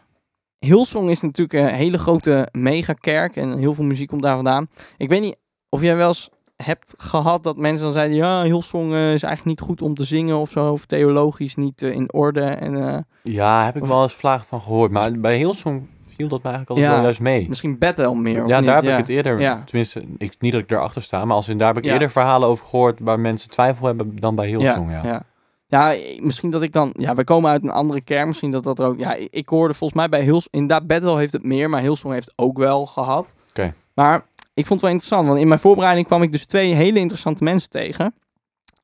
Hillsong 0.60 1.10
is 1.10 1.22
natuurlijk 1.22 1.54
een 1.54 1.76
hele 1.76 1.98
grote 1.98 2.50
megakerk 2.52 3.36
en 3.36 3.58
heel 3.58 3.74
veel 3.74 3.84
muziek 3.84 4.08
komt 4.08 4.22
daar 4.22 4.36
vandaan. 4.36 4.68
Ik 4.98 5.10
weet 5.10 5.22
niet 5.22 5.36
of 5.70 5.82
jij 5.82 5.96
wel 5.96 6.08
eens 6.08 6.30
hebt 6.56 6.94
gehad 6.98 7.44
dat 7.44 7.58
mensen 7.58 7.86
dan 7.86 7.94
zeiden... 7.94 8.18
ja, 8.18 8.44
Hillsong 8.44 8.94
eh, 8.94 9.14
is 9.14 9.24
eigenlijk 9.24 9.46
niet 9.46 9.68
goed 9.68 9.82
om 9.82 9.94
te 9.94 10.04
zingen 10.04 10.38
of 10.38 10.50
zo... 10.50 10.72
of 10.72 10.86
theologisch 10.86 11.56
niet 11.56 11.82
eh, 11.82 11.92
in 11.92 12.14
orde. 12.14 12.42
En 12.42 12.88
eh, 12.94 12.98
Ja, 13.24 13.66
heb 13.66 13.76
ik 13.76 13.86
wel 13.86 14.04
eens 14.04 14.14
vlagen 14.14 14.48
van 14.48 14.62
gehoord. 14.62 14.92
Maar 14.92 15.20
bij 15.20 15.38
Hillsong 15.38 15.88
viel 16.16 16.28
dat 16.28 16.44
me 16.44 16.50
eigenlijk 16.50 16.70
altijd 16.70 16.88
Ja. 16.88 16.94
wel 16.94 17.04
juist 17.04 17.20
mee. 17.20 17.46
misschien 17.50 17.78
Bethel 17.78 18.14
meer, 18.14 18.44
of 18.44 18.50
ja, 18.50 18.58
niet? 18.58 18.66
daar 18.66 18.76
heb 18.76 18.84
ja. 18.84 18.92
ik 18.92 18.98
het 18.98 19.10
eerder, 19.10 19.40
Ja. 19.40 19.64
tenminste, 19.66 20.04
ik, 20.18 20.36
niet 20.40 20.52
dat 20.52 20.62
ik 20.62 20.72
erachter 20.72 21.02
sta, 21.02 21.26
maar 21.26 21.36
als 21.36 21.50
in, 21.50 21.58
daar 21.58 21.74
heb 21.74 21.84
ik 21.84 21.92
eerder 21.92 22.12
verhalen 22.12 22.48
over 22.48 22.66
gehoord 22.66 23.00
waar 23.00 23.20
mensen 23.20 23.50
twijfel 23.50 23.86
hebben 23.86 24.20
dan 24.20 24.36
bij 24.36 24.48
Hillsong. 24.48 24.92
Ja, 24.92 25.02
ja. 25.04 25.24
ja. 25.68 25.96
Misschien 26.22 26.50
dat 26.50 26.62
ik 26.62 26.72
dan... 26.72 26.94
Ja, 26.98 27.16
we 27.16 27.24
komen 27.24 27.52
uit 27.52 27.64
een 27.64 27.70
andere 27.70 28.02
kerk. 28.02 28.28
Misschien 28.28 28.52
dat 28.52 28.64
dat 28.64 28.80
er 28.80 28.86
ook... 28.86 29.00
Ja, 29.00 29.16
ik, 29.30 29.50
hoorde 29.50 29.74
volgens 29.74 30.00
mij 30.00 30.10
bij 30.10 30.22
Hillsong... 30.22 30.54
Inderdaad, 30.54 30.88
Bethel 30.88 31.18
heeft 31.18 31.34
het 31.34 31.44
meer, 31.44 31.70
maar 31.70 31.82
Hillsong 31.82 32.14
heeft 32.14 32.34
ook 32.36 32.58
wel 32.58 32.86
gehad. 32.86 33.34
Oké. 33.50 33.74
Maar 33.94 34.26
ik 34.54 34.66
vond 34.66 34.70
het 34.70 34.82
wel 34.82 34.90
interessant, 34.90 35.28
want 35.28 35.40
in 35.40 35.48
mijn 35.48 35.60
voorbereiding 35.60 36.08
kwam 36.08 36.22
ik 36.22 36.32
dus 36.32 36.46
twee 36.46 36.74
hele 36.74 37.00
interessante 37.00 37.44
mensen 37.44 37.70
tegen. 37.70 38.14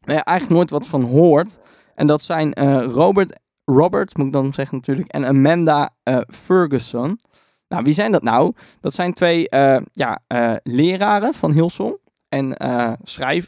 Waar 0.01 0.15
je 0.15 0.23
eigenlijk 0.23 0.57
nooit 0.57 0.69
wat 0.69 0.87
van 0.87 1.03
hoort. 1.03 1.59
En 1.95 2.07
dat 2.07 2.21
zijn 2.21 2.53
eh, 2.53 2.83
Robert, 2.83 3.39
Robert, 3.65 4.17
moet 4.17 4.25
ik 4.25 4.33
dan 4.33 4.53
zeggen 4.53 4.75
natuurlijk, 4.75 5.07
en 5.07 5.25
Amanda 5.25 5.89
eh, 6.03 6.17
Ferguson. 6.27 7.19
Nou, 7.67 7.83
wie 7.83 7.93
zijn 7.93 8.11
dat 8.11 8.23
nou? 8.23 8.53
Dat 8.79 8.93
zijn 8.93 9.13
twee 9.13 9.49
eh, 9.49 9.81
ja, 9.91 10.19
eh, 10.27 10.53
leraren 10.63 11.33
van 11.33 11.51
Hillsong. 11.51 11.99
En 12.29 12.55
schrijf, 13.03 13.47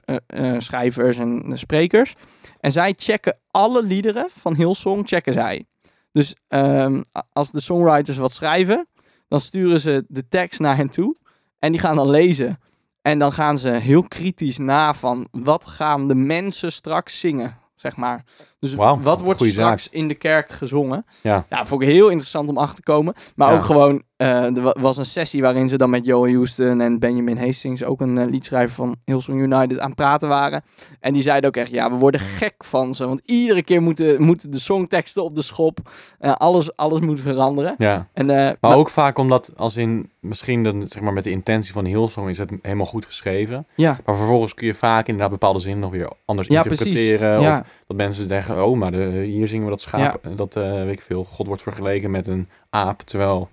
schrijvers 0.57 1.17
en 1.17 1.43
sprekers. 1.53 2.15
En 2.59 2.71
zij 2.71 2.93
checken 2.97 3.39
alle 3.51 3.83
liederen 3.83 4.27
van 4.31 4.55
Hillsong, 4.55 5.07
checken 5.07 5.33
zij. 5.33 5.65
Dus 6.11 6.35
ehm, 6.47 7.03
als 7.31 7.51
de 7.51 7.59
songwriters 7.59 8.17
wat 8.17 8.31
schrijven, 8.31 8.87
dan 9.27 9.39
sturen 9.39 9.79
ze 9.79 10.05
de 10.07 10.27
tekst 10.27 10.59
naar 10.59 10.75
hen 10.75 10.89
toe. 10.89 11.17
En 11.59 11.71
die 11.71 11.81
gaan 11.81 11.95
dan 11.95 12.09
lezen. 12.09 12.59
En 13.01 13.19
dan 13.19 13.31
gaan 13.33 13.57
ze 13.57 13.69
heel 13.69 14.03
kritisch 14.03 14.57
na 14.57 14.93
van 14.93 15.27
wat 15.31 15.65
gaan 15.65 16.07
de 16.07 16.15
mensen 16.15 16.71
straks 16.71 17.19
zingen, 17.19 17.57
zeg 17.75 17.95
maar. 17.95 18.23
Dus 18.69 18.75
wat 18.75 19.21
wordt 19.21 19.43
straks 19.45 19.89
in 19.89 20.07
de 20.07 20.13
kerk 20.15 20.51
gezongen? 20.51 21.05
Ja. 21.21 21.45
Nou, 21.49 21.65
vond 21.67 21.81
ik 21.81 21.87
heel 21.87 22.07
interessant 22.09 22.49
om 22.49 22.57
achter 22.57 22.75
te 22.75 22.91
komen. 22.91 23.13
Maar 23.35 23.51
Ja. 23.51 23.57
ook 23.57 23.63
gewoon, 23.63 24.01
eh, 24.17 24.43
er 24.55 24.61
wa- 24.61 24.75
was 24.79 24.97
een 24.97 25.05
sessie 25.05 25.41
waarin 25.41 25.69
ze 25.69 25.77
dan 25.77 25.89
met 25.89 26.05
Joel 26.05 26.27
Houston 26.33 26.81
en 26.81 26.99
Benjamin 26.99 27.37
Hastings, 27.37 27.83
ook 27.83 28.01
een 28.01 28.17
eh, 28.17 28.27
liedschrijver 28.29 28.75
van 28.75 28.95
Hillsong 29.05 29.41
United, 29.41 29.79
aan 29.79 29.87
het 29.87 29.95
praten 29.95 30.27
waren. 30.27 30.63
En 30.99 31.13
die 31.13 31.21
zeiden 31.21 31.49
ook 31.49 31.55
echt, 31.57 31.71
ja, 31.71 31.89
we 31.91 31.95
worden 31.95 32.19
gek 32.19 32.63
van 32.65 32.95
ze. 32.95 33.07
Want 33.07 33.21
iedere 33.25 33.63
keer 33.63 33.81
moeten, 33.81 34.21
moeten 34.21 34.51
de 34.51 34.59
songteksten 34.59 35.23
op 35.23 35.35
de 35.35 35.41
schop. 35.41 35.79
Eh, 36.19 36.33
alles, 36.33 36.75
alles 36.75 36.99
moet 36.99 37.19
veranderen. 37.19 37.75
Ja. 37.77 38.07
En, 38.13 38.25
Maar 38.25 38.57
nou, 38.61 38.75
ook 38.75 38.89
vaak 38.89 39.17
omdat, 39.17 39.51
als 39.55 39.77
in, 39.77 40.09
misschien 40.19 40.63
dan, 40.63 40.85
zeg 40.87 41.01
maar 41.01 41.13
met 41.13 41.23
de 41.23 41.29
intentie 41.31 41.73
van 41.73 41.85
Hillsong 41.85 42.29
is 42.29 42.37
het 42.37 42.51
helemaal 42.61 42.85
goed 42.85 43.05
geschreven. 43.05 43.67
ja, 43.75 43.97
Maar 44.05 44.15
vervolgens 44.15 44.53
kun 44.53 44.67
je 44.67 44.73
vaak 44.73 45.07
inderdaad 45.07 45.31
bepaalde 45.31 45.59
zinnen 45.59 45.79
nog 45.81 45.91
weer 45.91 46.09
anders 46.25 46.47
ja, 46.47 46.63
interpreteren. 46.63 47.39
Of 47.39 47.61
dat 47.87 47.97
mensen 47.97 48.27
zeggen, 48.27 48.52
oh, 48.61 48.77
maar 48.77 48.91
de, 48.91 49.23
hier 49.25 49.47
zingen 49.47 49.63
we 49.65 49.69
dat 49.69 49.81
schaap. 49.81 50.19
Dat, 50.35 50.55
eh, 50.55 50.71
weet 50.83 50.93
ik 50.93 51.01
veel, 51.01 51.23
God 51.23 51.47
wordt 51.47 51.61
vergeleken 51.61 52.11
met 52.11 52.27
een 52.27 52.49
aap. 52.69 53.01
Terwijl 53.01 53.49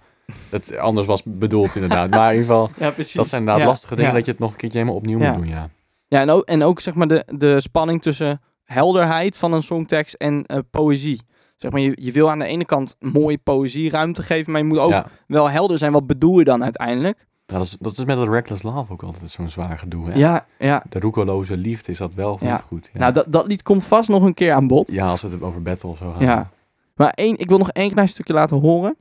het 0.50 0.76
anders 0.76 1.06
was 1.06 1.22
bedoeld 1.24 1.74
inderdaad. 1.74 2.10
maar 2.10 2.34
in 2.34 2.40
ieder 2.40 2.54
geval, 2.54 2.70
ja, 2.86 2.92
dat 2.96 3.06
zijn 3.06 3.40
inderdaad 3.40 3.58
Ja, 3.58 3.66
lastige 3.66 3.94
dingen 3.94 4.10
ja. 4.10 4.16
dat 4.16 4.24
je 4.24 4.30
het 4.30 4.40
nog 4.40 4.50
een 4.50 4.56
keertje 4.56 4.78
helemaal 4.78 5.00
opnieuw 5.00 5.20
Ja. 5.20 5.30
moet 5.30 5.38
doen, 5.40 5.48
ja. 5.48 5.70
Ja, 6.08 6.20
en 6.20 6.30
ook, 6.30 6.44
en 6.44 6.62
ook 6.62 6.80
zeg 6.80 6.94
maar 6.94 7.08
de, 7.08 7.24
de 7.26 7.60
spanning 7.60 8.02
tussen 8.02 8.40
helderheid 8.64 9.36
van 9.36 9.52
een 9.52 9.62
songtekst 9.62 10.14
en 10.14 10.46
eh, 10.46 10.58
poëzie. 10.70 11.20
Zeg 11.56 11.70
maar, 11.70 11.80
je, 11.80 11.92
je 11.94 12.12
wil 12.12 12.30
aan 12.30 12.38
de 12.38 12.44
ene 12.44 12.64
kant 12.64 12.96
mooie 12.98 13.38
poëzie 13.38 13.90
ruimte 13.90 14.22
geven, 14.22 14.52
maar 14.52 14.60
je 14.60 14.66
moet 14.66 14.78
ook 14.78 14.90
ja. 14.90 15.06
wel 15.26 15.50
helder 15.50 15.78
zijn. 15.78 15.92
Wat 15.92 16.06
bedoel 16.06 16.38
je 16.38 16.44
dan 16.44 16.62
uiteindelijk? 16.62 17.26
Ja, 17.50 17.56
dat, 17.56 17.66
is, 17.66 17.76
dat 17.80 17.92
is 17.98 18.04
met 18.04 18.16
dat 18.16 18.28
Reckless 18.28 18.62
Love 18.62 18.92
ook 18.92 19.02
altijd 19.02 19.30
zo'n 19.30 19.50
zwaar 19.50 19.78
gedoe. 19.78 20.10
Hè? 20.10 20.18
Ja, 20.18 20.46
ja. 20.58 20.82
De 20.88 21.00
roekeloze 21.00 21.56
liefde 21.56 21.92
is 21.92 21.98
dat 21.98 22.14
wel 22.14 22.38
Ja. 22.40 22.52
niet 22.52 22.62
goed. 22.62 22.90
Ja. 22.92 22.98
Nou, 22.98 23.12
dat, 23.12 23.26
dat 23.28 23.46
lied 23.46 23.62
komt 23.62 23.84
vast 23.84 24.08
nog 24.08 24.22
een 24.22 24.34
keer 24.34 24.52
aan 24.52 24.66
bod. 24.66 24.90
ja, 24.90 25.06
als 25.08 25.22
het 25.22 25.42
over 25.42 25.62
battle 25.62 25.88
of 25.88 25.98
zo 25.98 26.10
gaat. 26.10 26.20
Ja. 26.20 26.50
Maar 26.94 27.10
één, 27.10 27.38
ik 27.38 27.48
wil 27.48 27.58
nog 27.58 27.70
één 27.70 27.90
klein 27.90 28.08
stukje 28.08 28.32
laten 28.32 28.60
horen. 28.60 28.96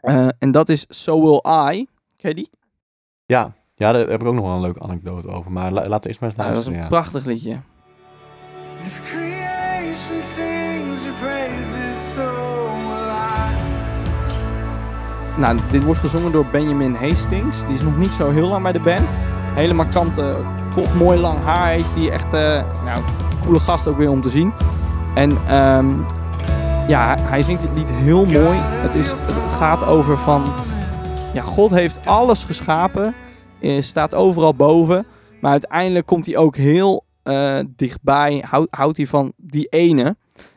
Eh, 0.00 0.28
en 0.38 0.50
dat 0.50 0.68
is 0.68 0.84
So 0.88 1.20
Will 1.22 1.40
I. 1.74 1.86
Ken 2.16 2.28
je 2.30 2.34
die? 2.34 2.50
ja. 3.26 3.52
Ja, 3.74 3.92
daar 3.92 4.08
heb 4.08 4.20
ik 4.20 4.26
ook 4.26 4.34
nog 4.34 4.44
wel 4.44 4.54
een 4.54 4.60
leuke 4.60 4.80
anekdote 4.80 5.28
over. 5.28 5.52
Maar 5.52 5.72
la- 5.72 5.88
laten 5.88 6.02
we 6.02 6.08
eerst 6.08 6.20
maar 6.20 6.28
eens 6.28 6.38
Nou, 6.38 6.50
dat 6.52 6.60
is 6.60 6.66
luisteren. 6.68 6.78
een 6.78 6.84
ja. 6.84 6.88
prachtig 6.88 7.24
liedje. 7.24 7.60
Nou, 15.36 15.58
dit 15.70 15.82
wordt 15.84 16.00
gezongen 16.00 16.32
door 16.32 16.46
Benjamin 16.46 16.94
Hastings. 16.94 17.64
Die 17.64 17.74
is 17.74 17.82
nog 17.82 17.96
niet 17.98 18.12
zo 18.12 18.30
heel 18.30 18.48
lang 18.48 18.62
bij 18.62 18.72
de 18.72 18.80
band. 18.80 19.08
Hele 19.54 19.72
markante 19.74 20.36
kop, 20.74 20.94
mooi 20.94 21.18
lang 21.20 21.38
haar 21.42 21.68
heeft 21.68 21.94
hij. 21.94 22.10
Echt, 22.10 22.34
eh 22.34 22.64
nou, 22.84 23.02
coole 23.44 23.58
gast 23.58 23.86
ook 23.86 23.96
weer 23.96 24.10
om 24.10 24.20
te 24.20 24.30
zien. 24.30 24.52
En 25.14 25.36
ehm, 25.48 25.90
ja, 26.88 27.16
hij- 27.20 27.42
zingt 27.42 27.60
dit 27.62 27.70
lied 27.74 27.90
heel 27.90 28.24
mooi. 28.26 28.58
Het, 28.60 28.94
is, 28.94 29.10
het, 29.10 29.52
gaat 29.58 29.84
over 29.86 30.18
van... 30.18 30.42
Ja, 31.34 31.42
God 31.42 31.70
heeft 31.70 32.06
alles 32.06 32.44
geschapen. 32.44 33.14
eh, 33.60 33.82
staat 33.82 34.14
overal 34.14 34.54
boven. 34.54 35.06
Maar 35.40 35.50
uiteindelijk 35.50 36.06
komt 36.06 36.26
hij 36.26 36.36
ook 36.36 36.56
heel 36.56 37.04
eh, 37.22 37.58
dichtbij. 37.76 38.44
Houd, 38.48 38.66
houdt 38.70 38.96
hij 38.96 39.06
van 39.06 39.32
die 39.36 39.66
ene. 39.68 40.16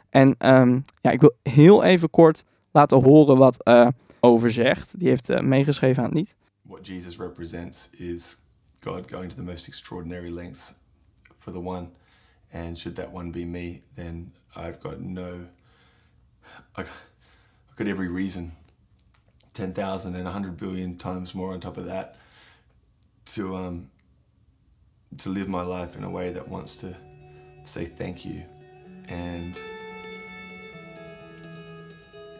En 0.10 0.36
ehm, 0.38 0.80
ja, 1.02 1.12
ik 1.12 1.22
wil 1.22 1.34
heel 1.44 1.84
even 1.84 2.10
kort 2.10 2.44
laten 2.72 3.04
horen 3.04 3.38
wat 3.38 3.64
over 4.26 4.52
zegt. 4.52 5.00
Die 5.00 5.08
heeft 5.08 5.30
eh, 5.30 5.42
meegeschreven 5.42 6.04
aan 6.04 6.18
het 6.18 6.36
what 6.66 6.86
Jesus 6.86 7.18
represents 7.18 7.90
is 7.94 8.38
God 8.82 9.08
going 9.08 9.30
to 9.30 9.36
the 9.36 9.44
most 9.44 9.68
extraordinary 9.68 10.30
lengths 10.30 10.76
for 11.38 11.52
the 11.52 11.60
one. 11.60 11.92
And 12.52 12.78
should 12.78 12.96
that 12.96 13.12
one 13.12 13.32
be 13.32 13.46
me, 13.46 13.84
then 13.96 14.34
I've 14.56 14.80
got 14.80 15.00
no. 15.00 15.48
I've 16.76 17.06
got 17.76 17.88
every 17.88 18.08
reason, 18.08 18.52
10,000 19.54 20.16
and 20.16 20.24
100 20.24 20.58
billion 20.58 20.98
times 20.98 21.34
more 21.34 21.54
on 21.54 21.60
top 21.60 21.78
of 21.78 21.86
that, 21.88 22.16
to, 23.26 23.56
um, 23.56 23.90
to 25.18 25.30
live 25.30 25.50
my 25.50 25.64
life 25.64 25.98
in 25.98 26.04
a 26.04 26.10
way 26.10 26.32
that 26.32 26.48
wants 26.48 26.76
to 26.78 26.96
say 27.64 27.86
thank 27.86 28.26
you. 28.26 28.46
And 29.08 29.60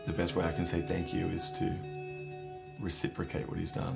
the 0.06 0.14
best 0.14 0.34
way 0.34 0.46
I 0.50 0.54
can 0.54 0.66
say 0.66 0.82
thank 0.82 1.08
you 1.08 1.32
is 1.34 1.52
to 1.52 1.66
reciprocate 2.82 3.46
what 3.46 3.58
he's 3.58 3.72
done. 3.72 3.96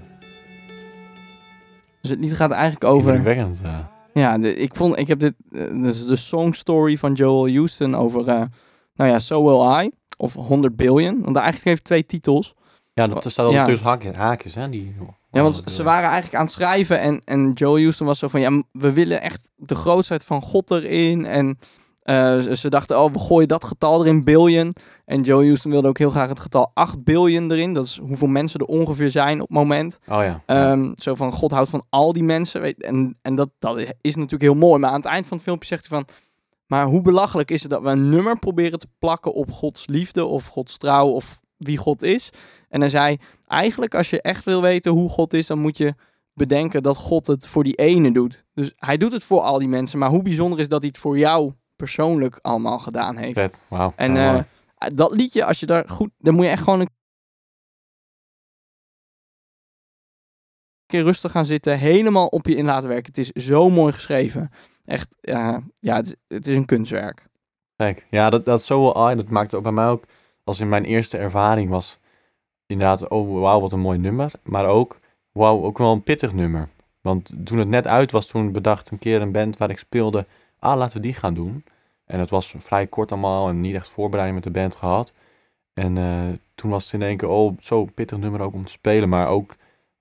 Dus 2.02 2.10
het 2.10 2.20
lied 2.20 2.34
gaat 2.34 2.52
eigenlijk 2.52 2.84
over... 2.84 3.14
Indrukwekkend, 3.16 3.60
ja. 3.64 3.90
Ja, 4.14 4.38
de- 4.38 4.56
ik, 4.56 4.76
vond, 4.76 5.00
ik 5.00 5.08
heb 5.08 5.20
dit... 5.20 5.34
eh, 5.52 5.84
is 5.86 6.06
de 6.06 6.16
song 6.16 6.54
story 6.54 6.98
van 6.98 7.14
Joel 7.14 7.50
Houston 7.50 7.96
over... 7.96 8.28
eh, 8.28 8.42
nou 8.96 9.10
ja, 9.10 9.20
So 9.20 9.44
Will 9.44 9.86
I. 9.86 9.92
Of 10.18 10.34
100 10.34 10.76
Billion. 10.76 11.22
Want 11.22 11.36
eigenlijk 11.36 11.66
heeft 11.66 11.84
twee 11.84 12.06
titels. 12.06 12.54
Ja, 12.94 13.08
dat 13.08 13.32
staat 13.32 13.46
al 13.46 13.52
Ja. 13.52 13.66
tussen 13.66 13.88
haakjes, 13.88 14.16
haakjes 14.16 14.56
hè. 14.56 14.68
Die, 14.68 14.96
Ja, 15.32 15.42
want 15.42 15.62
ze 15.66 15.84
waren 15.84 16.04
eigenlijk 16.10 16.36
aan 16.36 16.44
het 16.44 16.52
schrijven 16.54 17.00
en, 17.00 17.20
en 17.24 17.52
Joel 17.54 17.78
Houston 17.80 18.08
was 18.08 18.20
zo 18.20 18.28
van, 18.28 18.40
ja, 18.42 18.64
we 18.72 18.94
willen 18.94 19.22
echt 19.22 19.52
de 19.56 19.76
grootheid 19.76 20.26
van 20.26 20.42
God 20.42 20.72
erin. 20.72 21.26
En 21.26 21.58
eh, 22.10 22.40
ze, 22.40 22.70
dachten, 22.70 23.00
oh, 23.00 23.14
we 23.14 23.20
gooien 23.20 23.48
dat 23.48 23.64
getal 23.64 24.02
erin, 24.02 24.24
billion. 24.24 24.76
En 25.06 25.22
Joel 25.22 25.44
Houston 25.44 25.72
wilde 25.72 25.88
ook 25.88 25.98
heel 25.98 26.10
graag 26.10 26.30
het 26.30 26.40
getal 26.40 26.72
8 26.74 27.04
billion 27.04 27.52
erin. 27.52 27.74
Dat 27.74 27.86
is 27.86 28.00
hoeveel 28.04 28.28
mensen 28.28 28.60
er 28.60 28.66
ongeveer 28.66 29.12
zijn 29.12 29.42
op 29.42 29.48
het 29.48 29.58
moment. 29.58 30.00
Oh 30.08 30.24
ja. 30.24 30.44
Ehm, 30.46 30.92
zo 30.96 31.16
van, 31.16 31.32
God 31.32 31.52
houdt 31.52 31.70
van 31.70 31.86
al 31.90 32.14
die 32.14 32.24
mensen. 32.24 32.62
Weet, 32.62 32.84
en 32.84 33.18
en 33.22 33.36
dat, 33.36 33.50
dat 33.60 33.80
is 34.02 34.16
natuurlijk 34.16 34.42
heel 34.42 34.54
mooi. 34.54 34.80
Maar 34.80 34.90
aan 34.90 34.96
het 34.96 35.06
eind 35.06 35.28
van 35.28 35.38
het 35.38 35.46
filmpje 35.46 35.68
zegt 35.68 35.90
hij 35.90 35.98
van... 35.98 36.16
Maar 36.68 36.86
hoe 36.86 37.02
belachelijk 37.02 37.52
is 37.52 37.62
het 37.62 37.72
dat 37.72 37.82
we 37.82 37.90
een 37.90 38.10
nummer 38.10 38.40
proberen 38.40 38.80
te 38.80 38.88
plakken 39.00 39.34
op 39.34 39.52
Gods 39.52 39.88
liefde 39.88 40.26
of 40.26 40.46
Gods 40.46 40.78
trouw 40.78 41.08
of 41.08 41.40
wie 41.58 41.78
God 41.78 42.02
is. 42.02 42.30
En 42.70 42.80
hij 42.80 42.90
zei, 42.90 43.18
eigenlijk 43.48 43.96
als 43.96 44.10
je 44.10 44.22
echt 44.22 44.46
wil 44.46 44.62
weten 44.62 44.92
hoe 44.92 45.10
God 45.10 45.34
is, 45.34 45.48
dan 45.48 45.60
moet 45.60 45.78
je 45.78 45.94
bedenken 46.34 46.84
dat 46.84 46.98
God 46.98 47.28
het 47.28 47.48
voor 47.48 47.64
die 47.64 47.76
ene 47.76 48.12
doet. 48.12 48.46
Dus 48.54 48.74
hij 48.76 48.98
doet 48.98 49.12
het 49.12 49.24
voor 49.24 49.42
al 49.42 49.60
die 49.60 49.68
mensen. 49.68 50.00
Maar 50.00 50.10
hoe 50.10 50.22
bijzonder 50.22 50.60
is 50.60 50.68
dat 50.68 50.80
hij 50.80 50.88
het 50.88 51.02
voor 51.02 51.18
jou 51.18 51.54
persoonlijk 51.80 52.40
allemaal 52.42 52.80
gedaan 52.80 53.18
heeft. 53.18 53.40
Vet, 53.40 53.62
wauw. 53.68 53.94
En 53.96 54.16
Ja, 54.16 54.46
eh, 54.78 54.90
dat 54.94 55.12
liedje, 55.12 55.46
als 55.46 55.60
je 55.60 55.66
daar 55.66 55.90
goed... 55.90 56.10
Dan 56.18 56.34
moet 56.34 56.46
je 56.46 56.52
echt 56.52 56.64
gewoon 56.64 56.80
een 56.80 56.90
keer 60.86 61.04
rustig 61.04 61.32
gaan 61.32 61.46
zitten. 61.46 61.80
Helemaal 61.80 62.28
op 62.28 62.48
je 62.48 62.56
in 62.56 62.66
laten 62.66 62.90
werken. 62.90 63.14
Het 63.14 63.18
is 63.18 63.46
zo 63.46 63.70
mooi 63.70 63.94
geschreven. 63.94 64.52
Echt, 64.86 65.18
ja, 65.22 65.62
ja 65.74 65.96
het, 65.96 66.06
is, 66.06 66.16
het 66.28 66.48
is 66.48 66.56
een 66.56 66.66
kunstwerk. 66.66 67.28
Kijk, 67.76 68.08
ja, 68.10 68.30
dat, 68.30 68.46
dat 68.46 68.64
zo 68.64 68.82
wel, 68.82 69.16
dat 69.16 69.30
maakte 69.30 69.58
ook 69.58 69.64
bij 69.64 69.72
mij 69.72 69.88
ook, 69.88 70.04
als 70.44 70.60
in 70.60 70.70
mijn 70.70 70.86
eerste 70.86 71.18
ervaring 71.18 71.70
was, 71.70 72.00
inderdaad, 72.66 73.10
oh 73.10 73.42
wauw, 73.42 73.60
wat 73.60 73.72
een 73.72 73.80
mooi 73.80 73.98
nummer. 73.98 74.32
Maar 74.44 74.66
ook, 74.66 75.00
wauw, 75.32 75.64
ook 75.64 75.78
wel 75.78 75.92
een 75.92 76.04
pittig 76.04 76.34
nummer. 76.34 76.70
Want 77.02 77.46
toen 77.46 77.58
het 77.58 77.68
net 77.68 77.88
uit 77.88 78.12
was, 78.12 78.28
toen 78.28 78.52
bedacht 78.52 78.92
een 78.92 78.98
keer 78.98 79.22
een 79.22 79.32
band 79.32 79.58
waar 79.58 79.70
ik 79.70 79.78
speelde, 79.78 80.26
ah, 80.60 80.78
laten 80.78 80.98
we 80.98 81.04
die 81.04 81.14
gaan 81.14 81.34
doen. 81.34 81.64
En 82.06 82.20
het 82.20 82.30
was 82.30 82.54
vrij 82.58 82.88
kort 82.88 83.12
allemaal 83.12 83.50
en 83.50 83.62
niet 83.62 83.76
echt 83.76 83.90
voorbereiding 83.90 84.44
met 84.44 84.54
de 84.54 84.60
band 84.60 84.76
gehad. 84.76 85.14
En 85.74 85.98
eh, 85.98 86.38
toen 86.56 86.70
was 86.70 86.84
het 86.84 86.94
in 86.94 87.08
één 87.08 87.18
keer, 87.18 87.30
oh, 87.30 87.58
zo'n 87.60 87.94
pittig 87.94 88.18
nummer 88.18 88.42
ook 88.42 88.54
om 88.54 88.66
te 88.66 88.72
spelen. 88.72 89.10
Maar 89.10 89.28
ook, 89.28 89.56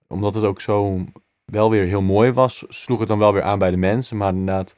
omdat 0.07 0.35
het 0.35 0.45
ook 0.45 0.61
zo 0.61 1.05
wel 1.45 1.71
weer 1.71 1.87
heel 1.87 2.03
mooi 2.03 2.33
was, 2.33 2.65
sloeg 2.69 2.99
het 2.99 3.09
dan 3.09 3.19
wel 3.19 3.33
weer 3.33 3.43
aan 3.43 3.59
bij 3.59 3.71
de 3.71 3.77
mensen. 3.77 4.17
Maar 4.17 4.33
inderdaad, 4.33 4.69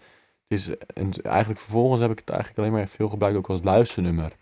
het 0.42 0.58
is, 0.58 0.76
en 0.76 1.22
eigenlijk 1.22 1.60
vervolgens 1.60 2.00
heb 2.00 2.10
ik 2.10 2.18
het 2.18 2.30
eigenlijk 2.30 2.58
alleen 2.58 2.72
maar 2.72 2.88
veel 2.88 3.08
gebruikt 3.08 3.36
ook 3.36 3.48
als 3.48 3.60
luisternummer. 3.62 4.32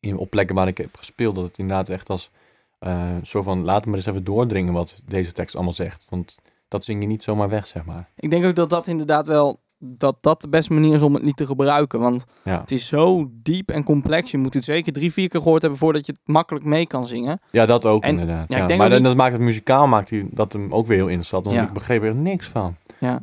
In, 0.00 0.16
op 0.16 0.30
plekken 0.30 0.54
waar 0.54 0.68
ik 0.68 0.78
heb 0.78 0.96
gespeeld, 0.96 1.34
dat 1.34 1.44
het 1.44 1.58
inderdaad 1.58 1.88
echt 1.88 2.10
als 2.10 2.30
eh, 2.78 3.16
zo 3.22 3.42
van, 3.42 3.64
laat 3.64 3.86
maar 3.86 3.94
eens 3.94 4.06
even 4.06 4.24
doordringen 4.24 4.72
wat 4.72 5.00
deze 5.04 5.32
tekst 5.32 5.54
allemaal 5.54 5.72
zegt. 5.72 6.06
Want 6.08 6.38
dat 6.68 6.84
zing 6.84 7.00
je 7.00 7.06
niet 7.06 7.22
zomaar 7.22 7.48
weg, 7.48 7.66
zeg 7.66 7.84
maar. 7.84 8.08
Ik 8.16 8.30
denk 8.30 8.44
ook 8.44 8.54
dat 8.54 8.70
dat 8.70 8.86
inderdaad 8.86 9.26
wel 9.26 9.60
dat 9.84 10.16
dat 10.20 10.40
de 10.40 10.48
beste 10.48 10.72
manier 10.72 10.94
is 10.94 11.02
om 11.02 11.14
het 11.14 11.22
niet 11.22 11.36
te 11.36 11.46
gebruiken. 11.46 12.00
Want 12.00 12.24
Ja, 12.44 12.60
het 12.60 12.70
is 12.70 12.86
zo 12.86 13.30
diep 13.32 13.70
en 13.70 13.84
complex. 13.84 14.30
Je 14.30 14.38
moet 14.38 14.54
het 14.54 14.64
zeker 14.64 14.92
drie, 14.92 15.12
vier 15.12 15.28
keer 15.28 15.40
gehoord 15.40 15.60
hebben 15.62 15.78
voordat 15.80 16.06
je 16.06 16.12
het 16.12 16.20
makkelijk 16.24 16.64
mee 16.64 16.86
kan 16.86 17.06
zingen. 17.06 17.40
ja 17.50 17.66
dat 17.66 17.86
ook 17.86 18.02
En- 18.02 18.10
inderdaad. 18.10 18.52
ja, 18.52 18.76
maar 18.76 18.90
niet- 18.90 19.02
dat 19.02 19.16
maakt 19.16 19.32
het 19.32 19.40
muzikaal 19.42 19.86
maakt 19.86 20.10
hij 20.10 20.26
dat 20.30 20.52
hem 20.52 20.72
ook 20.74 20.86
weer 20.86 20.96
heel 20.96 21.06
interessant. 21.06 21.44
Want 21.46 21.56
ik 21.68 21.72
begreep 21.72 22.02
er 22.02 22.14
niks 22.14 22.46
van. 22.48 22.76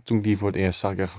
Toen 0.03 0.17
ik 0.17 0.23
die 0.23 0.37
voor 0.37 0.47
het 0.47 0.55
eerst 0.57 0.79
zag, 0.79 0.91
ik 0.91 0.99
echt, 0.99 1.15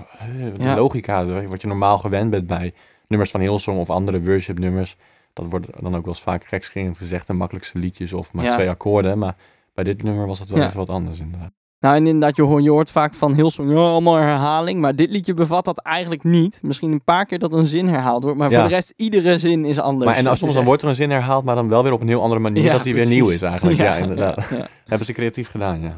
de 0.59 0.75
logica, 0.75 1.47
wat 1.49 1.61
je 1.61 1.67
normaal 1.69 1.99
gewend 1.99 2.31
bent 2.31 2.47
bij 2.47 2.75
nummers 3.07 3.31
van 3.31 3.41
Hillsong 3.41 3.79
of 3.79 3.91
andere 3.91 4.23
worship 4.23 4.59
nummers. 4.59 4.97
Dat 5.33 5.47
wordt 5.51 5.67
dan 5.83 5.95
ook 5.97 6.05
wel 6.05 6.15
eens 6.15 6.23
vaak 6.23 6.45
gekscherend 6.47 6.99
gezegd, 6.99 7.27
de 7.27 7.33
makkelijkste 7.33 7.79
liedjes 7.79 8.13
of 8.13 8.33
maar 8.33 8.45
twee 8.53 8.69
akkoorden. 8.69 9.19
Maar 9.19 9.37
bij 9.75 9.85
dit 9.85 10.03
nummer 10.03 10.27
was 10.27 10.39
het 10.39 10.49
wel 10.49 10.63
even 10.63 10.77
wat 10.77 10.89
anders 10.89 11.21
inderdaad. 11.21 11.53
Nou, 11.81 11.97
en 11.97 12.07
inderdaad, 12.07 12.37
je 12.37 12.43
hoort, 12.43 12.63
je 12.65 12.71
hoort 12.71 12.91
vaak 12.91 13.15
van 13.15 13.35
Hillsong, 13.35 13.71
ja, 13.71 13.77
allemaal 13.77 14.15
herhaling. 14.15 14.81
Maar 14.81 14.97
dit 14.97 15.11
liedje 15.11 15.35
bevat 15.35 15.65
dat 15.65 15.79
eigenlijk 15.79 16.25
niet. 16.25 16.61
Misschien 16.63 16.93
een 16.93 17.05
paar 17.05 17.27
keer 17.27 17.39
dat 17.39 17.53
een 17.53 17.65
zin 17.67 17.89
herhaald 17.89 18.23
wordt. 18.23 18.39
Maar 18.39 18.51
Ja. 18.51 18.61
voor 18.61 18.69
de 18.69 18.75
rest, 18.75 18.93
iedere 18.97 19.39
zin 19.39 19.65
is 19.65 19.79
anders. 19.79 20.05
Maar 20.11 20.19
en 20.19 20.27
als 20.27 20.39
soms 20.39 20.51
is 20.51 20.57
dan 20.57 20.67
wordt 20.67 20.83
er 20.83 20.89
een 20.89 20.95
zin 20.95 21.11
herhaald, 21.11 21.45
maar 21.45 21.55
dan 21.55 21.69
wel 21.69 21.83
weer 21.83 21.93
op 21.93 22.01
een 22.01 22.09
heel 22.09 22.23
andere 22.23 22.41
manier, 22.41 22.63
Ja, 22.63 22.73
dat 22.73 22.83
die 22.83 22.95
weer 22.95 23.07
nieuw 23.07 23.29
is 23.29 23.43
eigenlijk. 23.43 23.79
Ja, 23.87 23.95
inderdaad. 23.97 24.49
Hebben 24.87 25.07
ze 25.07 25.13
creatief 25.13 25.51
gedaan, 25.51 25.81
ja. 25.81 25.97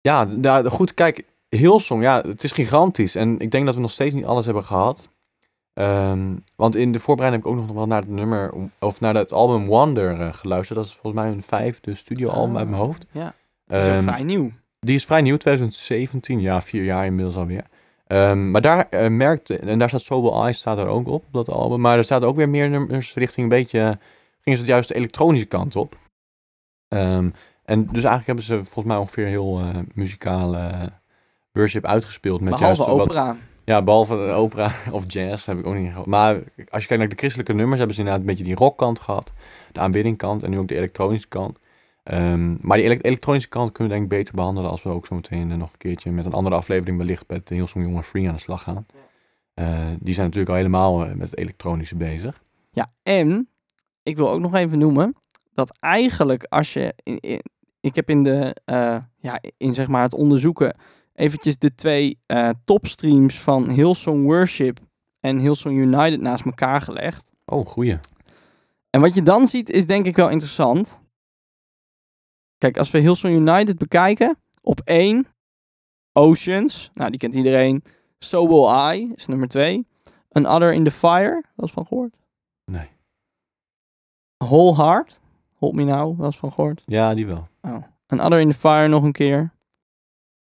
ja. 0.00 0.26
Ja, 0.40 0.62
goed, 0.68 0.94
kijk, 0.94 1.24
Hillsong, 1.48 2.02
ja, 2.02 2.22
het 2.26 2.44
is 2.44 2.52
gigantisch. 2.52 3.14
En 3.14 3.38
ik 3.38 3.50
denk 3.50 3.66
dat 3.66 3.74
we 3.74 3.80
nog 3.80 3.90
steeds 3.90 4.14
niet 4.14 4.24
alles 4.26 4.44
hebben 4.44 4.64
gehad. 4.64 5.08
Ehm, 5.74 6.28
want 6.56 6.76
in 6.76 6.92
de 6.92 6.98
voorbereiding 6.98 7.44
heb 7.44 7.52
ik 7.52 7.58
ook 7.60 7.66
nog 7.66 7.76
wel 7.76 7.86
naar 7.86 8.00
het 8.00 8.10
nummer, 8.10 8.52
of 8.78 9.00
naar 9.00 9.14
het 9.14 9.32
album 9.32 9.66
Wonder 9.66 10.20
eh, 10.20 10.32
geluisterd. 10.32 10.78
Dat 10.78 10.88
is 10.88 10.92
volgens 10.94 11.22
mij 11.22 11.30
hun 11.32 11.42
vijfde 11.42 11.94
studioalbum 11.94 12.52
Ah, 12.54 12.58
uit 12.60 12.68
mijn 12.70 12.82
hoofd. 12.82 13.06
Ja, 13.12 13.34
dat 13.66 13.82
is 13.82 13.88
ook 13.88 13.94
Ehm, 13.94 14.02
vrij 14.02 14.22
nieuw. 14.22 14.50
Die 14.84 14.94
is 14.94 15.04
vrij 15.04 15.20
nieuw, 15.20 15.36
2017, 15.36 16.40
ja, 16.40 16.62
vier 16.62 16.84
jaar 16.84 17.06
inmiddels 17.06 17.36
alweer. 17.36 17.64
Ehm, 18.06 18.50
maar 18.50 18.60
daar 18.60 18.88
eh, 18.90 19.08
merkte, 19.08 19.58
en 19.58 19.78
daar 19.78 19.88
staat 19.88 20.02
Sobel 20.02 20.42
Eyes 20.42 20.58
staat 20.58 20.78
er 20.78 20.86
ook 20.86 21.08
op, 21.08 21.24
op 21.24 21.32
dat 21.32 21.48
album. 21.48 21.80
Maar 21.80 21.98
er 21.98 22.04
staat 22.04 22.22
ook 22.22 22.36
weer 22.36 22.48
meer 22.48 22.70
nummers 22.70 23.14
richting 23.14 23.42
een 23.42 23.58
beetje, 23.58 23.98
gingen 24.40 24.58
ze 24.58 24.64
het 24.64 24.66
juist 24.66 24.88
de 24.88 24.94
elektronische 24.94 25.46
kant 25.46 25.76
op. 25.76 25.98
Ehm, 26.88 27.30
en 27.64 27.84
dus 27.84 28.04
eigenlijk 28.04 28.26
hebben 28.26 28.44
ze 28.44 28.54
volgens 28.54 28.84
mij 28.84 28.96
ongeveer 28.96 29.26
heel 29.26 29.60
eh 29.60 29.78
muzikale 29.94 30.92
worship 31.52 31.84
uitgespeeld. 31.84 32.40
Met 32.40 32.52
Behalve 32.52 32.82
juist 32.82 32.90
wat, 32.90 33.00
opera. 33.00 33.36
ja, 33.64 33.82
behalve 33.82 34.14
opera 34.14 34.72
of 34.92 35.04
jazz 35.06 35.46
heb 35.46 35.58
ik 35.58 35.66
ook 35.66 35.74
niet 35.74 35.90
gehad. 35.90 36.06
Maar 36.06 36.34
als 36.68 36.82
je 36.82 36.88
kijkt 36.88 36.98
naar 36.98 37.08
de 37.08 37.16
christelijke 37.16 37.52
nummers, 37.52 37.78
hebben 37.78 37.94
ze 37.94 38.02
inderdaad 38.02 38.22
een 38.22 38.30
beetje 38.30 38.44
die 38.44 38.54
rockkant 38.54 39.00
gehad. 39.00 39.32
De 39.72 39.80
aanbiddingkant 39.80 40.42
en 40.42 40.50
nu 40.50 40.58
ook 40.58 40.68
de 40.68 40.76
elektronische 40.76 41.28
kant. 41.28 41.58
Ehm, 42.04 42.56
maar 42.60 42.76
die 42.76 42.86
ele- 42.86 43.00
elektronische 43.00 43.48
kant 43.48 43.72
kunnen 43.72 43.92
we 43.92 43.98
denk 43.98 44.12
ik 44.12 44.18
beter 44.18 44.34
behandelen 44.34 44.70
als 44.70 44.82
we 44.82 44.88
ook 44.88 45.06
zo 45.06 45.14
meteen 45.14 45.50
eh, 45.50 45.56
nog 45.56 45.70
een 45.72 45.78
keertje 45.78 46.10
met 46.12 46.24
een 46.24 46.32
andere 46.32 46.56
aflevering 46.56 46.98
wellicht 46.98 47.24
met 47.28 47.48
heel 47.48 47.66
zo'n 47.68 47.82
jonge 47.82 48.02
Free 48.02 48.28
aan 48.28 48.34
de 48.34 48.40
slag 48.40 48.62
gaan. 48.62 48.86
Eh, 49.54 49.66
die 50.00 50.14
zijn 50.14 50.26
natuurlijk 50.26 50.48
al 50.50 50.54
helemaal 50.56 51.04
eh, 51.04 51.14
met 51.14 51.30
het 51.30 51.38
elektronische 51.38 51.96
bezig. 51.96 52.42
Ja, 52.70 52.92
en 53.02 53.48
ik 54.02 54.16
wil 54.16 54.30
ook 54.30 54.40
nog 54.40 54.54
even 54.54 54.78
noemen 54.78 55.14
dat 55.54 55.76
eigenlijk 55.80 56.44
als 56.44 56.72
je... 56.72 56.94
in- 57.02 57.20
in- 57.20 57.42
ik 57.80 57.94
heb 57.94 58.10
in 58.10 58.22
de, 58.22 58.56
eh, 58.64 58.96
ja, 59.18 59.40
in 59.56 59.74
zeg 59.74 59.88
maar 59.88 60.02
het 60.02 60.14
onderzoeken 60.14 60.76
eventjes 61.14 61.58
de 61.58 61.74
twee 61.74 62.18
eh, 62.26 62.48
topstreams 62.64 63.40
van 63.40 63.68
Hillsong 63.68 64.24
Worship 64.24 64.78
en 65.20 65.38
Hillsong 65.38 65.76
United 65.76 66.20
naast 66.20 66.44
elkaar 66.44 66.80
gelegd. 66.82 67.30
Oh, 67.46 67.66
goeie. 67.66 67.98
En 68.90 69.00
wat 69.00 69.14
je 69.14 69.22
dan 69.22 69.48
ziet 69.48 69.70
is 69.70 69.86
denk 69.86 70.06
ik 70.06 70.16
wel 70.16 70.30
interessant. 70.30 71.02
Kijk, 72.64 72.78
als 72.78 72.90
we 72.90 72.98
Hillsong 72.98 73.34
United 73.34 73.78
bekijken, 73.78 74.36
op 74.62 74.80
één 74.84 75.26
Oceans, 76.12 76.90
nou 76.94 77.10
die 77.10 77.18
kent 77.18 77.34
iedereen. 77.34 77.82
So 78.18 78.48
Will 78.48 78.94
I 78.94 79.12
is 79.14 79.26
nummer 79.26 79.48
twee. 79.48 79.86
Another 80.30 80.72
in 80.72 80.84
the 80.84 80.90
Fire, 80.90 81.32
wel 81.32 81.42
eens 81.56 81.72
van 81.72 81.86
gehoord. 81.86 82.18
Nee. 82.64 82.88
Whole 84.36 84.74
Heart, 84.74 85.20
Hold 85.54 85.74
Me 85.74 85.84
Now, 85.84 86.16
wel 86.16 86.26
eens 86.26 86.36
van 86.36 86.52
gehoord. 86.52 86.82
Ja, 86.86 87.14
die 87.14 87.26
wel. 87.26 87.48
Oh. 87.60 87.82
Another 88.06 88.40
in 88.40 88.50
the 88.50 88.58
Fire 88.58 88.88
nog 88.88 89.02
een 89.02 89.12
keer. 89.12 89.52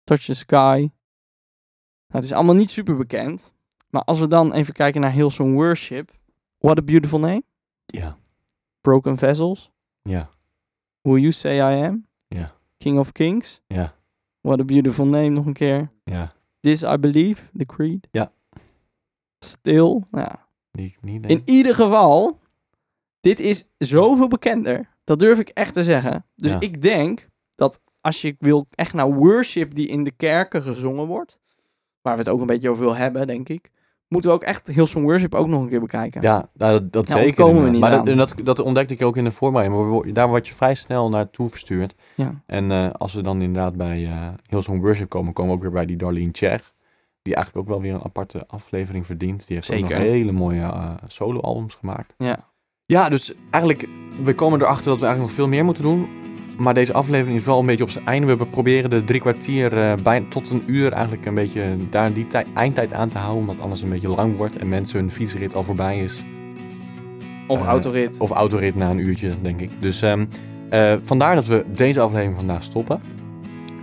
Touch 0.03 0.23
the 0.23 0.35
Sky. 0.35 0.77
Nou, 0.77 0.91
het 2.07 2.23
is 2.23 2.33
allemaal 2.33 2.55
niet 2.55 2.71
super 2.71 2.95
bekend. 2.95 3.53
Maar 3.89 4.03
als 4.03 4.19
we 4.19 4.27
dan 4.27 4.53
even 4.53 4.73
kijken 4.73 5.01
naar 5.01 5.11
Hillsong 5.11 5.53
Worship. 5.53 6.11
What 6.57 6.77
a 6.77 6.81
Beautiful 6.81 7.19
Name. 7.19 7.43
Ja. 7.85 8.17
Broken 8.81 9.17
Vessels. 9.17 9.71
Ja. 10.01 10.29
Will 11.01 11.19
You 11.19 11.31
Say 11.31 11.57
I 11.57 11.85
Am? 11.85 12.07
King 12.79 12.99
of 12.99 13.11
Kings. 13.11 13.61
Ja. 13.67 13.93
What 14.41 14.59
a 14.59 14.63
Beautiful 14.63 15.05
Name 15.05 15.29
nog 15.29 15.45
een 15.45 15.53
keer. 15.53 15.91
Ja. 16.03 16.31
This 16.59 16.81
I 16.83 16.97
Believe, 16.97 17.49
The 17.57 17.65
Creed. 17.65 18.07
Ja. 18.11 18.31
Still. 19.39 20.03
Nou, 20.11 20.25
ja. 20.25 20.47
Die, 20.71 20.97
niet 21.01 21.25
in 21.25 21.41
ieder 21.45 21.75
geval, 21.75 22.39
dit 23.19 23.39
is 23.39 23.69
zoveel 23.77 24.27
bekender. 24.27 24.89
Dat 25.03 25.19
durf 25.19 25.39
ik 25.39 25.49
echt 25.49 25.73
te 25.73 25.83
zeggen. 25.83 26.25
Dus 26.35 26.51
Ja. 26.51 26.59
ik 26.59 26.81
denk 26.81 27.27
dat 27.55 27.81
als 28.01 28.21
je 28.21 28.35
wil 28.39 28.67
echt 28.75 28.93
naar 28.93 29.13
worship 29.13 29.75
die 29.75 29.87
in 29.87 30.03
de 30.03 30.11
kerken 30.11 30.61
gezongen 30.63 31.05
wordt, 31.07 31.39
waar 32.01 32.13
we 32.13 32.19
het 32.23 32.29
ook 32.29 32.39
een 32.39 32.45
beetje 32.47 32.69
over 32.69 32.83
wil 32.83 32.95
hebben, 32.95 33.27
denk 33.27 33.49
ik, 33.49 33.71
moeten 34.09 34.29
we 34.29 34.35
ook 34.35 34.43
echt 34.43 34.67
Hillsong 34.67 35.05
Worship 35.05 35.35
ook 35.35 35.47
nog 35.47 35.61
een 35.61 35.69
keer 35.69 35.79
bekijken. 35.79 36.21
Ja, 36.21 36.49
nou, 36.53 36.71
dat, 36.71 36.91
dat 36.91 37.07
Ja, 37.07 37.15
zeker. 37.15 37.61
we 37.61 37.69
niet 37.69 37.79
maar 37.79 38.03
dat, 38.05 38.17
dat, 38.17 38.35
dat 38.43 38.59
ontdekte 38.59 38.93
ik 38.93 39.01
ook 39.01 39.17
in 39.17 39.23
de 39.23 39.31
voorbereiding. 39.31 40.13
Daar 40.13 40.27
word 40.27 40.47
je 40.47 40.53
vrij 40.53 40.75
snel 40.75 41.09
naartoe 41.09 41.49
verstuurd. 41.49 41.95
Ja. 42.15 42.41
En 42.45 42.71
eh, 42.71 42.89
als 42.91 43.13
we 43.13 43.21
dan 43.21 43.41
inderdaad 43.41 43.75
bij 43.75 44.05
eh 44.05 44.27
Hillsong 44.49 44.81
Worship 44.81 45.09
komen, 45.09 45.33
komen 45.33 45.51
we 45.51 45.57
ook 45.57 45.63
weer 45.63 45.73
bij 45.73 45.85
die 45.85 45.97
Darlene 45.97 46.31
Cher. 46.31 46.71
Die 47.21 47.35
eigenlijk 47.35 47.65
ook 47.67 47.73
wel 47.73 47.81
weer 47.83 47.93
een 47.93 48.03
aparte 48.03 48.43
aflevering 48.47 49.05
verdient. 49.05 49.47
Die 49.47 49.55
heeft 49.55 49.71
ook 49.71 49.77
Zeker. 49.77 49.95
nog 49.95 50.07
hele 50.07 50.31
mooie 50.31 50.61
eh, 50.61 50.91
solo-albums 51.07 51.75
gemaakt. 51.75 52.13
Ja. 52.17 52.47
Ja, 52.85 53.09
dus 53.09 53.33
eigenlijk, 53.49 53.87
we 54.23 54.33
komen 54.33 54.61
erachter 54.61 54.85
dat 54.85 54.99
we 54.99 55.05
eigenlijk 55.05 55.19
nog 55.19 55.31
veel 55.45 55.55
meer 55.55 55.65
moeten 55.65 55.83
doen. 55.83 56.07
Maar 56.59 56.73
deze 56.73 56.93
aflevering 56.93 57.37
is 57.37 57.45
wel 57.45 57.59
een 57.59 57.65
beetje 57.65 57.83
op 57.83 57.89
zijn 57.89 58.05
einde. 58.05 58.35
We 58.35 58.45
proberen 58.45 58.89
de 58.89 59.03
drie 59.03 59.19
kwartier 59.19 59.97
bij, 60.03 60.23
tot 60.29 60.49
een 60.49 60.63
uur 60.65 60.91
eigenlijk 60.91 61.25
een 61.25 61.33
beetje 61.33 61.63
daar 61.89 62.13
die 62.13 62.27
tij- 62.27 62.45
eindtijd 62.53 62.93
aan 62.93 63.09
te 63.09 63.17
houden. 63.17 63.39
Omdat 63.41 63.61
anders 63.63 63.81
een 63.81 63.89
beetje 63.89 64.07
lang 64.07 64.37
wordt 64.37 64.57
en 64.57 64.69
mensen 64.69 64.99
hun 64.99 65.11
fietsrit 65.11 65.55
al 65.55 65.63
voorbij 65.63 65.99
is. 65.99 66.21
Of 67.47 67.59
Eh, 67.59 67.65
autorit. 67.67 68.17
Of 68.19 68.29
autorit 68.29 68.75
na 68.75 68.89
een 68.89 68.99
uurtje, 68.99 69.31
denk 69.41 69.59
ik. 69.61 69.69
Dus 69.79 70.01
ehm, 70.01 70.25
eh, 70.69 70.93
vandaar 71.03 71.35
dat 71.35 71.45
we 71.45 71.65
deze 71.75 71.99
aflevering 71.99 72.35
vandaag 72.35 72.63
stoppen. 72.63 73.01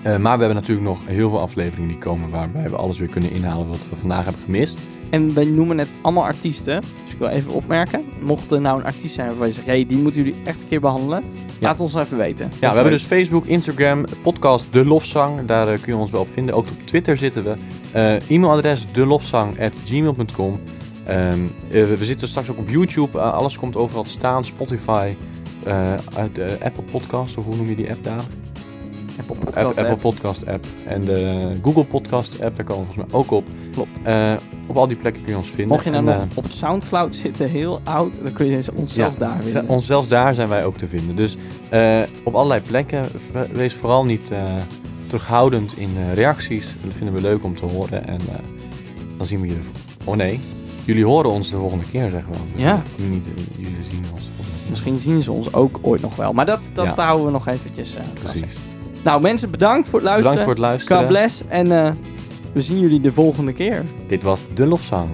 Maar 0.03 0.19
we 0.39 0.45
hebben 0.45 0.55
natuurlijk 0.55 0.87
nog 0.87 0.99
heel 1.07 1.29
veel 1.29 1.41
afleveringen 1.41 1.89
die 1.89 1.99
komen 1.99 2.31
waarbij 2.31 2.71
we 2.71 2.77
alles 2.77 2.99
weer 2.99 3.09
kunnen 3.09 3.33
inhalen 3.33 3.69
wat 3.69 3.87
we 3.91 3.97
vandaag 3.97 4.25
hebben 4.25 4.43
gemist. 4.45 4.79
En 5.11 5.35
wij 5.35 5.45
noemen 5.45 5.77
net 5.77 5.89
allemaal 6.01 6.25
artiesten. 6.25 6.81
Dus 7.05 7.13
ik 7.13 7.19
wil 7.19 7.29
even 7.29 7.53
opmerken. 7.53 8.05
Mocht 8.23 8.51
er 8.51 8.61
nou 8.61 8.79
een 8.79 8.85
artiest 8.87 9.15
zijn 9.15 9.27
waarvan 9.29 9.47
je 9.47 9.53
zegt, 9.53 9.67
hey, 9.67 9.87
die 9.87 9.97
moeten 9.99 10.23
jullie 10.23 10.39
echt 10.45 10.63
een 10.63 10.69
keer 10.69 10.81
behandelen. 10.81 11.23
Laat 11.61 11.81
ons 11.81 11.95
even 11.95 12.17
weten. 12.17 12.51
Ja, 12.61 12.69
we 12.69 12.75
hebben 12.75 12.93
dus 12.93 13.03
Facebook, 13.03 13.47
Instagram, 13.47 14.05
podcast 14.23 14.65
De 14.71 14.85
Lofzang. 14.85 15.47
Daar 15.47 15.69
eh, 15.69 15.81
kun 15.81 15.93
je 15.93 15.99
ons 15.99 16.11
wel 16.11 16.21
op 16.21 16.33
vinden. 16.33 16.55
Ook 16.55 16.67
op 16.67 16.87
Twitter 16.87 17.17
zitten 17.17 17.45
we. 17.45 17.55
Eh, 17.93 18.31
e-mailadres 18.31 18.85
delofzang.gmail.com 18.93 20.61
Ehm 21.05 21.41
eh, 21.71 21.85
we 21.85 22.05
zitten 22.05 22.29
straks 22.29 22.51
ook 22.51 22.59
op 22.59 22.69
YouTube. 22.69 23.21
Alles 23.21 23.59
komt 23.59 23.77
overal 23.77 24.03
te 24.03 24.11
staan. 24.11 24.45
Spotify, 24.45 25.15
uit 26.15 26.39
Apple 26.63 26.83
Podcast, 26.91 27.37
of 27.37 27.45
hoe 27.45 27.57
noem 27.57 27.69
je 27.69 27.77
die 27.77 27.91
app 27.91 28.05
daar? 28.05 28.25
Apple 29.19 29.35
App- 29.37 29.45
Podcast 29.45 29.79
Apple 29.79 29.93
app. 29.93 30.01
Podcast 30.01 30.47
app. 30.47 30.65
En 30.87 31.05
de 31.05 31.51
Google 31.63 31.85
Podcast 31.85 32.41
app, 32.43 32.57
daar 32.57 32.67
komen 32.67 32.87
we 32.87 32.93
volgens 32.93 33.13
mij 33.13 33.21
ook 33.21 33.31
op. 33.31 33.45
Klopt. 33.73 34.07
Eh, 34.07 34.33
op 34.67 34.77
al 34.77 34.87
die 34.87 34.97
plekken 34.97 35.23
kun 35.23 35.33
je 35.33 35.39
ons 35.39 35.49
vinden. 35.49 35.69
Mocht 35.69 35.85
je 35.85 35.91
nou 35.91 36.07
En, 36.09 36.13
nog 36.13 36.23
eh, 36.23 36.37
op 36.37 36.45
Soundcloud 36.49 37.15
zitten, 37.15 37.49
heel 37.49 37.81
oud, 37.85 38.23
dan 38.23 38.33
kun 38.33 38.47
je 38.47 38.57
ons 38.75 38.95
Ja, 38.95 39.03
zelfs 39.03 39.19
daar 39.19 39.37
vinden. 39.43 39.69
ons, 39.69 39.87
zelfs 39.87 40.09
daar 40.09 40.35
zijn 40.35 40.49
wij 40.49 40.65
ook 40.65 40.77
te 40.79 40.87
vinden. 40.87 41.17
Dus 41.17 41.37
eh, 41.69 42.03
op 42.23 42.35
allerlei 42.35 42.61
plekken. 42.61 43.05
Wees 43.53 43.75
vooral 43.75 44.05
niet 44.05 44.31
terughoudend 45.07 45.77
in 45.79 45.91
reacties. 46.15 46.67
Dat 46.85 46.95
vinden 46.95 47.15
we 47.15 47.21
leuk 47.21 47.45
om 47.45 47.59
te 47.59 47.67
horen. 47.67 48.07
En 48.07 48.19
dan 49.19 49.27
zien 49.27 49.41
we 49.41 49.47
je. 49.47 49.57
Oh 50.05 50.17
nee. 50.17 50.41
Jullie 50.85 51.05
horen 51.05 51.31
ons 51.31 51.51
de 51.51 51.57
volgende 51.57 51.85
keer, 51.91 52.11
we. 52.11 52.17
Dus 52.53 52.63
Ja. 52.63 52.83
Jullie, 52.97 53.13
niet, 53.13 53.27
jullie 53.57 53.77
zien 53.91 54.05
ons. 54.15 54.31
Misschien 54.71 55.01
zien 55.01 55.23
ze 55.23 55.33
ons 55.33 55.53
ook 55.53 55.79
ooit 55.83 56.01
nog 56.01 56.17
wel. 56.17 56.33
Maar 56.33 56.47
dat, 56.47 56.61
dat 56.73 56.85
Ja. 56.85 57.05
houden 57.05 57.27
we 57.27 57.33
nog 57.33 57.47
eventjes 57.49 57.97
vast. 57.97 58.15
Precies. 58.35 58.57
Nou 59.07 59.21
mensen, 59.21 59.51
bedankt 59.51 59.89
voor 59.89 59.99
het 59.99 60.09
luisteren. 60.09 60.39
Bedankt 60.39 60.57
voor 60.57 60.65
het 60.65 60.73
luisteren. 60.73 60.99
God 60.99 61.09
bless. 61.09 61.43
En 61.49 61.73
eh, 61.73 61.93
we 62.53 62.63
zien 62.63 62.81
jullie 62.81 63.01
de 63.01 63.13
volgende 63.13 63.53
keer. 63.53 63.85
Dit 64.07 64.23
was 64.23 64.47
De 64.55 64.67
Lofzang. 64.67 65.09